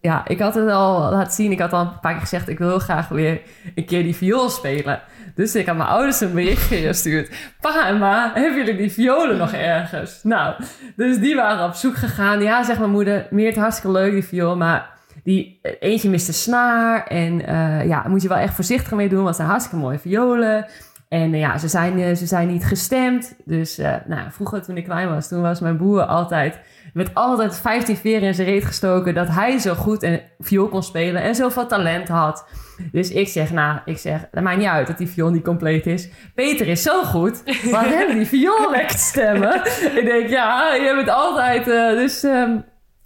ja, 0.00 0.22
ik 0.26 0.38
had 0.40 0.54
het 0.54 0.68
al 0.70 1.10
laten 1.10 1.32
zien. 1.32 1.52
Ik 1.52 1.58
had 1.58 1.72
al 1.72 1.80
een 1.80 2.00
paar 2.00 2.12
keer 2.12 2.20
gezegd... 2.20 2.48
ik 2.48 2.58
wil 2.58 2.68
heel 2.68 2.78
graag 2.78 3.08
weer 3.08 3.40
een 3.74 3.84
keer 3.84 4.02
die 4.02 4.14
viool 4.16 4.48
spelen. 4.48 5.00
Dus 5.34 5.54
ik 5.54 5.66
had 5.66 5.76
mijn 5.76 5.88
ouders 5.88 6.20
een 6.20 6.32
berichtje 6.32 6.76
gestuurd. 6.76 7.30
Pa 7.60 7.88
en 7.88 7.98
ma, 7.98 8.30
hebben 8.34 8.56
jullie 8.64 8.76
die 8.76 8.92
violen 8.92 9.36
nog 9.36 9.52
ergens? 9.52 10.20
Nou, 10.22 10.54
dus 10.96 11.18
die 11.18 11.34
waren 11.34 11.66
op 11.66 11.74
zoek 11.74 11.94
gegaan. 11.94 12.42
Ja, 12.42 12.64
zegt 12.64 12.78
mijn 12.78 12.90
moeder, 12.90 13.26
Meert, 13.30 13.56
hartstikke 13.56 13.98
leuk 13.98 14.12
die 14.12 14.24
viool, 14.24 14.56
maar... 14.56 14.92
Die, 15.22 15.58
eh, 15.62 15.72
eentje 15.80 16.10
miste 16.10 16.32
snaar 16.32 17.06
en 17.06 17.46
eh, 17.46 17.86
ja, 17.86 18.04
moet 18.08 18.22
je 18.22 18.28
wel 18.28 18.36
echt 18.36 18.54
voorzichtig 18.54 18.92
mee 18.92 19.08
doen, 19.08 19.16
want 19.16 19.28
het 19.28 19.36
zijn 19.36 19.48
hartstikke 19.48 19.84
mooie 19.84 19.98
violen. 19.98 20.66
En 21.14 21.34
eh, 21.34 21.40
ja, 21.40 21.58
ze 21.58 21.68
zijn, 21.68 21.98
eh, 21.98 22.14
ze 22.14 22.26
zijn 22.26 22.48
niet 22.48 22.64
gestemd. 22.64 23.34
Dus 23.44 23.78
eh, 23.78 23.94
nou, 24.06 24.30
vroeger 24.30 24.62
toen 24.62 24.76
ik 24.76 24.84
klein 24.84 25.08
was, 25.08 25.28
toen 25.28 25.42
was 25.42 25.60
mijn 25.60 25.76
broer 25.76 26.02
altijd... 26.02 26.58
met 26.92 27.14
altijd 27.14 27.56
15 27.56 27.96
veren 27.96 28.22
in 28.22 28.34
zijn 28.34 28.46
reet 28.48 28.64
gestoken... 28.64 29.14
dat 29.14 29.28
hij 29.28 29.58
zo 29.58 29.74
goed 29.74 30.02
een 30.02 30.20
viool 30.38 30.68
kon 30.68 30.82
spelen 30.82 31.22
en 31.22 31.34
zoveel 31.34 31.66
talent 31.66 32.08
had. 32.08 32.46
Dus 32.92 33.10
ik 33.10 33.28
zeg, 33.28 33.52
nou, 33.52 33.78
ik 33.84 33.98
zeg, 33.98 34.20
dat 34.30 34.42
maakt 34.42 34.58
niet 34.58 34.66
uit 34.66 34.86
dat 34.86 34.98
die 34.98 35.08
viool 35.08 35.30
niet 35.30 35.44
compleet 35.44 35.86
is. 35.86 36.08
Peter 36.34 36.68
is 36.68 36.82
zo 36.82 37.02
goed, 37.02 37.42
maar 37.70 37.88
hebben 37.88 38.16
die 38.16 38.26
viool 38.26 38.70
lekker 38.76 38.96
te 38.96 39.02
stemmen? 39.02 39.54
ik 40.00 40.04
denk, 40.04 40.28
ja, 40.28 40.74
je 40.74 40.94
bent 40.94 41.08
altijd... 41.08 41.64
dus... 41.64 42.22
ehm, 42.22 42.56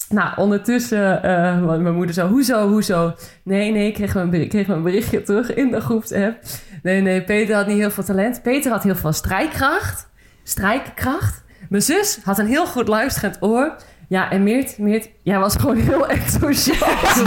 nou, 0.08 0.32
ondertussen, 0.36 1.22
want 1.66 1.82
mijn 1.82 1.94
moeder 1.94 2.14
zo, 2.14 2.28
hoezo, 2.28 2.68
hoezo? 2.68 3.14
Nee, 3.42 3.72
nee, 3.72 3.86
ik 3.86 3.94
kreeg 3.94 4.14
een, 4.14 4.48
kreeg 4.48 4.68
een 4.68 4.82
berichtje 4.82 5.22
terug 5.22 5.54
in 5.54 5.70
de 5.70 5.80
groepsapp. 5.80 6.40
Nee, 6.82 7.00
nee, 7.00 7.24
Peter 7.24 7.54
had 7.54 7.66
niet 7.66 7.78
heel 7.78 7.90
veel 7.90 8.04
talent. 8.04 8.42
Peter 8.42 8.70
had 8.70 8.82
heel 8.82 8.96
veel 8.96 9.12
strijkkracht. 9.12 10.08
Strijkkracht. 10.42 11.44
Mijn 11.68 11.82
zus 11.82 12.18
had 12.24 12.38
een 12.38 12.46
heel 12.46 12.66
goed 12.66 12.88
luisterend 12.88 13.36
oor. 13.40 13.76
Ja, 14.08 14.30
en 14.30 14.42
Meert, 14.42 14.78
Meert, 14.78 15.08
jij 15.22 15.38
was 15.38 15.56
gewoon 15.56 15.76
heel 15.76 16.08
enthousiast. 16.18 17.16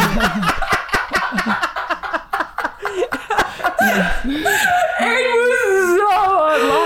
ik 5.00 5.28
moest 5.34 5.98
zo 5.98 6.81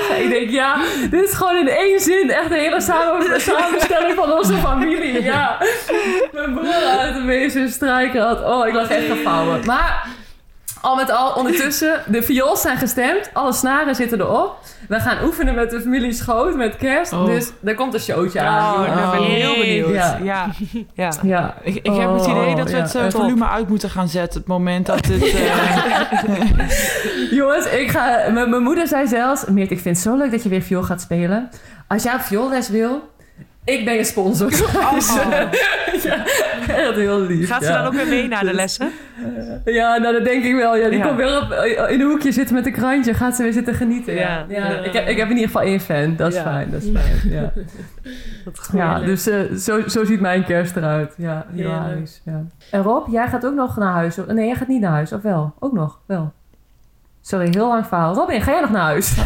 ja, 0.55 0.77
dit 1.09 1.23
is 1.23 1.33
gewoon 1.33 1.55
in 1.55 1.67
één 1.67 1.99
zin 1.99 2.31
echt 2.31 2.49
de 2.49 2.55
hele 2.55 2.81
samen, 2.81 3.41
samenstelling 3.41 4.15
van 4.15 4.31
onze 4.31 4.53
familie. 4.53 5.23
Ja, 5.23 5.57
mijn 6.31 6.53
broer 6.53 6.97
uit 6.99 7.15
de 7.15 7.21
meeste 7.21 7.67
strijker 7.67 8.21
had. 8.21 8.43
Oh, 8.43 8.67
ik 8.67 8.73
lag 8.73 8.89
echt 8.89 9.05
gevouwen. 9.05 9.65
Maar 9.65 10.07
al 10.86 10.95
met 10.95 11.12
al, 11.12 11.34
ondertussen, 11.34 12.02
de 12.08 12.24
viols 12.24 12.62
zijn 12.62 12.78
gestemd. 12.78 13.30
Alle 13.34 13.54
snaren 13.54 13.95
zitten 13.95 14.19
erop. 14.21 14.58
We 14.88 15.00
gaan 15.00 15.17
oefenen 15.26 15.56
met 15.56 15.69
de 15.69 15.82
familie 15.82 16.13
Schoot, 16.13 16.56
met 16.56 16.76
kerst. 16.78 17.13
Oh. 17.13 17.26
Dus 17.26 17.52
er 17.63 17.76
komt 17.76 17.93
een 17.93 18.00
showtje 18.00 18.41
aan. 18.41 18.74
Oh, 18.74 18.95
daar 18.95 19.12
ben 19.12 19.21
ik 19.21 19.28
heel 19.28 19.52
Oh. 19.52 19.58
benieuwd. 19.60 19.93
Ja. 19.93 20.17
Ja, 20.24 20.50
ja. 20.93 21.12
Ja. 21.24 21.54
ik, 21.63 21.76
ik 21.76 21.95
heb 21.95 22.13
het 22.13 22.26
idee 22.26 22.56
dat 22.56 22.69
we 22.71 22.76
Oh, 22.78 22.82
het 22.82 22.91
ja, 22.91 23.08
top. 23.08 23.21
volume 23.21 23.48
uit 23.48 23.67
moeten 23.69 23.89
gaan 23.89 24.08
zetten. 24.08 24.39
Het 24.39 24.48
moment 24.50 24.86
dat 24.86 25.06
het... 25.06 25.24
eh, 25.24 26.69
Jongens, 27.39 27.65
ik 27.65 27.89
ga, 27.91 28.30
mijn, 28.32 28.50
mijn 28.50 28.63
moeder 28.63 28.88
zei 28.88 29.08
zelfs... 29.08 29.45
Meert, 29.45 29.71
ik 29.71 29.80
vind 29.80 29.95
het 29.95 30.06
zo 30.06 30.15
leuk 30.17 30.32
dat 30.32 30.43
je 30.43 30.50
weer 30.50 30.62
viool 30.62 30.84
gaat 30.84 31.02
spelen. 31.02 31.50
Als 31.88 32.04
jij 32.04 32.13
op 32.13 32.21
vioolles 32.21 32.69
wil, 32.69 33.10
ik 33.65 33.86
ben 33.86 33.93
je 33.93 34.04
sponsor. 34.04 34.49
Dus, 34.49 34.62
eh, 35.17 35.30
ja, 36.04 36.25
echt 36.67 36.96
heel 36.96 37.19
lief. 37.21 37.50
Gaat 37.50 37.63
ze 37.63 37.69
ja. 37.71 37.77
dan 37.77 37.85
ook 37.87 37.94
weer 37.94 38.08
mee 38.08 38.27
naar 38.27 38.44
de 38.46 38.54
lessen? 38.54 38.92
Ja, 39.65 39.98
nou 39.98 40.13
dat 40.13 40.23
denk 40.23 40.44
ik 40.44 40.56
wel. 40.56 40.75
Ja, 40.75 40.89
die 40.89 40.98
Ja. 40.98 41.06
komt 41.06 41.17
weer 41.17 41.42
op, 41.42 41.52
in 41.89 42.02
een 42.02 42.08
hoekje 42.10 42.31
zitten 42.31 42.56
met 42.56 42.65
een 42.65 42.71
krantje. 42.71 43.13
Gaat 43.13 43.35
ze 43.35 43.44
weer 43.44 43.54
zitten 43.54 43.73
genieten. 43.73 44.13
Ja. 44.13 44.46
Ja. 44.48 44.67
Ja, 44.67 44.77
Ik, 44.83 44.94
heb, 44.94 45.08
ik 45.08 45.17
heb 45.17 45.25
in 45.29 45.35
ieder 45.35 45.46
geval 45.52 45.62
één 45.62 45.79
fan. 45.79 46.15
Dat 46.15 46.27
is 46.27 46.35
Ja. 46.35 46.44
fijn. 46.44 46.71
Dat 46.71 46.81
is 46.81 46.89
fijn. 46.94 47.33
Ja, 47.33 47.52
ja 48.73 49.00
dus 49.00 49.27
eh, 49.27 49.39
zo, 49.58 49.87
zo 49.87 50.06
ziet 50.06 50.19
mijn 50.19 50.46
kerst 50.46 50.75
eruit. 50.75 51.13
Ja, 51.17 51.46
hilarisch. 51.54 52.21
Ja. 52.25 52.42
En 52.71 52.81
Rob, 52.81 53.08
jij 53.12 53.27
gaat 53.27 53.46
ook 53.46 53.56
nog 53.56 53.77
naar 53.77 53.94
huis? 53.94 54.17
of- 54.19 54.25
Nee, 54.27 54.46
jij 54.46 54.56
gaat 54.56 54.67
niet 54.67 54.81
naar 54.81 54.92
huis. 54.92 55.12
Of 55.13 55.21
wel? 55.21 55.54
Ook 55.60 55.73
nog? 55.73 56.00
Wel. 56.06 56.31
Sorry, 57.21 57.48
heel 57.52 57.67
lang 57.67 57.85
verhaal. 57.87 58.13
Robin, 58.13 58.42
ga 58.42 58.52
jij 58.52 58.62
nog 58.62 58.69
naar 58.71 58.81
huis? 58.81 59.15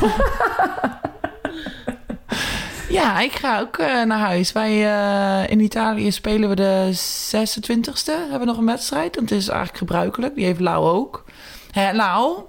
Ja, 2.89 3.19
ik 3.19 3.31
ga 3.31 3.59
ook 3.59 3.77
eh, 3.77 4.03
naar 4.03 4.19
huis. 4.19 4.51
Wij 4.51 4.85
eh, 4.85 5.51
in 5.51 5.59
Italië 5.59 6.11
spelen 6.11 6.49
we 6.49 6.55
de 6.55 6.91
26e. 6.91 8.03
Hebben 8.05 8.39
we 8.39 8.45
nog 8.45 8.57
een 8.57 8.65
wedstrijd. 8.65 9.13
Dat 9.13 9.31
is 9.31 9.47
eigenlijk 9.47 9.77
gebruikelijk. 9.77 10.35
Die 10.35 10.45
heeft 10.45 10.59
Lau 10.59 10.87
ook. 10.87 11.25
Hè, 11.71 11.91
Lau, 11.93 12.39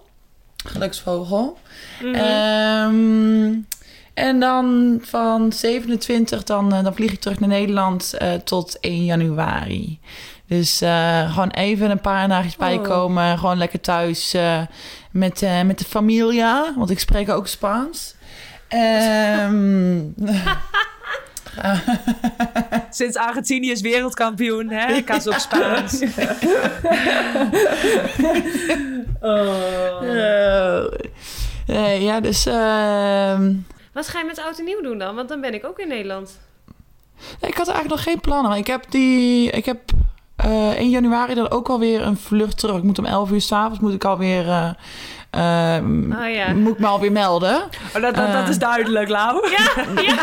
geluksvogel. 0.66 1.59
Ehm, 2.12 3.55
en 4.14 4.41
dan 4.41 4.99
van 5.03 5.53
27, 5.53 6.45
dan, 6.45 6.72
eh, 6.72 6.82
dan 6.82 6.95
vlieg 6.95 7.12
ik 7.12 7.20
terug 7.20 7.41
naar 7.41 7.49
Nederland 7.49 8.14
tot 8.45 8.78
1 8.80 9.05
januari. 9.05 10.01
Dus 10.47 10.78
gewoon 11.28 11.51
even 11.51 11.91
een 11.91 12.01
paar 12.01 12.28
dagjes 12.28 12.57
bijkomen. 12.57 13.38
Gewoon 13.38 13.59
lekker 13.59 13.80
thuis 13.80 14.34
met, 15.11 15.45
met 15.64 15.78
de 15.78 15.84
familia. 15.84 16.74
Want 16.76 16.91
ik 16.91 16.99
spreek 16.99 17.30
ook 17.30 17.47
Spaans. 17.47 18.14
Ehm, 18.71 20.01
Sinds 22.91 23.16
Argentinië 23.16 23.71
is 23.71 23.81
wereldkampioen, 23.81 24.68
hè? 24.68 25.01
Kaas 25.03 25.27
op 25.27 25.35
Spaans. 25.35 26.01
eh, 30.01 30.85
eh, 31.66 32.03
ja, 32.03 32.21
dus... 32.21 32.47
ehm, 32.47 33.55
Wat 33.93 34.09
ga 34.09 34.18
je 34.18 34.25
met 34.27 34.41
oud 34.41 34.59
en 34.59 34.64
nieuw 34.64 34.83
doen 34.83 34.99
dan? 34.99 35.14
Want 35.14 35.29
dan 35.29 35.41
ben 35.41 35.55
ik 35.55 35.64
ook 35.64 35.79
in 35.79 35.89
Nederland. 35.89 36.39
ik 37.41 37.57
had 37.57 37.68
eigenlijk 37.68 37.89
nog 37.89 38.03
geen 38.03 38.21
plannen. 38.21 38.49
Maar 38.51 38.59
ik 38.59 38.66
heb, 38.66 38.85
die, 38.91 39.51
ik 39.51 39.64
heb 39.64 39.81
eh 40.37 40.71
1 40.71 40.91
januari 40.91 41.35
dan 41.35 41.51
ook 41.51 41.68
alweer 41.68 42.03
een 42.03 42.16
vlucht 42.16 42.59
terug. 42.59 42.77
Ik 42.77 42.83
moet 42.83 42.99
om 42.99 43.05
11 43.05 43.31
uur 43.31 43.41
s'avonds 43.41 43.81
moet 43.81 43.95
ik 43.95 44.05
alweer... 44.05 44.77
eh 45.31 45.76
ehm, 45.76 46.12
Oh 46.12 46.31
ja. 46.35 46.53
Moet 46.53 46.72
ik 46.72 46.78
me 46.78 46.87
alweer 46.87 47.12
melden. 47.12 47.57
Oh, 47.97 48.03
dat, 48.03 48.14
dat, 48.14 48.33
dat 48.33 48.49
is 48.49 48.59
duidelijk, 48.59 49.09
Lau. 49.09 49.51
Ja, 49.51 49.85
ja. 50.03 50.14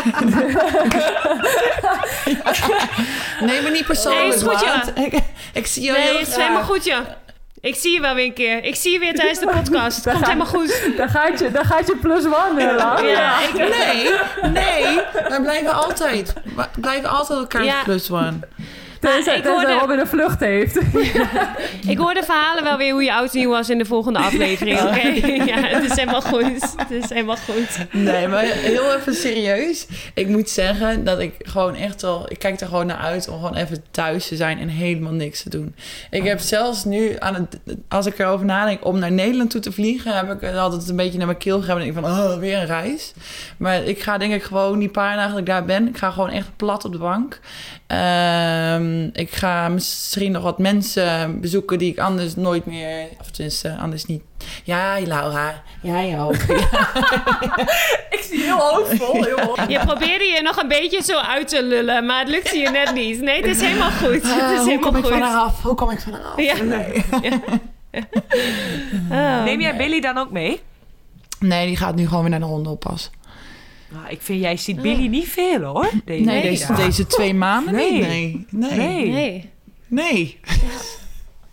Nee, 3.46 3.62
maar 3.62 3.70
niet 3.70 3.86
persoonlijk. 3.86 4.24
Nee, 4.26 4.34
is 4.34 4.42
goed, 4.42 4.60
ja. 4.60 4.82
Ik, 5.02 5.18
ik 5.52 5.66
zie 5.66 5.82
je 5.84 5.92
Nee, 5.92 6.00
heel 6.00 6.18
het 6.18 6.28
is 6.28 6.36
helemaal 6.36 6.62
goed, 6.62 6.84
ja. 6.84 7.16
Ik 7.60 7.74
zie 7.74 7.92
je 7.92 8.00
wel 8.00 8.14
weer 8.14 8.24
een 8.24 8.32
keer. 8.34 8.64
Ik 8.64 8.74
zie 8.74 8.92
je 8.92 8.98
weer 8.98 9.14
tijdens 9.14 9.38
de 9.38 9.46
podcast. 9.46 10.04
Het 10.04 10.12
komt 10.14 10.26
helemaal 10.26 10.46
goed. 10.46 10.90
Daar 10.96 11.08
gaat 11.08 11.38
je, 11.38 11.50
daar 11.50 11.64
gaat 11.64 11.86
je 11.86 11.96
plus 11.96 12.24
one, 12.24 12.62
hè, 12.62 12.74
Lau. 12.74 13.06
Ja, 13.06 13.40
ik, 13.40 13.52
Nee, 13.54 14.10
nee. 14.52 15.00
We 15.28 15.38
blijven 15.42 15.72
altijd. 15.72 16.32
We 16.56 16.66
blijven 16.80 17.08
altijd 17.10 17.38
elkaar 17.38 17.64
Ja. 17.64 17.82
plus 17.82 18.10
one. 18.10 18.38
Tenzij, 19.00 19.36
ik 19.36 19.42
tenzij 19.42 19.52
hoorde- 19.52 19.78
Robin 19.78 19.98
een 19.98 20.06
vlucht 20.06 20.40
heeft. 20.40 20.76
ik 21.92 21.98
hoor 21.98 22.14
de 22.14 22.22
verhalen 22.24 22.64
wel 22.64 22.76
weer 22.76 22.92
hoe 22.92 23.02
je 23.02 23.12
oud 23.14 23.32
en 23.32 23.38
nieuw 23.38 23.50
was 23.50 23.70
in 23.70 23.78
de 23.78 23.84
volgende 23.84 24.18
aflevering. 24.18 24.80
Oké, 24.80 25.06
ja, 25.44 25.56
het 25.60 25.84
is 25.90 25.96
helemaal 25.96 26.22
goed. 26.22 26.60
Het 26.76 26.90
is 26.90 27.08
helemaal 27.08 27.36
goed. 27.36 27.86
Nee, 27.92 28.28
maar 28.28 28.42
heel 28.42 28.94
even 28.94 29.14
serieus. 29.14 29.86
Ik 30.14 30.28
moet 30.28 30.50
zeggen 30.50 31.04
dat 31.04 31.18
ik 31.18 31.34
gewoon 31.38 31.74
echt 31.74 32.02
wel... 32.02 32.26
Ik 32.28 32.38
kijk 32.38 32.60
er 32.60 32.66
gewoon 32.66 32.86
naar 32.86 32.96
uit 32.96 33.28
om 33.28 33.34
gewoon 33.34 33.54
even 33.56 33.84
thuis 33.90 34.28
te 34.28 34.36
zijn 34.36 34.58
en 34.58 34.68
helemaal 34.68 35.12
niks 35.12 35.42
te 35.42 35.50
doen. 35.50 35.74
Ik 36.10 36.22
heb 36.24 36.40
zelfs 36.40 36.84
nu, 36.84 37.16
aan 37.18 37.34
het, 37.34 37.58
als 37.88 38.06
ik 38.06 38.18
erover 38.18 38.46
nadenk 38.46 38.84
om 38.84 38.98
naar 38.98 39.12
Nederland 39.12 39.50
toe 39.50 39.60
te 39.60 39.72
vliegen... 39.72 40.16
heb 40.16 40.32
ik 40.32 40.40
het 40.40 40.56
altijd 40.56 40.88
een 40.88 40.96
beetje 40.96 41.18
naar 41.18 41.26
mijn 41.26 41.38
keel 41.38 41.60
gegeven. 41.60 41.80
En 41.80 41.86
ik 41.86 41.94
van, 41.94 42.04
oh, 42.04 42.38
weer 42.38 42.58
een 42.58 42.66
reis. 42.66 43.12
Maar 43.56 43.84
ik 43.84 44.00
ga 44.02 44.18
denk 44.18 44.32
ik 44.32 44.42
gewoon 44.42 44.78
die 44.78 44.88
paar 44.88 45.14
dagen 45.16 45.30
dat 45.30 45.38
ik 45.40 45.46
daar 45.46 45.64
ben... 45.64 45.88
Ik 45.88 45.96
ga 45.98 46.10
gewoon 46.10 46.30
echt 46.30 46.48
plat 46.56 46.84
op 46.84 46.92
de 46.92 46.98
bank. 46.98 47.40
Ehm, 47.88 49.02
ik 49.12 49.30
ga 49.30 49.68
misschien 49.68 50.32
nog 50.32 50.42
wat 50.42 50.58
mensen 50.58 51.40
bezoeken 51.40 51.78
die 51.78 51.90
ik 51.92 51.98
anders 51.98 52.34
nooit 52.36 52.66
meer... 52.66 53.06
Of 53.20 53.30
tenminste, 53.30 53.76
anders 53.76 54.04
niet... 54.04 54.22
Ja, 54.64 54.96
Laura. 55.04 55.62
Ja, 55.82 56.04
jou. 56.04 56.34
Ik 58.10 58.20
zie 58.30 58.42
heel 58.42 58.58
hoofdvol. 58.58 59.24
Heel 59.24 59.68
Je 59.68 59.78
probeerde 59.86 60.24
je 60.24 60.40
nog 60.42 60.56
een 60.62 60.68
beetje 60.68 61.02
zo 61.02 61.18
uit 61.18 61.48
te 61.48 61.62
lullen, 61.62 62.06
maar 62.06 62.20
het 62.20 62.28
lukte 62.28 62.58
je 62.58 62.70
net 62.70 62.94
niet. 62.94 63.20
Nee, 63.20 63.36
het 63.36 63.56
is 63.56 63.60
helemaal 63.60 63.90
goed. 63.90 64.08
Het 64.12 64.24
is 64.24 64.30
Ah, 64.30 64.38
hoe 64.38 64.58
helemaal 64.58 64.78
kom 64.78 64.96
ik 64.96 65.02
goed. 65.04 65.12
van 65.12 65.22
haar 65.22 65.40
af? 65.40 65.62
Hoe 65.62 65.74
kom 65.74 65.90
ik 65.90 66.00
van 66.00 66.12
haar 66.12 66.22
af? 66.24 66.40
Ja. 66.40 66.62
Nee. 66.62 67.04
Oh. 69.10 69.44
Neem 69.44 69.60
jij 69.60 69.76
Billy 69.76 70.00
dan 70.00 70.18
ook 70.18 70.30
mee? 70.30 70.60
nee, 71.40 71.66
die 71.66 71.76
gaat 71.76 71.94
nu 71.94 72.06
gewoon 72.06 72.20
weer 72.20 72.30
naar 72.30 72.40
de 72.40 72.46
hondenoppas. 72.46 73.10
Nou, 73.92 74.08
ik 74.08 74.22
vind, 74.22 74.40
jij 74.40 74.56
ziet 74.56 74.82
Billy 74.82 75.06
niet 75.06 75.28
veel, 75.28 75.60
hoor. 75.62 75.90
Deze 76.04 76.24
Nee, 76.24 76.24
Nee. 76.24 76.42
deze, 76.42 76.72
deze 76.74 77.06
twee 77.06 77.34
maanden 77.34 77.74
Nee. 77.74 77.92
niet. 77.92 78.00
Nee. 78.02 78.46
Nee. 78.50 79.10
Nee. 79.10 79.50
Nee. 79.88 80.38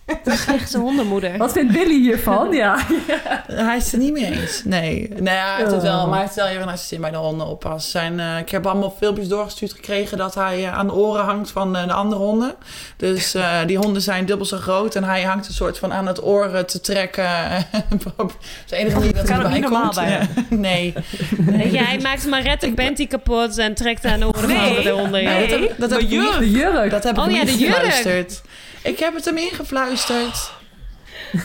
Nee, 0.25 0.37
slechte 0.37 0.77
hondenmoeder. 0.77 1.37
Wat 1.37 1.51
vindt 1.51 1.71
Billy 1.73 1.99
hiervan? 2.01 2.51
Ja. 2.53 2.77
Hij 3.47 3.77
is 3.77 3.83
het 3.83 3.93
er 3.93 3.99
niet 3.99 4.13
mee 4.13 4.25
eens. 4.25 4.61
Nee. 4.63 5.13
Nee, 5.19 5.33
hij 5.35 5.55
heeft 5.57 5.71
het 5.71 5.81
wel. 5.81 6.03
Maar 6.05 6.11
hij 6.13 6.21
heeft 6.21 6.35
wel 6.35 6.45
even 6.47 6.65
naar 6.65 6.75
zijn 6.77 6.87
zin 6.87 7.01
bij 7.01 7.11
de 7.11 7.17
hondenoppas. 7.17 7.91
Zijn, 7.91 8.19
eh, 8.19 8.37
ik 8.37 8.49
heb 8.49 8.65
allemaal 8.67 8.95
filmpjes 8.99 9.27
doorgestuurd 9.27 9.73
gekregen 9.73 10.17
dat 10.17 10.35
hij 10.35 10.63
eh, 10.65 10.77
aan 10.77 10.87
de 10.87 10.93
oren 10.93 11.23
hangt 11.23 11.51
van 11.51 11.75
eh, 11.75 11.87
de 11.87 11.93
andere 11.93 12.21
honden. 12.21 12.55
Dus 12.97 13.33
eh, 13.35 13.57
die 13.65 13.77
honden 13.77 14.01
zijn 14.01 14.25
dubbel 14.25 14.45
zo 14.45 14.57
groot. 14.57 14.95
En 14.95 15.03
hij 15.03 15.21
hangt 15.23 15.47
een 15.47 15.53
soort 15.53 15.77
van 15.77 15.93
aan 15.93 16.07
het 16.07 16.23
oren 16.23 16.65
te 16.65 16.81
trekken. 16.81 17.29
dat 18.17 18.31
is 18.65 18.69
de 18.69 18.75
enige 18.75 18.97
manier 18.99 19.13
dat 19.13 19.25
Kan 19.25 19.41
hij 19.41 19.51
niet 19.51 19.61
normaal 19.61 19.81
komt. 19.81 19.95
bij. 19.95 20.09
Ja. 20.09 20.27
Nee. 20.49 20.93
Weet 21.37 21.71
je, 21.71 21.83
hij 21.83 21.99
maakt 22.01 22.27
Marette 22.27 22.71
Benty 22.71 23.07
kapot 23.07 23.57
en 23.57 23.73
trekt 23.75 24.05
aan 24.05 24.19
de 24.19 24.27
oren 24.27 24.47
Nee. 24.47 24.73
van 24.73 24.83
de 24.83 24.89
honden. 24.89 25.21
ja. 25.21 25.29
Nee. 25.29 25.47
dat 25.47 25.59
heb, 25.59 25.69
dat 25.77 25.89
heb 25.89 26.01
Maar 26.01 26.11
ik 26.11 26.19
niet 26.19 26.39
De 26.39 26.51
jurk. 26.51 26.91
Dat 26.91 27.03
heb 27.03 27.17
Oh 27.17 27.25
ik 27.25 27.31
ja, 27.35 27.43
niet 27.43 27.51
de 27.53 27.57
jurk. 27.57 27.73
gefluisterd. 27.75 28.41
Ik 28.83 28.99
heb 28.99 29.15
het 29.15 29.25
hem 29.25 29.37
ingefluisterd. 29.37 29.94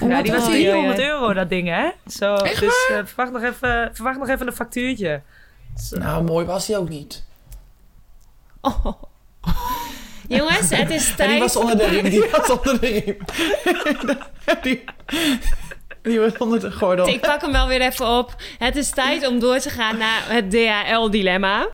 Ja, 0.09 0.22
die 0.22 0.32
was 0.32 0.42
Oei, 0.46 0.53
oei, 0.55 0.62
300 0.62 0.98
oei. 0.98 1.09
euro, 1.09 1.32
dat 1.32 1.48
ding, 1.48 1.68
hè? 1.68 1.90
Zo, 2.07 2.34
Echt 2.34 2.61
dus 2.61 2.86
eh, 2.90 2.98
verwacht, 3.05 3.32
nog 3.32 3.42
even, 3.42 3.90
verwacht 3.92 4.18
nog 4.18 4.28
even 4.28 4.46
een 4.46 4.53
factuurtje. 4.53 5.22
Zo. 5.76 5.96
Nou, 5.98 6.24
mooi 6.24 6.46
was 6.46 6.66
hij 6.66 6.76
ook 6.76 6.88
niet. 6.88 7.24
Oh. 8.61 8.86
Jongens, 10.28 10.70
het 10.70 10.90
is 10.90 11.09
En 11.11 11.16
die 11.16 11.26
tijd. 11.26 11.38
was 11.38 11.57
onder 11.57 11.76
de 11.78 11.86
riem. 11.86 12.05
Die 12.09 12.24
was 12.30 12.51
onder 12.51 12.80
de 12.80 12.86
riem. 12.86 13.16
die, 14.62 14.84
die 16.03 16.20
was 16.20 16.36
onder 16.38 16.61
de 16.61 16.72
gordel. 16.72 17.09
Ik 17.09 17.20
pak 17.20 17.40
hem 17.40 17.53
wel 17.53 17.66
weer 17.68 17.80
even 17.80 18.07
op. 18.09 18.34
Het 18.59 18.76
is 18.76 18.90
tijd 18.90 19.26
om 19.26 19.38
door 19.38 19.59
te 19.59 19.70
gaan 19.70 19.96
naar 19.96 20.22
het 20.28 20.51
DHL-dilemma. 20.51 21.68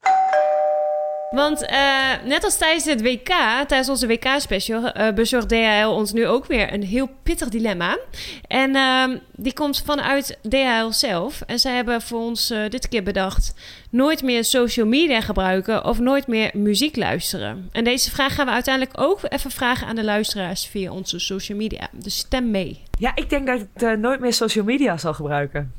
Want 1.36 1.66
eh, 1.66 1.78
net 2.24 2.44
als 2.44 2.56
tijdens 2.58 2.84
het 2.84 3.02
WK, 3.02 3.28
tijdens 3.66 3.88
onze 3.88 4.06
WK-special, 4.06 4.92
eh, 4.92 5.14
bezorgt 5.14 5.48
DHL 5.48 5.88
ons 5.88 6.12
nu 6.12 6.26
ook 6.26 6.46
weer 6.46 6.72
een 6.72 6.82
heel 6.82 7.08
pittig 7.22 7.48
dilemma. 7.48 7.98
En 8.46 8.76
ehm, 8.76 9.18
die 9.32 9.52
komt 9.52 9.82
vanuit 9.84 10.38
DHL 10.48 10.90
zelf. 10.90 11.40
En 11.46 11.58
zij 11.58 11.74
hebben 11.74 12.02
voor 12.02 12.20
ons 12.20 12.50
eh, 12.50 12.68
dit 12.68 12.88
keer 12.88 13.02
bedacht: 13.02 13.54
nooit 13.90 14.22
meer 14.22 14.44
social 14.44 14.86
media 14.86 15.20
gebruiken 15.20 15.84
of 15.84 15.98
nooit 15.98 16.26
meer 16.26 16.50
muziek 16.54 16.96
luisteren. 16.96 17.68
En 17.72 17.84
deze 17.84 18.10
vraag 18.10 18.34
gaan 18.34 18.46
we 18.46 18.52
uiteindelijk 18.52 19.00
ook 19.00 19.20
even 19.28 19.50
vragen 19.50 19.86
aan 19.86 19.96
de 19.96 20.04
luisteraars 20.04 20.66
via 20.66 20.92
onze 20.92 21.18
social 21.18 21.58
media. 21.58 21.88
Dus 21.92 22.16
stem 22.16 22.50
mee. 22.50 22.82
Ja, 22.98 23.12
ik 23.14 23.30
denk 23.30 23.46
dat 23.46 23.60
ik 23.60 23.98
nooit 23.98 24.20
meer 24.20 24.32
social 24.32 24.64
media 24.64 24.96
zal 24.96 25.14
gebruiken. 25.14 25.72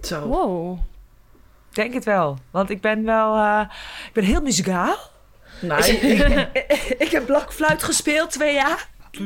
Zo. 0.00 0.26
Wow. 0.26 0.78
Ik 1.70 1.74
denk 1.74 1.94
het 1.94 2.04
wel. 2.04 2.38
Want 2.50 2.70
ik 2.70 2.80
ben 2.80 3.04
wel... 3.04 3.34
eh, 3.36 3.60
ik 4.06 4.12
ben 4.12 4.24
heel 4.24 4.42
muzikaal. 4.42 4.96
Nee. 5.60 5.92
ik 6.98 7.08
heb 7.16 7.26
blokfluit 7.26 7.82
gespeeld 7.82 8.30
twee 8.30 8.54
jaar. 8.54 8.86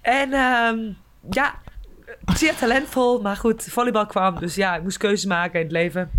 en 0.00 0.32
ehm, 0.32 0.78
ja, 1.30 1.54
zeer 2.34 2.54
talentvol. 2.56 3.20
Maar 3.20 3.36
goed, 3.36 3.66
volleybal 3.70 4.06
kwam. 4.06 4.38
Dus 4.38 4.54
ja, 4.54 4.76
ik 4.76 4.82
moest 4.82 4.96
keuzes 4.98 5.24
maken 5.24 5.58
in 5.58 5.64
het 5.66 5.72
leven. 5.74 6.10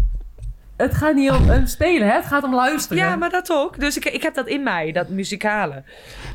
Het 0.77 0.93
gaat 0.95 1.15
niet 1.15 1.31
om 1.31 1.49
een 1.49 1.67
spelen, 1.67 2.07
hè? 2.07 2.13
Het 2.13 2.25
gaat 2.25 2.43
om 2.43 2.55
luisteren. 2.55 2.97
Ja, 3.03 3.15
maar 3.15 3.29
dat 3.29 3.51
ook. 3.51 3.79
Dus 3.79 3.97
ik, 3.97 4.05
ik 4.05 4.21
heb 4.21 4.33
dat 4.33 4.47
in 4.47 4.63
mij, 4.63 4.91
dat 4.91 5.09
muzikale. 5.09 5.83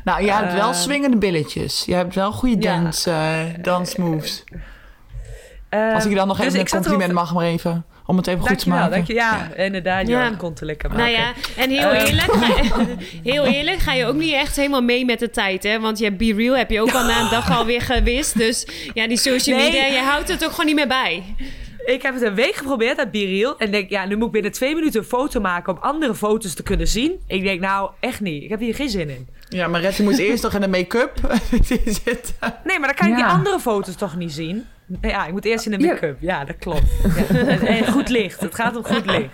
Nou, 0.03 0.23
je 0.23 0.31
hebt 0.33 0.53
wel 0.53 0.69
Eh. 0.69 0.75
swingende 0.75 1.17
billetjes. 1.17 1.85
Je 1.85 1.93
hebt 1.93 2.15
wel 2.15 2.31
goede 2.31 2.55
Ja. 2.61 2.73
dance, 2.81 3.11
eh, 3.11 3.43
dansmoves. 3.63 4.43
Ehm, 5.69 5.93
Als 5.93 6.03
ik 6.03 6.09
je 6.09 6.15
dan 6.15 6.27
nog 6.27 6.37
dus 6.37 6.45
even 6.47 6.59
een 6.59 6.65
compliment 6.65 7.01
erover- 7.01 7.13
mag 7.15 7.33
maar 7.33 7.45
even. 7.45 7.85
Om 8.05 8.17
het 8.17 8.27
even 8.27 8.47
goed 8.47 8.59
te 8.59 8.69
maken. 8.69 8.91
dank 8.91 9.07
je. 9.07 9.13
Ja, 9.13 9.53
inderdaad. 9.55 10.07
Ja, 10.07 10.23
Ja. 10.23 10.31
kon 10.37 10.53
te 10.53 10.65
lekker 10.65 10.89
maken. 10.89 11.03
Nou 11.05 11.17
ja, 11.17 11.33
en 11.57 11.69
heel 11.69 11.89
Eh. 11.91 12.03
eerlijk, 12.07 12.31
ga, 12.33 12.85
heel 13.31 13.45
eerlijk 13.45 13.79
ga 13.79 13.93
je 13.93 14.05
ook 14.05 14.15
niet 14.15 14.33
echt 14.33 14.55
helemaal 14.55 14.81
mee 14.81 15.05
met 15.05 15.19
de 15.19 15.29
tijd, 15.29 15.63
hè? 15.63 15.79
Want 15.79 15.99
je 15.99 16.11
Be 16.11 16.33
Real 16.33 16.55
heb 16.57 16.69
je 16.69 16.81
ook 16.81 16.91
al 16.93 17.03
na 17.05 17.19
een 17.21 17.29
dag 17.29 17.57
alweer 17.57 17.81
gewist. 17.81 18.37
Dus 18.37 18.67
ja, 18.93 19.07
die 19.07 19.17
social 19.17 19.57
Nee. 19.57 19.65
media, 19.71 19.85
je 19.85 19.99
houdt 19.99 20.27
het 20.29 20.43
ook 20.45 20.49
gewoon 20.51 20.65
niet 20.65 20.75
meer 20.75 20.87
bij. 20.87 21.23
Ik 21.85 22.01
heb 22.01 22.13
het 22.13 22.23
een 22.23 22.35
week 22.35 22.55
geprobeerd, 22.55 22.97
dat 22.97 23.11
Biriel. 23.11 23.57
En 23.57 23.71
denk, 23.71 23.89
ja, 23.89 24.05
nu 24.05 24.15
moet 24.15 24.25
ik 24.25 24.31
binnen 24.31 24.51
twee 24.51 24.75
minuten 24.75 24.99
een 24.99 25.05
foto 25.05 25.39
maken 25.39 25.73
om 25.73 25.79
andere 25.81 26.15
foto's 26.15 26.53
te 26.53 26.63
kunnen 26.63 26.87
zien. 26.87 27.11
Ik 27.27 27.43
denk, 27.43 27.59
nou, 27.59 27.89
echt 27.99 28.21
niet. 28.21 28.43
Ik 28.43 28.49
heb 28.49 28.59
hier 28.59 28.75
geen 28.75 28.89
zin 28.89 29.09
in. 29.09 29.27
Ja, 29.49 29.67
maar 29.67 29.81
Retje 29.81 30.03
moet 30.03 30.17
eerst 30.17 30.43
nog 30.43 30.53
in 30.53 30.61
de 30.61 30.67
make-up 30.67 31.11
zitten. 32.03 32.35
Nee, 32.63 32.79
maar 32.79 32.87
dan 32.87 32.97
kan 32.97 33.07
ik 33.07 33.17
Ja. 33.17 33.23
die 33.25 33.33
andere 33.33 33.59
foto's 33.59 33.95
toch 33.95 34.15
niet 34.15 34.31
zien? 34.31 34.65
Ja, 35.01 35.25
ik 35.25 35.31
moet 35.31 35.45
eerst 35.45 35.65
in 35.65 35.71
de 35.71 35.87
make-up. 35.87 36.17
Ja, 36.19 36.45
dat 36.45 36.57
klopt. 36.57 36.83
Ja. 37.29 37.45
En, 37.67 37.87
goed 37.87 38.09
licht. 38.09 38.39
Het 38.39 38.55
gaat 38.55 38.75
om 38.75 38.83
goed 38.83 39.05
licht. 39.05 39.33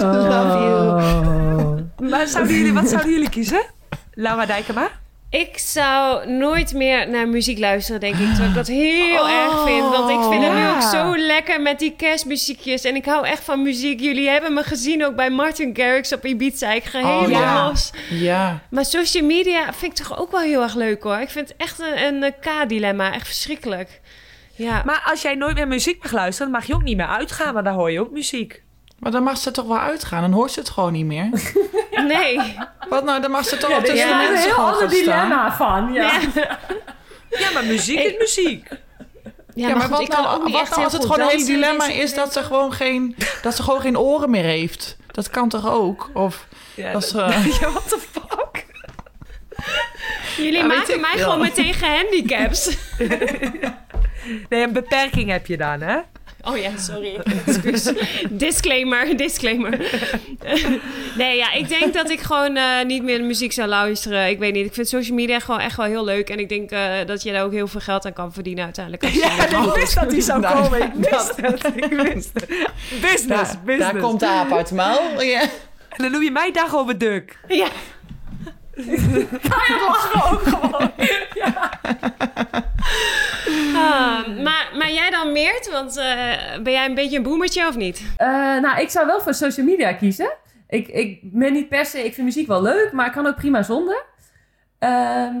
Oh. 0.00 1.78
Maar 1.98 2.26
zouden 2.26 2.56
jullie, 2.56 2.72
wat 2.72 2.88
zouden 2.88 3.12
jullie 3.12 3.30
kiezen? 3.30 3.62
Laura 4.14 4.46
Dijkema? 4.46 4.88
Ik 5.30 5.58
zou 5.58 6.30
nooit 6.30 6.74
meer 6.74 7.08
naar 7.10 7.28
muziek 7.28 7.58
luisteren, 7.58 8.00
denk 8.00 8.14
ik. 8.14 8.26
Terwijl 8.26 8.48
ik 8.48 8.54
dat 8.54 8.66
heel 8.66 9.20
Oh, 9.22 9.30
erg 9.44 9.64
vind. 9.64 9.88
Want 9.88 10.10
ik 10.10 10.30
vind 10.30 10.44
het 10.44 10.52
nu 10.54 10.68
ook 10.68 10.82
zo 10.82 11.16
lekker 11.26 11.60
met 11.62 11.78
die 11.78 11.94
kerstmuziekjes. 11.96 12.84
En 12.84 12.94
ik 12.96 13.04
hou 13.04 13.26
echt 13.26 13.44
van 13.44 13.62
muziek. 13.62 14.00
Jullie 14.00 14.28
hebben 14.28 14.52
me 14.54 14.62
gezien 14.62 15.04
ook 15.04 15.16
bij 15.16 15.30
Martin 15.30 15.76
Garrix 15.76 16.12
op 16.12 16.24
Ibiza. 16.24 16.72
Ik 16.72 16.84
ga 16.84 17.00
Oh, 17.00 17.20
helemaal 17.20 17.42
ja. 17.42 17.68
los. 17.68 17.90
Ja. 18.10 18.60
Maar 18.70 18.84
social 18.84 19.24
media 19.24 19.72
vind 19.72 19.98
ik 19.98 20.06
toch 20.06 20.18
ook 20.20 20.30
wel 20.30 20.40
heel 20.40 20.62
erg 20.62 20.74
leuk 20.74 21.02
hoor. 21.02 21.18
Ik 21.18 21.30
vind 21.30 21.48
het 21.48 21.56
echt 21.58 21.80
een, 21.80 22.22
een 22.22 22.34
K-dilemma. 22.40 23.12
Echt 23.14 23.26
verschrikkelijk. 23.26 24.00
Ja. 24.54 24.82
Maar 24.84 25.02
als 25.06 25.22
jij 25.22 25.34
nooit 25.34 25.54
meer 25.54 25.68
muziek 25.68 26.02
mag 26.02 26.12
luisteren, 26.12 26.52
dan 26.52 26.60
mag 26.60 26.68
je 26.68 26.74
ook 26.74 26.82
niet 26.82 26.96
meer 26.96 27.06
uitgaan, 27.06 27.52
want 27.52 27.64
daar 27.64 27.74
hoor 27.74 27.90
je 27.90 28.00
ook 28.00 28.10
muziek. 28.10 28.62
Maar 28.98 29.10
dan 29.10 29.22
mag 29.22 29.38
ze 29.38 29.50
toch 29.50 29.66
wel 29.66 29.78
uitgaan. 29.78 30.20
Dan 30.20 30.32
hoort 30.32 30.50
ze 30.52 30.58
het 30.60 30.70
gewoon 30.70 30.92
niet 30.92 31.06
meer. 31.06 31.28
Nee. 32.06 32.56
Wat 32.88 33.04
nou, 33.04 33.20
dan 33.20 33.30
mag 33.30 33.44
ze 33.44 33.56
toch 33.56 33.68
wel 33.68 33.78
er 33.78 33.84
tussen 33.84 34.08
is 34.08 34.12
de 34.12 34.18
een 34.18 34.30
mensen 34.30 34.44
heel 34.44 34.54
gewoon 34.54 34.72
ander 34.72 34.88
gaan 34.88 34.96
staan. 34.96 35.28
dilemma 35.28 35.52
van. 35.56 35.92
Ja. 35.92 36.20
Ja, 37.30 37.50
maar 37.54 37.64
muziek 37.64 37.98
is 37.98 38.14
muziek. 38.18 38.68
Ja, 39.54 39.68
Ja, 39.68 39.74
maar 39.74 39.80
goed, 39.80 39.90
wat 39.90 40.00
ik 40.00 40.08
kan 40.08 40.22
nou, 40.22 40.36
ook 40.36 40.44
niet 40.44 40.52
wat 40.52 40.62
echt 40.62 40.70
nou 40.70 40.82
als 40.82 40.92
heel 40.92 41.00
het 41.00 41.10
gewoon 41.10 41.26
een 41.28 41.36
hele 41.36 41.46
dilemma 41.46 41.86
is 41.88 42.14
dat 42.14 42.32
ze 42.32 42.42
gewoon 42.42 42.72
geen, 42.72 43.16
dat 43.42 43.56
ze 43.56 43.62
gewoon 43.62 43.80
geen 43.80 43.98
oren 43.98 44.30
meer 44.30 44.44
heeft? 44.44 44.96
Dat 45.10 45.30
kan 45.30 45.48
toch 45.48 45.70
ook? 45.70 46.10
Of 46.12 46.46
Ja, 46.74 46.92
dat 46.92 47.04
ze... 47.04 47.18
ja, 47.60 47.70
what 47.70 47.88
the 47.88 47.98
fuck? 48.12 48.66
Jullie 50.36 50.64
maken 50.64 50.94
ik 50.94 51.00
mij 51.00 51.18
gewoon 51.18 51.40
meteen 51.40 51.74
gehandicaps. 51.74 52.76
Nee, 54.48 54.62
een 54.62 54.72
beperking 54.72 55.30
heb 55.30 55.46
je 55.46 55.56
dan, 55.56 55.80
hè? 55.80 55.98
Oh 56.44 56.56
ja, 56.56 56.70
sorry. 56.76 57.20
Excuus. 57.46 57.92
disclaimer, 58.30 59.16
disclaimer. 59.16 59.78
nee, 61.16 61.36
ja, 61.36 61.52
ik 61.52 61.68
denk 61.68 61.94
dat 61.94 62.10
ik 62.10 62.20
gewoon 62.20 62.56
eh, 62.56 62.84
niet 62.84 63.02
meer 63.02 63.18
de 63.18 63.24
muziek 63.24 63.52
zou 63.52 63.68
luisteren. 63.68 64.28
Ik 64.28 64.38
weet 64.38 64.52
niet, 64.52 64.66
ik 64.66 64.74
vind 64.74 64.88
social 64.88 65.16
media 65.16 65.38
gewoon 65.38 65.60
echt 65.60 65.76
wel 65.76 65.86
heel 65.86 66.04
leuk. 66.04 66.30
En 66.30 66.38
ik 66.38 66.48
denk 66.48 66.70
eh, 66.70 66.90
dat 67.06 67.22
je 67.22 67.32
daar 67.32 67.44
ook 67.44 67.52
heel 67.52 67.66
veel 67.68 67.80
geld 67.80 68.06
aan 68.06 68.12
kan 68.12 68.32
verdienen 68.32 68.64
uiteindelijk. 68.64 69.04
Als 69.04 69.12
je 69.12 69.18
Ja, 69.18 69.46
dat 69.46 69.66
ik 69.66 69.72
wist 69.80 69.94
dat 69.94 70.10
die 70.10 70.20
zou 70.20 70.40
Nou, 70.40 70.62
komen. 70.62 70.82
Ik 70.82 70.92
wist 70.94 71.42
dat- 71.42 71.62
het. 71.62 71.76
Ik 71.76 71.92
wist 71.92 72.30
het. 72.34 72.46
Business, 73.00 73.26
Daar, 73.26 73.58
business. 73.64 73.92
daar 73.92 74.00
komt 74.00 74.20
de 74.20 74.26
aap 74.26 74.52
uit 74.52 74.70
mouw. 74.70 75.20
Ja. 75.20 75.40
En 75.40 75.48
dan 75.96 76.10
noem 76.10 76.22
je 76.22 76.30
mij 76.30 76.52
dag 76.52 76.74
over 76.76 76.98
duk. 76.98 77.38
Ja. 77.48 77.68
Ah, 83.74 84.26
maar, 84.42 84.70
maar 84.78 84.92
jij 84.92 85.10
dan 85.10 85.32
Meert? 85.32 85.70
Want 85.72 85.96
eh, 85.96 86.62
ben 86.62 86.72
jij 86.72 86.86
een 86.86 86.94
beetje 86.94 87.16
een 87.16 87.22
boemertje 87.22 87.66
of 87.66 87.76
niet? 87.76 88.02
Eh, 88.16 88.28
nou, 88.60 88.80
ik 88.80 88.90
zou 88.90 89.06
wel 89.06 89.20
voor 89.20 89.34
social 89.34 89.66
media 89.66 89.92
kiezen. 89.92 90.30
Ik, 90.68 90.88
ik 90.88 91.18
ben 91.22 91.52
niet 91.52 91.68
per 91.68 91.86
se... 91.86 92.04
Ik 92.04 92.14
vind 92.14 92.26
muziek 92.26 92.46
wel 92.46 92.62
leuk, 92.62 92.92
maar 92.92 93.06
ik 93.06 93.12
kan 93.12 93.26
ook 93.26 93.36
prima 93.36 93.62
zonder. 93.62 94.04
Ehm, 94.78 95.34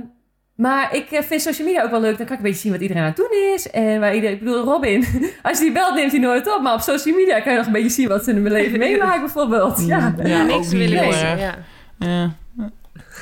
maar 0.54 0.94
ik 0.94 1.10
eh, 1.10 1.22
vind 1.22 1.42
social 1.42 1.66
media 1.66 1.82
ook 1.82 1.90
wel 1.90 2.00
leuk. 2.00 2.16
Dan 2.18 2.26
kan 2.26 2.36
ik 2.36 2.42
een 2.42 2.48
beetje 2.48 2.60
zien 2.60 2.72
wat 2.72 2.80
iedereen 2.80 3.02
aan 3.02 3.08
het 3.08 3.16
doen 3.16 3.52
is. 3.54 3.70
En 3.70 4.00
waar 4.00 4.14
iedereen... 4.14 4.36
Ik 4.36 4.42
bedoel, 4.44 4.64
Robin, 4.64 5.04
als 5.42 5.58
je 5.58 5.64
die 5.64 5.72
belt, 5.72 5.94
neemt 5.94 6.10
hij 6.10 6.20
nooit 6.20 6.54
op. 6.56 6.62
Maar 6.62 6.74
op 6.74 6.80
social 6.80 7.14
media 7.14 7.40
kan 7.40 7.52
je 7.52 7.58
nog 7.58 7.66
een 7.66 7.72
beetje 7.72 7.88
zien 7.88 8.08
wat 8.08 8.24
ze 8.24 8.30
in 8.30 8.36
hun 8.36 8.52
leven 8.52 8.78
meemaken, 8.88 9.20
bijvoorbeeld. 9.20 9.86
Ja. 9.86 10.14
Ja, 10.22 10.42
Niks 10.42 10.66
ook 10.66 10.72
niet 10.72 10.90
willen. 10.90 11.38
Ja. 11.38 11.54
Ja. 11.98 12.34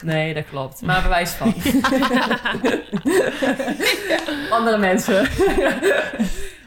Nee, 0.03 0.35
dat 0.35 0.45
klopt. 0.51 0.83
Maar 0.83 1.03
bewijs 1.03 1.31
van. 1.31 1.55
Andere 4.51 4.79
mensen. 4.79 5.29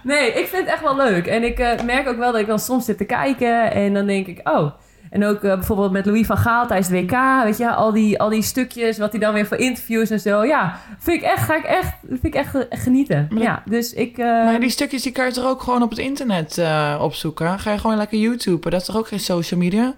nee, 0.04 0.28
ik 0.30 0.48
vind 0.48 0.64
het 0.66 0.74
echt 0.74 0.82
wel 0.82 0.96
leuk. 0.96 1.28
En 1.28 1.44
ik 1.44 1.60
eh, 1.60 1.82
merk 1.86 2.08
ook 2.08 2.18
wel 2.18 2.32
dat 2.32 2.42
ik 2.42 2.48
dan 2.48 2.60
soms 2.60 2.86
zit 2.86 2.98
te 2.98 3.06
kijken 3.06 3.72
en 3.72 3.94
dan 3.94 4.06
denk 4.06 4.28
ik, 4.28 4.50
oh. 4.50 4.72
En 5.10 5.26
ook 5.26 5.44
eh, 5.44 5.54
bijvoorbeeld 5.54 5.92
met 5.92 6.06
Louis 6.06 6.26
van 6.26 6.38
Gaal 6.38 6.68
tijdens 6.68 6.90
het 6.90 7.00
WK, 7.02 7.18
weet 7.44 7.58
je, 7.58 7.72
al 7.74 7.92
die, 7.92 8.20
al 8.20 8.30
die 8.30 8.42
stukjes, 8.42 8.98
wat 8.98 9.12
hij 9.12 9.20
dan 9.20 9.34
weer 9.34 9.46
voor 9.48 9.58
interviews 9.58 10.10
en 10.10 10.20
zo. 10.20 10.44
Ja, 10.46 10.80
vind 11.00 11.22
ik 11.22 11.28
echt, 11.28 11.44
ga 11.44 11.56
ik 11.56 11.64
echt, 11.64 11.94
vind 12.08 12.24
ik 12.24 12.34
echt 12.34 12.56
genieten. 12.70 13.28
Maar 13.30 13.38
dat- 13.38 13.48
Ja, 13.48 13.64
dus 13.66 13.94
ik... 13.94 14.18
eh, 14.18 14.26
Maar 14.26 14.60
die 14.60 14.70
stukjes 14.70 15.02
die 15.02 15.12
kan 15.12 15.26
je 15.26 15.32
toch 15.32 15.46
ook 15.46 15.62
gewoon 15.62 15.82
op 15.84 15.90
het 15.90 16.00
internet 16.00 16.58
eh, 16.58 17.00
opzoeken? 17.02 17.60
Ga 17.60 17.72
je 17.72 17.78
gewoon 17.78 17.98
lekker 17.98 18.18
YouTuben? 18.18 18.72
Dat 18.72 18.80
is 18.82 18.88
toch 18.88 18.98
ook 18.98 19.08
geen 19.08 19.20
social 19.20 19.60
media? 19.60 19.94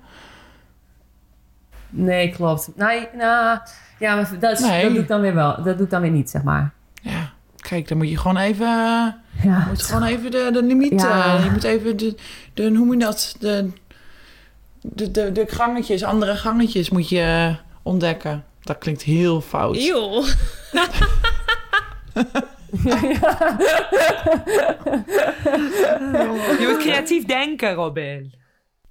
Nee, 1.91 2.29
klopt. 2.29 2.69
Nee, 2.75 3.07
nou, 3.17 3.59
ja, 3.99 4.15
maar 4.15 4.29
dat, 4.39 4.59
is- 4.59 4.65
Nee. 4.67 4.81
dat 4.83 4.91
doe 4.91 5.01
ik 5.01 5.07
dan 5.07 5.21
weer 5.21 5.33
wel. 5.33 5.63
Dat 5.63 5.75
doe 5.77 5.85
ik 5.85 5.89
dan 5.91 6.01
weer 6.01 6.11
niet, 6.11 6.29
zeg 6.29 6.43
maar. 6.43 6.71
Ja, 7.01 7.31
kijk, 7.57 7.87
dan 7.87 7.97
moet 7.97 8.09
je 8.09 8.17
gewoon 8.17 8.37
even, 8.37 8.67
Ja, 9.43 9.65
moet 9.67 9.83
gewoon 9.83 10.03
even 10.03 10.31
de, 10.31 10.49
de 10.53 10.63
limiet... 10.63 11.01
Ja. 11.01 11.35
eh, 11.35 11.43
je 11.45 11.51
moet 11.51 11.63
even 11.63 11.97
de, 11.97 12.15
de, 12.53 12.61
hoe 12.63 12.71
noem 12.71 12.93
je 12.93 12.99
dat? 12.99 13.35
De, 13.39 13.69
de, 14.81 15.11
de, 15.11 15.31
de 15.31 15.45
gangetjes, 15.47 16.03
andere 16.03 16.35
gangetjes 16.35 16.89
moet 16.89 17.09
je 17.09 17.21
eh, 17.21 17.55
ontdekken. 17.83 18.43
Dat 18.61 18.77
klinkt 18.77 19.01
heel 19.01 19.41
fout. 19.41 19.75
Eeuw. 19.77 20.23
Je 26.59 26.67
moet 26.71 26.77
creatief 26.83 27.25
denken, 27.25 27.73
Robin. 27.73 28.33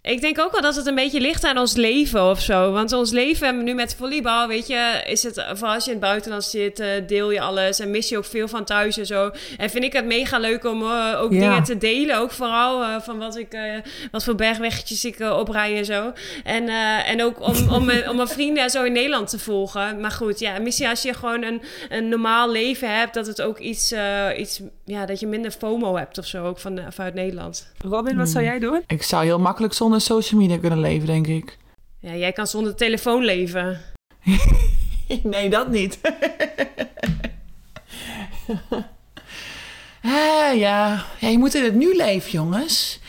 Ik 0.03 0.20
denk 0.20 0.38
ook 0.40 0.53
wel 0.53 0.61
dat 0.61 0.76
het 0.76 0.86
een 0.86 0.94
beetje 0.94 1.20
ligt 1.20 1.44
aan 1.44 1.59
ons 1.59 1.74
leven 1.74 2.30
of 2.30 2.40
zo. 2.40 2.72
Want 2.72 2.92
ons 2.92 3.11
leven 3.11 3.64
nu 3.64 3.74
met 3.74 3.94
volleybal, 3.98 4.48
weet 4.48 4.66
je, 4.66 5.03
is 5.07 5.22
het, 5.22 5.44
vooral 5.55 5.74
als 5.74 5.84
je 5.84 5.90
in 5.90 5.96
het 5.96 6.07
buitenland 6.07 6.44
zit, 6.44 6.80
eh, 6.80 6.88
deel 7.07 7.30
je 7.30 7.40
alles 7.40 7.78
en 7.78 7.90
mis 7.90 8.09
je 8.09 8.16
ook 8.16 8.24
veel 8.24 8.48
van 8.48 8.64
thuis 8.64 8.98
en 8.98 9.07
zo. 9.07 9.30
En 9.59 9.70
vind 9.70 9.84
ik 9.84 9.92
het 9.92 10.05
mega 10.05 10.38
leuk 10.38 10.64
om 10.64 10.82
eh, 10.82 11.20
ook 11.20 11.32
Ja. 11.32 11.38
dingen 11.38 11.64
te 11.64 11.78
delen. 11.78 12.18
Ook 12.18 12.30
vooral 12.30 12.82
eh, 12.82 13.01
van 13.01 13.18
wat, 13.18 13.36
ik, 13.36 13.53
eh, 13.53 13.62
wat 14.11 14.24
voor 14.24 14.34
bergweggetjes 14.34 15.05
ik 15.05 15.18
uh, 15.18 15.38
oprij 15.38 15.76
en 15.76 15.84
zo. 15.84 16.12
En, 16.44 16.62
uh, 16.62 17.11
en 17.11 17.22
ook 17.22 17.40
om, 17.40 17.68
om, 17.72 17.84
mijn, 17.84 18.09
om 18.09 18.16
mijn 18.16 18.28
vrienden 18.28 18.62
en 18.62 18.70
zo 18.70 18.84
in 18.84 18.92
Nederland 18.92 19.28
te 19.30 19.38
volgen. 19.38 20.01
Maar 20.01 20.11
goed, 20.11 20.38
ja, 20.38 20.59
misschien 20.59 20.88
als 20.88 21.03
je 21.03 21.14
gewoon 21.14 21.42
een, 21.42 21.62
een 21.88 22.09
normaal 22.09 22.51
leven 22.51 22.96
hebt, 22.98 23.14
dat 23.14 23.26
het 23.26 23.42
ook 23.42 23.59
iets, 23.59 23.92
uh, 23.92 24.26
iets, 24.38 24.61
ja, 24.84 25.07
dat 25.07 25.20
je 25.20 25.26
minder 25.26 25.51
FOMO 25.51 25.96
hebt 25.96 26.18
of 26.18 26.26
zo, 26.26 26.46
ook 26.46 26.59
van, 26.59 26.80
vanuit 26.88 27.14
Nederland. 27.14 27.72
Robin, 27.88 28.16
wat 28.16 28.28
zou 28.28 28.44
jij 28.44 28.59
doen? 28.59 28.82
Ik 28.86 29.03
zou 29.03 29.24
heel 29.24 29.38
makkelijk 29.38 29.72
zonder 29.74 29.88
social 29.99 30.41
media 30.41 30.59
kunnen 30.59 30.80
leven, 30.80 31.07
denk 31.07 31.26
ik. 31.26 31.59
Ja, 32.01 32.14
jij 32.14 32.32
kan 32.32 32.47
zonder 32.47 32.74
telefoon 32.74 33.24
leven. 33.24 33.80
nee, 35.22 35.51
dat 35.51 35.68
niet. 35.68 36.01
ah, 40.03 40.59
ja. 40.59 41.05
ja, 41.20 41.28
je 41.28 41.38
moet 41.38 41.55
in 41.55 41.64
het 41.64 41.74
nu 41.74 41.97
leven, 41.97 42.30
jongens. 42.30 43.01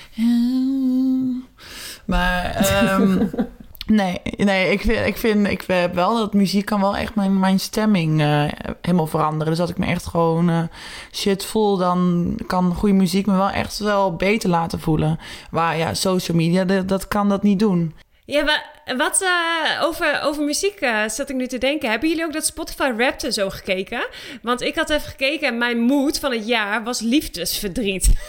Maar, 2.05 2.99
um, 2.99 3.29
nee, 3.91 4.21
nee 4.37 4.71
ik, 4.71 4.81
vind, 4.81 5.07
ik 5.07 5.17
vind 5.17 5.47
ik 5.47 5.63
heb 5.67 5.93
wel 5.93 6.17
dat 6.17 6.33
muziek 6.33 6.65
kan 6.65 6.81
wel 6.81 6.95
echt 6.95 7.15
mijn, 7.15 7.39
mijn 7.39 7.59
stemming 7.59 8.21
uh, 8.21 8.43
helemaal 8.81 9.07
veranderen. 9.07 9.47
Dus 9.47 9.57
dat 9.57 9.69
ik 9.69 9.77
me 9.77 9.85
echt 9.85 10.05
gewoon 10.05 10.49
uh, 10.49 10.63
shit 11.11 11.45
voel, 11.45 11.77
dan 11.77 12.33
kan 12.47 12.75
goede 12.75 12.95
muziek 12.95 13.25
me 13.25 13.35
wel 13.37 13.49
echt 13.49 13.79
wel 13.79 14.15
beter 14.15 14.49
laten 14.49 14.79
voelen. 14.79 15.19
Maar 15.51 15.77
ja, 15.77 15.93
social 15.93 16.37
media, 16.37 16.63
dat, 16.63 16.87
dat 16.87 17.07
kan 17.07 17.29
dat 17.29 17.43
niet 17.43 17.59
doen. 17.59 17.95
Ja, 18.25 18.43
maar 18.43 18.71
wat 18.97 19.21
uh, 19.21 19.83
over, 19.83 20.21
over 20.21 20.43
muziek 20.43 20.81
uh, 20.81 21.07
zat 21.07 21.29
ik 21.29 21.35
nu 21.35 21.47
te 21.47 21.57
denken. 21.57 21.89
Hebben 21.89 22.09
jullie 22.09 22.25
ook 22.25 22.33
dat 22.33 22.45
Spotify 22.45 22.91
Wrapped 22.95 23.23
en 23.23 23.33
zo 23.33 23.49
gekeken? 23.49 24.07
Want 24.41 24.61
ik 24.61 24.75
had 24.75 24.89
even 24.89 25.09
gekeken 25.09 25.47
en 25.47 25.57
mijn 25.57 25.79
mood 25.79 26.19
van 26.19 26.31
het 26.31 26.47
jaar 26.47 26.83
was 26.83 26.99
liefdesverdriet. 26.99 28.09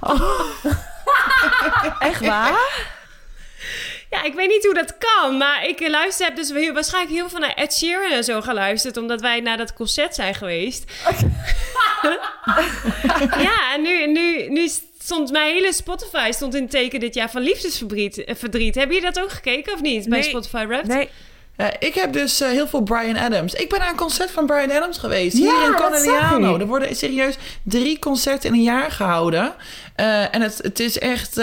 Oh. 0.00 0.20
Echt 1.98 2.26
waar? 2.26 3.03
Ja, 4.14 4.24
ik 4.24 4.34
weet 4.34 4.48
niet 4.48 4.64
hoe 4.64 4.74
dat 4.74 4.94
kan, 4.98 5.36
maar 5.36 5.66
ik 5.68 5.88
luister 5.88 6.26
heb 6.26 6.36
dus 6.36 6.50
heel, 6.50 6.72
waarschijnlijk 6.72 7.14
heel 7.14 7.28
veel 7.28 7.38
naar 7.38 7.54
Ed 7.54 7.74
Sheeran 7.74 8.12
en 8.12 8.24
zo 8.24 8.40
geluisterd, 8.40 8.96
omdat 8.96 9.20
wij 9.20 9.40
naar 9.40 9.56
dat 9.56 9.72
concert 9.72 10.14
zijn 10.14 10.34
geweest. 10.34 10.92
ja, 13.46 13.74
en 13.74 13.82
nu, 13.82 14.06
nu, 14.06 14.48
nu 14.48 14.68
stond 14.98 15.30
mijn 15.30 15.54
hele 15.54 15.72
Spotify 15.72 16.30
stond 16.30 16.54
in 16.54 16.68
teken 16.68 17.00
dit 17.00 17.14
jaar 17.14 17.30
van 17.30 17.42
liefdesverdriet. 17.42 18.24
Verdriet. 18.26 18.74
Hebben 18.74 18.96
jullie 18.96 19.12
dat 19.12 19.24
ook 19.24 19.30
gekeken 19.30 19.72
of 19.72 19.80
niet 19.80 20.08
bij 20.08 20.18
nee, 20.18 20.28
Spotify 20.28 20.66
Wrapped? 20.66 20.88
Nee. 20.88 21.08
Uh, 21.56 21.66
ik 21.78 21.94
heb 21.94 22.12
dus 22.12 22.40
uh, 22.40 22.48
heel 22.48 22.68
veel 22.68 22.82
Brian 22.82 23.16
Adams. 23.16 23.54
Ik 23.54 23.68
ben 23.68 23.78
naar 23.78 23.88
een 23.90 23.96
concert 23.96 24.30
van 24.30 24.46
Brian 24.46 24.70
Adams 24.70 24.98
geweest. 24.98 25.36
Ja, 25.36 25.56
hier 25.58 25.66
in 25.66 25.74
Conegliano. 25.74 26.58
Er 26.58 26.66
worden 26.66 26.96
serieus 26.96 27.36
drie 27.62 27.98
concerten 27.98 28.48
in 28.48 28.54
een 28.54 28.62
jaar 28.62 28.90
gehouden. 28.90 29.54
Uh, 29.96 30.34
en 30.34 30.40
het, 30.40 30.58
het 30.62 30.80
is 30.80 30.98
echt... 30.98 31.36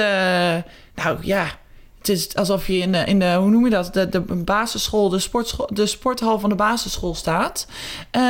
nou 0.94 1.18
ja, 1.22 1.60
het 2.02 2.10
is 2.10 2.36
alsof 2.36 2.68
je 2.68 2.78
in 2.78 2.92
de, 2.92 3.04
in 3.06 3.20
de 3.20 3.34
hoe 3.34 3.50
noem 3.50 3.64
je 3.64 3.70
dat? 3.70 3.94
De, 3.94 4.10
de 4.10 4.22
basisschool, 4.22 5.10
de, 5.10 5.20
sportschool, 5.20 5.70
de 5.74 5.86
sporthal 5.86 6.40
van 6.40 6.50
de 6.50 6.56
basisschool 6.56 7.16
staat. 7.16 7.68
Um, 8.12 8.22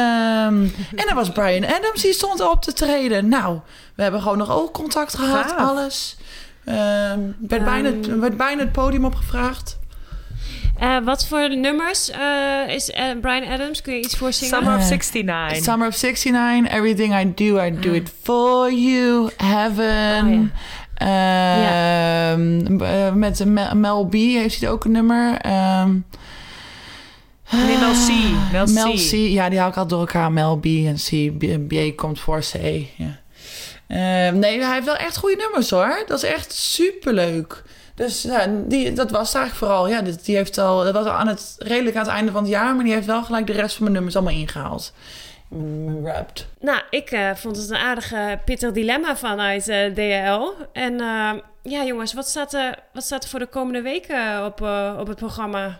en 0.95 1.07
er 1.07 1.15
was 1.15 1.29
Brian 1.29 1.65
Adams, 1.65 2.01
die 2.01 2.13
stond 2.13 2.49
op 2.49 2.61
te 2.61 2.73
treden. 2.73 3.29
Nou, 3.29 3.59
we 3.95 4.03
hebben 4.03 4.21
gewoon 4.21 4.37
nog 4.37 4.51
oogcontact 4.51 5.15
gehad, 5.15 5.51
Gaaf. 5.51 5.69
alles. 5.69 6.17
Um, 6.65 6.75
werd, 7.47 7.61
um, 7.61 7.63
bijna, 7.63 7.91
werd 8.19 8.37
bijna 8.37 8.61
het 8.61 8.71
podium 8.71 9.05
opgevraagd. 9.05 9.79
Uh, 10.81 10.97
wat 11.03 11.27
voor 11.27 11.57
nummers 11.57 12.09
uh, 12.09 12.73
is 12.73 12.89
uh, 12.89 13.05
Brian 13.21 13.51
Adams? 13.51 13.81
Kun 13.81 13.93
je 13.93 13.99
iets 13.99 14.17
voor 14.17 14.33
zingen? 14.33 14.55
Summer 14.55 14.77
of 14.77 14.89
69. 14.89 15.63
Summer 15.63 15.87
of 15.87 16.01
69. 16.01 16.73
Everything 16.73 17.19
I 17.19 17.33
do, 17.35 17.59
I 17.59 17.79
do 17.79 17.93
it 17.93 18.11
for 18.23 18.71
you. 18.71 19.29
Heaven. 19.37 20.25
Oh, 20.25 20.31
ja. 20.31 20.49
Ja. 21.07 22.35
met 23.13 23.45
Mel 23.73 24.05
B 24.05 24.13
heeft 24.13 24.61
hij 24.61 24.69
ook 24.69 24.85
een 24.85 24.91
nummer. 24.91 25.45
Um, 25.81 26.05
Nee, 27.51 27.77
Mel 27.77 27.91
C. 27.91 28.11
Mel 28.51 28.65
C. 28.65 28.69
Mel 28.69 28.93
C. 28.93 29.11
Ja, 29.11 29.49
die 29.49 29.59
haal 29.59 29.69
ik 29.69 29.77
al 29.77 29.87
door 29.87 29.99
elkaar. 29.99 30.31
Mel 30.31 30.57
B 30.57 30.65
en 30.65 30.95
C. 30.95 31.37
B, 31.37 31.67
B 31.67 31.97
komt 31.97 32.19
voor 32.19 32.39
C. 32.39 32.55
Ja. 32.97 33.19
Eh, 33.87 34.33
nee, 34.33 34.63
hij 34.63 34.73
heeft 34.73 34.85
wel 34.85 34.95
echt 34.95 35.17
goede 35.17 35.35
nummers 35.35 35.69
hoor. 35.69 36.03
Dat 36.07 36.23
is 36.23 36.29
echt 36.29 36.53
superleuk. 36.53 37.63
Dus 37.95 38.21
ja, 38.21 38.47
die, 38.67 38.93
dat 38.93 39.11
was 39.11 39.33
eigenlijk 39.33 39.65
vooral. 39.65 39.87
Ja, 39.87 40.01
die, 40.01 40.15
die 40.23 40.35
heeft 40.35 40.57
al, 40.57 40.83
dat 40.83 40.93
was 40.93 41.05
aan 41.05 41.27
het, 41.27 41.55
redelijk 41.57 41.95
aan 41.95 42.03
het 42.03 42.11
einde 42.11 42.31
van 42.31 42.41
het 42.41 42.51
jaar. 42.51 42.75
Maar 42.75 42.83
die 42.83 42.93
heeft 42.93 43.05
wel 43.05 43.23
gelijk 43.23 43.47
de 43.47 43.53
rest 43.53 43.73
van 43.73 43.83
mijn 43.83 43.95
nummers 43.95 44.15
allemaal 44.15 44.33
ingehaald. 44.33 44.93
Nou, 46.59 46.81
ik 46.89 47.11
eh, 47.11 47.35
vond 47.35 47.57
het 47.57 47.69
een 47.69 47.75
aardige 47.75 48.39
pittig 48.45 48.71
dilemma 48.71 49.15
vanuit 49.17 49.67
eh 49.67 49.93
DHL. 49.93 50.51
En 50.73 50.99
eh, 50.99 51.33
ja, 51.61 51.83
jongens, 51.83 52.13
wat 52.13 52.27
staat, 52.27 52.53
er, 52.53 52.79
wat 52.93 53.03
staat 53.03 53.23
er 53.23 53.29
voor 53.29 53.39
de 53.39 53.47
komende 53.47 53.81
weken 53.81 54.45
op, 54.45 54.61
op 54.99 55.07
het 55.07 55.17
programma? 55.17 55.79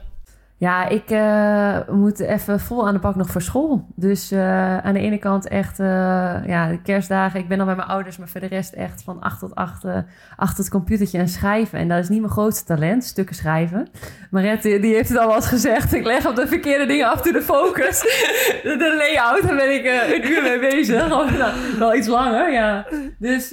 Ja, 0.62 0.88
ik 0.88 1.09
eh, 1.09 1.93
moet 1.95 2.20
even 2.20 2.59
vol 2.59 2.88
aan 2.88 2.93
de 2.93 2.99
bak 2.99 3.16
nog 3.16 3.30
voor 3.30 3.41
school. 3.41 3.86
Dus 3.95 4.32
eh, 4.32 4.78
aan 4.78 4.93
de 4.93 4.99
ene 4.99 5.18
kant 5.18 5.47
echt, 5.47 5.80
eh, 5.80 5.86
ja, 6.45 6.68
de 6.70 6.82
kerstdagen. 6.82 7.39
Ik 7.39 7.47
ben 7.47 7.57
dan 7.57 7.66
bij 7.66 7.76
mijn 7.76 7.88
ouders, 7.88 8.18
maar 8.18 8.28
voor 8.28 8.39
de 8.39 8.47
rest 8.47 8.74
echt 8.74 9.03
van 9.03 9.22
acht 9.22 9.39
tot 9.39 9.55
acht 9.55 9.84
eh, 9.84 9.97
achter 10.36 10.57
het 10.57 10.70
computertje 10.70 11.18
en 11.18 11.28
schrijven. 11.28 11.80
En 11.80 11.88
dat 11.88 11.97
is 11.97 12.09
niet 12.09 12.20
mijn 12.20 12.32
grootste 12.32 12.66
talent, 12.66 13.03
stukken 13.03 13.36
schrijven. 13.36 13.88
Marette, 14.32 14.80
die 14.80 14.93
heeft 14.93 15.09
het 15.09 15.18
al 15.18 15.28
wel 15.28 15.36
eens 15.36 15.47
gezegd. 15.47 15.93
Ik 15.93 16.05
leg 16.05 16.28
op 16.28 16.36
de 16.36 16.47
verkeerde 16.47 16.86
dingen 16.86 17.09
af 17.12 17.22
to 17.22 17.32
de 17.32 17.41
focus. 17.41 17.99
de, 18.64 18.76
de 18.78 18.95
layout, 18.97 19.41
daar 19.47 19.55
ben 19.55 19.74
ik 19.74 19.86
een 19.86 20.32
uur 20.32 20.41
mee 20.41 20.59
bezig. 20.59 21.12
Of, 21.22 21.38
nou, 21.38 21.53
wel 21.80 21.95
iets 21.95 22.07
langer, 22.07 22.51
ja. 22.51 22.88
Dus 23.20 23.49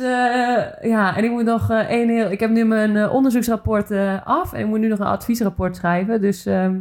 ja, 0.82 1.16
en 1.16 1.24
ik 1.24 1.30
moet 1.30 1.44
nog 1.44 1.70
één 1.70 2.08
heel... 2.08 2.30
Ik 2.30 2.40
heb 2.40 2.50
nu 2.50 2.64
mijn 2.64 3.10
onderzoeksrapport 3.10 3.90
af. 4.24 4.52
En 4.52 4.60
ik 4.60 4.66
moet 4.66 4.80
nu 4.80 4.88
nog 4.88 4.98
een 4.98 5.06
adviesrapport 5.06 5.76
schrijven. 5.76 6.20
Dus... 6.20 6.46
ehm, 6.46 6.74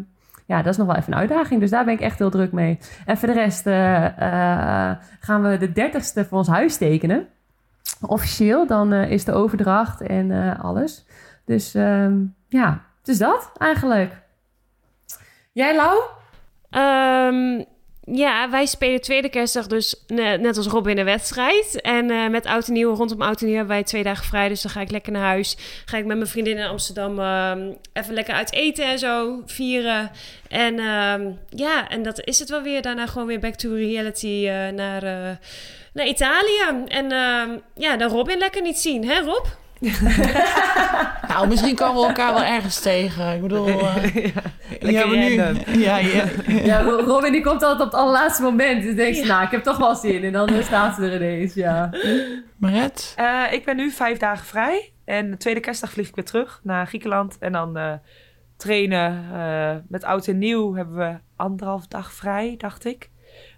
ja, 0.47 0.61
dat 0.61 0.71
is 0.71 0.77
nog 0.77 0.87
wel 0.87 0.95
even 0.95 1.13
een 1.13 1.19
uitdaging. 1.19 1.59
Dus 1.59 1.69
daar 1.69 1.85
ben 1.85 1.93
ik 1.93 1.99
echt 1.99 2.19
heel 2.19 2.29
druk 2.29 2.51
mee. 2.51 2.79
En 3.05 3.17
voor 3.17 3.27
de 3.27 3.33
rest 3.33 3.67
eh, 3.67 4.05
eh, 4.05 4.97
gaan 5.19 5.41
we 5.41 5.57
de 5.57 5.71
dertigste 5.71 6.25
voor 6.25 6.37
ons 6.37 6.47
huis 6.47 6.77
tekenen. 6.77 7.27
Officieel, 8.01 8.67
dan 8.67 8.93
eh, 8.93 9.11
is 9.11 9.25
de 9.25 9.31
overdracht 9.31 10.01
en 10.01 10.57
alles. 10.59 11.05
Dus 11.45 11.73
ehm, 11.73 12.15
ja, 12.47 12.81
dus 13.01 13.17
dat 13.17 13.51
eigenlijk. 13.57 14.21
Jij, 15.51 15.75
Lau? 15.75 16.01
Ehm, 16.69 17.63
ja, 18.11 18.49
wij 18.49 18.65
spelen 18.65 19.01
tweede 19.01 19.29
kerstdag 19.29 19.67
dus 19.67 19.95
ne- 20.07 20.37
net 20.37 20.57
als 20.57 20.67
Rob 20.67 20.87
in 20.87 20.97
een 20.97 21.05
wedstrijd. 21.05 21.81
En 21.81 22.11
eh, 22.11 22.27
met 22.27 22.45
Oud 22.45 22.67
en 22.67 22.73
Nieuw, 22.73 22.95
rondom 22.95 23.21
Oud 23.21 23.39
en 23.39 23.45
Nieuw 23.45 23.55
hebben 23.55 23.75
wij 23.75 23.83
twee 23.83 24.03
dagen 24.03 24.25
vrij. 24.25 24.47
Dus 24.49 24.61
dan 24.61 24.71
ga 24.71 24.81
ik 24.81 24.91
lekker 24.91 25.11
naar 25.11 25.27
huis. 25.27 25.57
Ga 25.85 25.97
ik 25.97 26.05
met 26.05 26.17
mijn 26.17 26.29
vriendin 26.29 26.57
in 26.57 26.65
Amsterdam 26.65 27.19
ehm, 27.19 27.71
even 27.93 28.13
lekker 28.13 28.33
uit 28.33 28.53
eten 28.53 28.85
en 28.85 28.99
zo 28.99 29.41
vieren. 29.45 30.11
En 30.47 30.79
ehm, 30.79 31.31
ja, 31.49 31.89
en 31.89 32.03
dat 32.03 32.25
is 32.25 32.39
het 32.39 32.49
wel 32.49 32.61
weer. 32.61 32.81
Daarna 32.81 33.07
gewoon 33.07 33.27
weer 33.27 33.39
back 33.39 33.55
to 33.55 33.73
reality 33.73 34.47
eh, 34.47 34.67
naar, 34.67 35.03
eh, 35.03 35.35
naar 35.93 36.07
Italië. 36.07 36.83
En 36.87 37.11
ehm, 37.11 37.49
ja, 37.73 37.97
dan 37.97 38.09
Robin 38.09 38.37
lekker 38.37 38.61
niet 38.61 38.79
zien, 38.79 39.07
hè 39.07 39.19
Rob? 39.19 39.45
Nou, 41.27 41.47
misschien 41.47 41.75
komen 41.75 42.01
we 42.01 42.07
elkaar 42.07 42.33
wel 42.33 42.43
ergens 42.43 42.79
tegen. 42.79 43.35
Ik 43.35 43.41
bedoel... 43.41 43.67
eh, 43.67 43.95
Lekker 44.79 44.91
ja, 44.91 45.05
maar 45.05 45.17
nu, 45.17 45.79
ja, 45.79 45.97
ja, 45.97 46.23
Ja, 46.47 46.81
Ro- 46.81 46.99
Robin 46.99 47.31
die 47.31 47.41
komt 47.43 47.63
altijd 47.63 47.81
op 47.81 47.91
het 47.91 47.99
allerlaatste 48.01 48.41
moment. 48.41 48.83
Dus 48.83 48.95
denk 48.95 49.15
je, 49.15 49.25
nou, 49.25 49.43
ik 49.43 49.51
heb 49.51 49.63
toch 49.63 49.77
wel 49.77 49.95
zin. 49.95 50.23
En 50.23 50.31
dan 50.31 50.47
eh, 50.49 50.63
staat 50.63 50.95
ze 50.95 51.01
er 51.01 51.15
ineens, 51.15 51.53
ja. 51.53 51.89
Maret? 52.57 53.13
Eh, 53.15 53.43
ik 53.51 53.65
ben 53.65 53.75
nu 53.75 53.91
vijf 53.91 54.17
dagen 54.17 54.45
vrij. 54.45 54.91
En 55.05 55.31
de 55.31 55.37
tweede 55.37 55.59
kerstdag 55.59 55.91
vlieg 55.91 56.07
ik 56.07 56.15
weer 56.15 56.25
terug 56.25 56.59
naar 56.63 56.87
Griekenland. 56.87 57.37
En 57.39 57.51
dan 57.51 57.77
eh, 57.77 57.93
trainen 58.57 59.25
eh, 59.33 59.75
met 59.87 60.03
oud 60.03 60.27
en 60.27 60.37
nieuw 60.37 60.75
hebben 60.75 60.95
we 60.95 61.17
anderhalf 61.35 61.87
dag 61.87 62.13
vrij, 62.13 62.55
dacht 62.57 62.85
ik. 62.85 63.09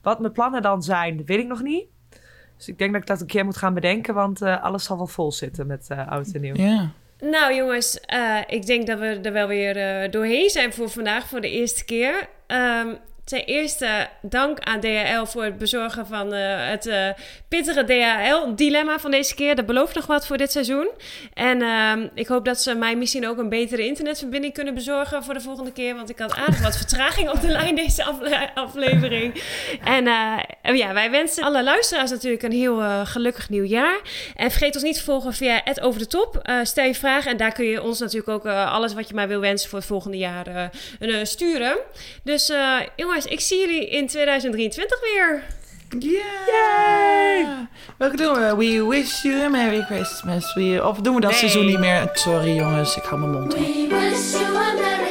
Wat 0.02 0.20
mijn 0.20 0.34
plannen 0.34 0.62
dan 0.62 0.82
zijn, 0.84 1.22
weet 1.26 1.40
ik 1.40 1.48
nog 1.48 1.62
niet. 1.62 1.86
Dus 2.60 2.68
ik 2.68 2.78
denk 2.78 2.92
dat 2.92 3.02
ik 3.02 3.08
dat 3.08 3.22
een 3.22 3.28
keer 3.28 3.46
moet 3.46 3.58
gaan 3.58 3.74
bedenken. 3.74 4.14
Want 4.14 4.42
eh, 4.42 4.64
alles 4.64 4.84
zal 4.84 4.98
wel 4.98 5.08
vol 5.08 5.32
zitten 5.32 5.68
met 5.68 5.88
eh, 5.90 6.08
oud 6.08 6.32
en 6.34 6.42
nieuw. 6.42 6.56
Ja. 6.56 6.92
Nou 7.20 7.56
jongens, 7.56 8.00
eh, 8.00 8.38
ik 8.48 8.66
denk 8.66 8.88
dat 8.88 9.00
we 9.00 9.06
er 9.06 9.34
wel 9.34 9.48
weer 9.48 10.12
doorheen 10.12 10.50
zijn 10.50 10.74
voor 10.74 10.90
vandaag, 10.90 11.28
voor 11.28 11.42
de 11.42 11.50
eerste 11.50 11.86
keer. 11.86 12.30
Ehm, 12.48 12.88
ten 13.30 13.46
eerste 13.46 14.08
dank 14.22 14.60
aan 14.60 14.80
DHL 14.80 15.26
voor 15.26 15.44
het 15.44 15.58
bezorgen 15.58 16.08
van 16.08 16.34
eh, 16.34 16.70
het 16.70 16.86
eh, 16.86 17.10
pittige 17.48 17.84
DHL-dilemma 17.84 19.00
van 19.00 19.12
deze 19.12 19.36
keer. 19.36 19.56
Dat 19.56 19.66
belooft 19.66 19.96
nog 19.96 20.06
wat 20.06 20.28
voor 20.28 20.38
dit 20.38 20.52
seizoen. 20.52 20.90
En 21.34 21.62
ehm, 21.62 22.08
ik 22.14 22.28
hoop 22.28 22.46
dat 22.46 22.62
ze 22.62 22.76
mij 22.76 22.96
misschien 22.96 23.28
ook 23.28 23.38
een 23.38 23.50
betere 23.50 23.86
internetverbinding 23.86 24.54
kunnen 24.54 24.74
bezorgen 24.74 25.24
voor 25.24 25.34
de 25.34 25.42
volgende 25.42 25.72
keer. 25.72 25.96
Want 25.96 26.10
ik 26.10 26.20
had 26.20 26.36
aardig 26.36 26.62
wat 26.62 26.78
vertraging 26.78 27.30
op 27.30 27.42
de 27.42 27.48
lijn 27.48 27.76
deze 27.76 28.04
afle- 28.04 28.54
aflevering. 28.54 29.44
En 29.84 30.08
eh, 30.08 30.78
ja, 30.78 30.94
wij 30.94 31.12
wensen 31.12 31.44
alle 31.44 31.64
luisteraars 31.64 32.12
natuurlijk 32.12 32.44
een 32.44 32.52
heel 32.52 33.06
gelukkig 33.06 33.50
nieuwjaar. 33.50 34.00
En 34.36 34.52
vergeet 34.52 34.76
ons 34.76 34.84
niet 34.84 34.96
te 34.96 35.04
volgen 35.04 35.34
via 35.34 35.62
het 35.64 35.80
Over 35.80 36.00
de 36.00 36.08
Top. 36.08 36.50
Stel 36.64 36.86
je 36.86 36.96
vragen 36.96 37.32
en 37.32 37.38
daar 37.38 37.54
kun 37.54 37.66
je 37.66 37.84
ons 37.84 38.00
natuurlijk 38.00 38.30
ook 38.30 38.46
alles 38.46 38.94
wat 38.94 39.08
je 39.08 39.14
maar 39.14 39.28
wil 39.28 39.40
wensen 39.40 39.70
voor 39.70 39.80
het 39.80 39.88
volgende 39.88 40.18
jaar 40.18 40.72
sturen. 41.24 41.78
Dus 42.24 42.50
eh, 42.50 42.80
jongens, 43.20 43.26
ik 43.26 43.40
zie 43.40 43.60
jullie 43.60 43.90
in 43.90 44.08
2023 44.08 45.00
weer. 45.02 45.44
Yay! 46.00 47.46
Welke 47.98 48.16
doen 48.18 48.34
we? 48.34 48.56
We 48.56 48.86
wish 48.88 49.24
you 49.24 49.44
a 49.44 49.50
Merry 49.50 49.82
Christmas. 49.82 50.54
We, 50.54 50.82
of 50.84 50.98
doen 50.98 51.16
we 51.16 51.22
dat 51.22 51.30
Nee. 51.30 51.40
seizoen 51.40 51.66
niet 51.66 51.80
meer? 51.80 52.10
Sorry 52.14 52.56
jongens, 52.56 52.96
ik 52.98 53.04
hou 53.04 53.20
mijn 53.20 53.32
mond. 53.32 53.54
We 53.54 53.88
wish 53.90 55.09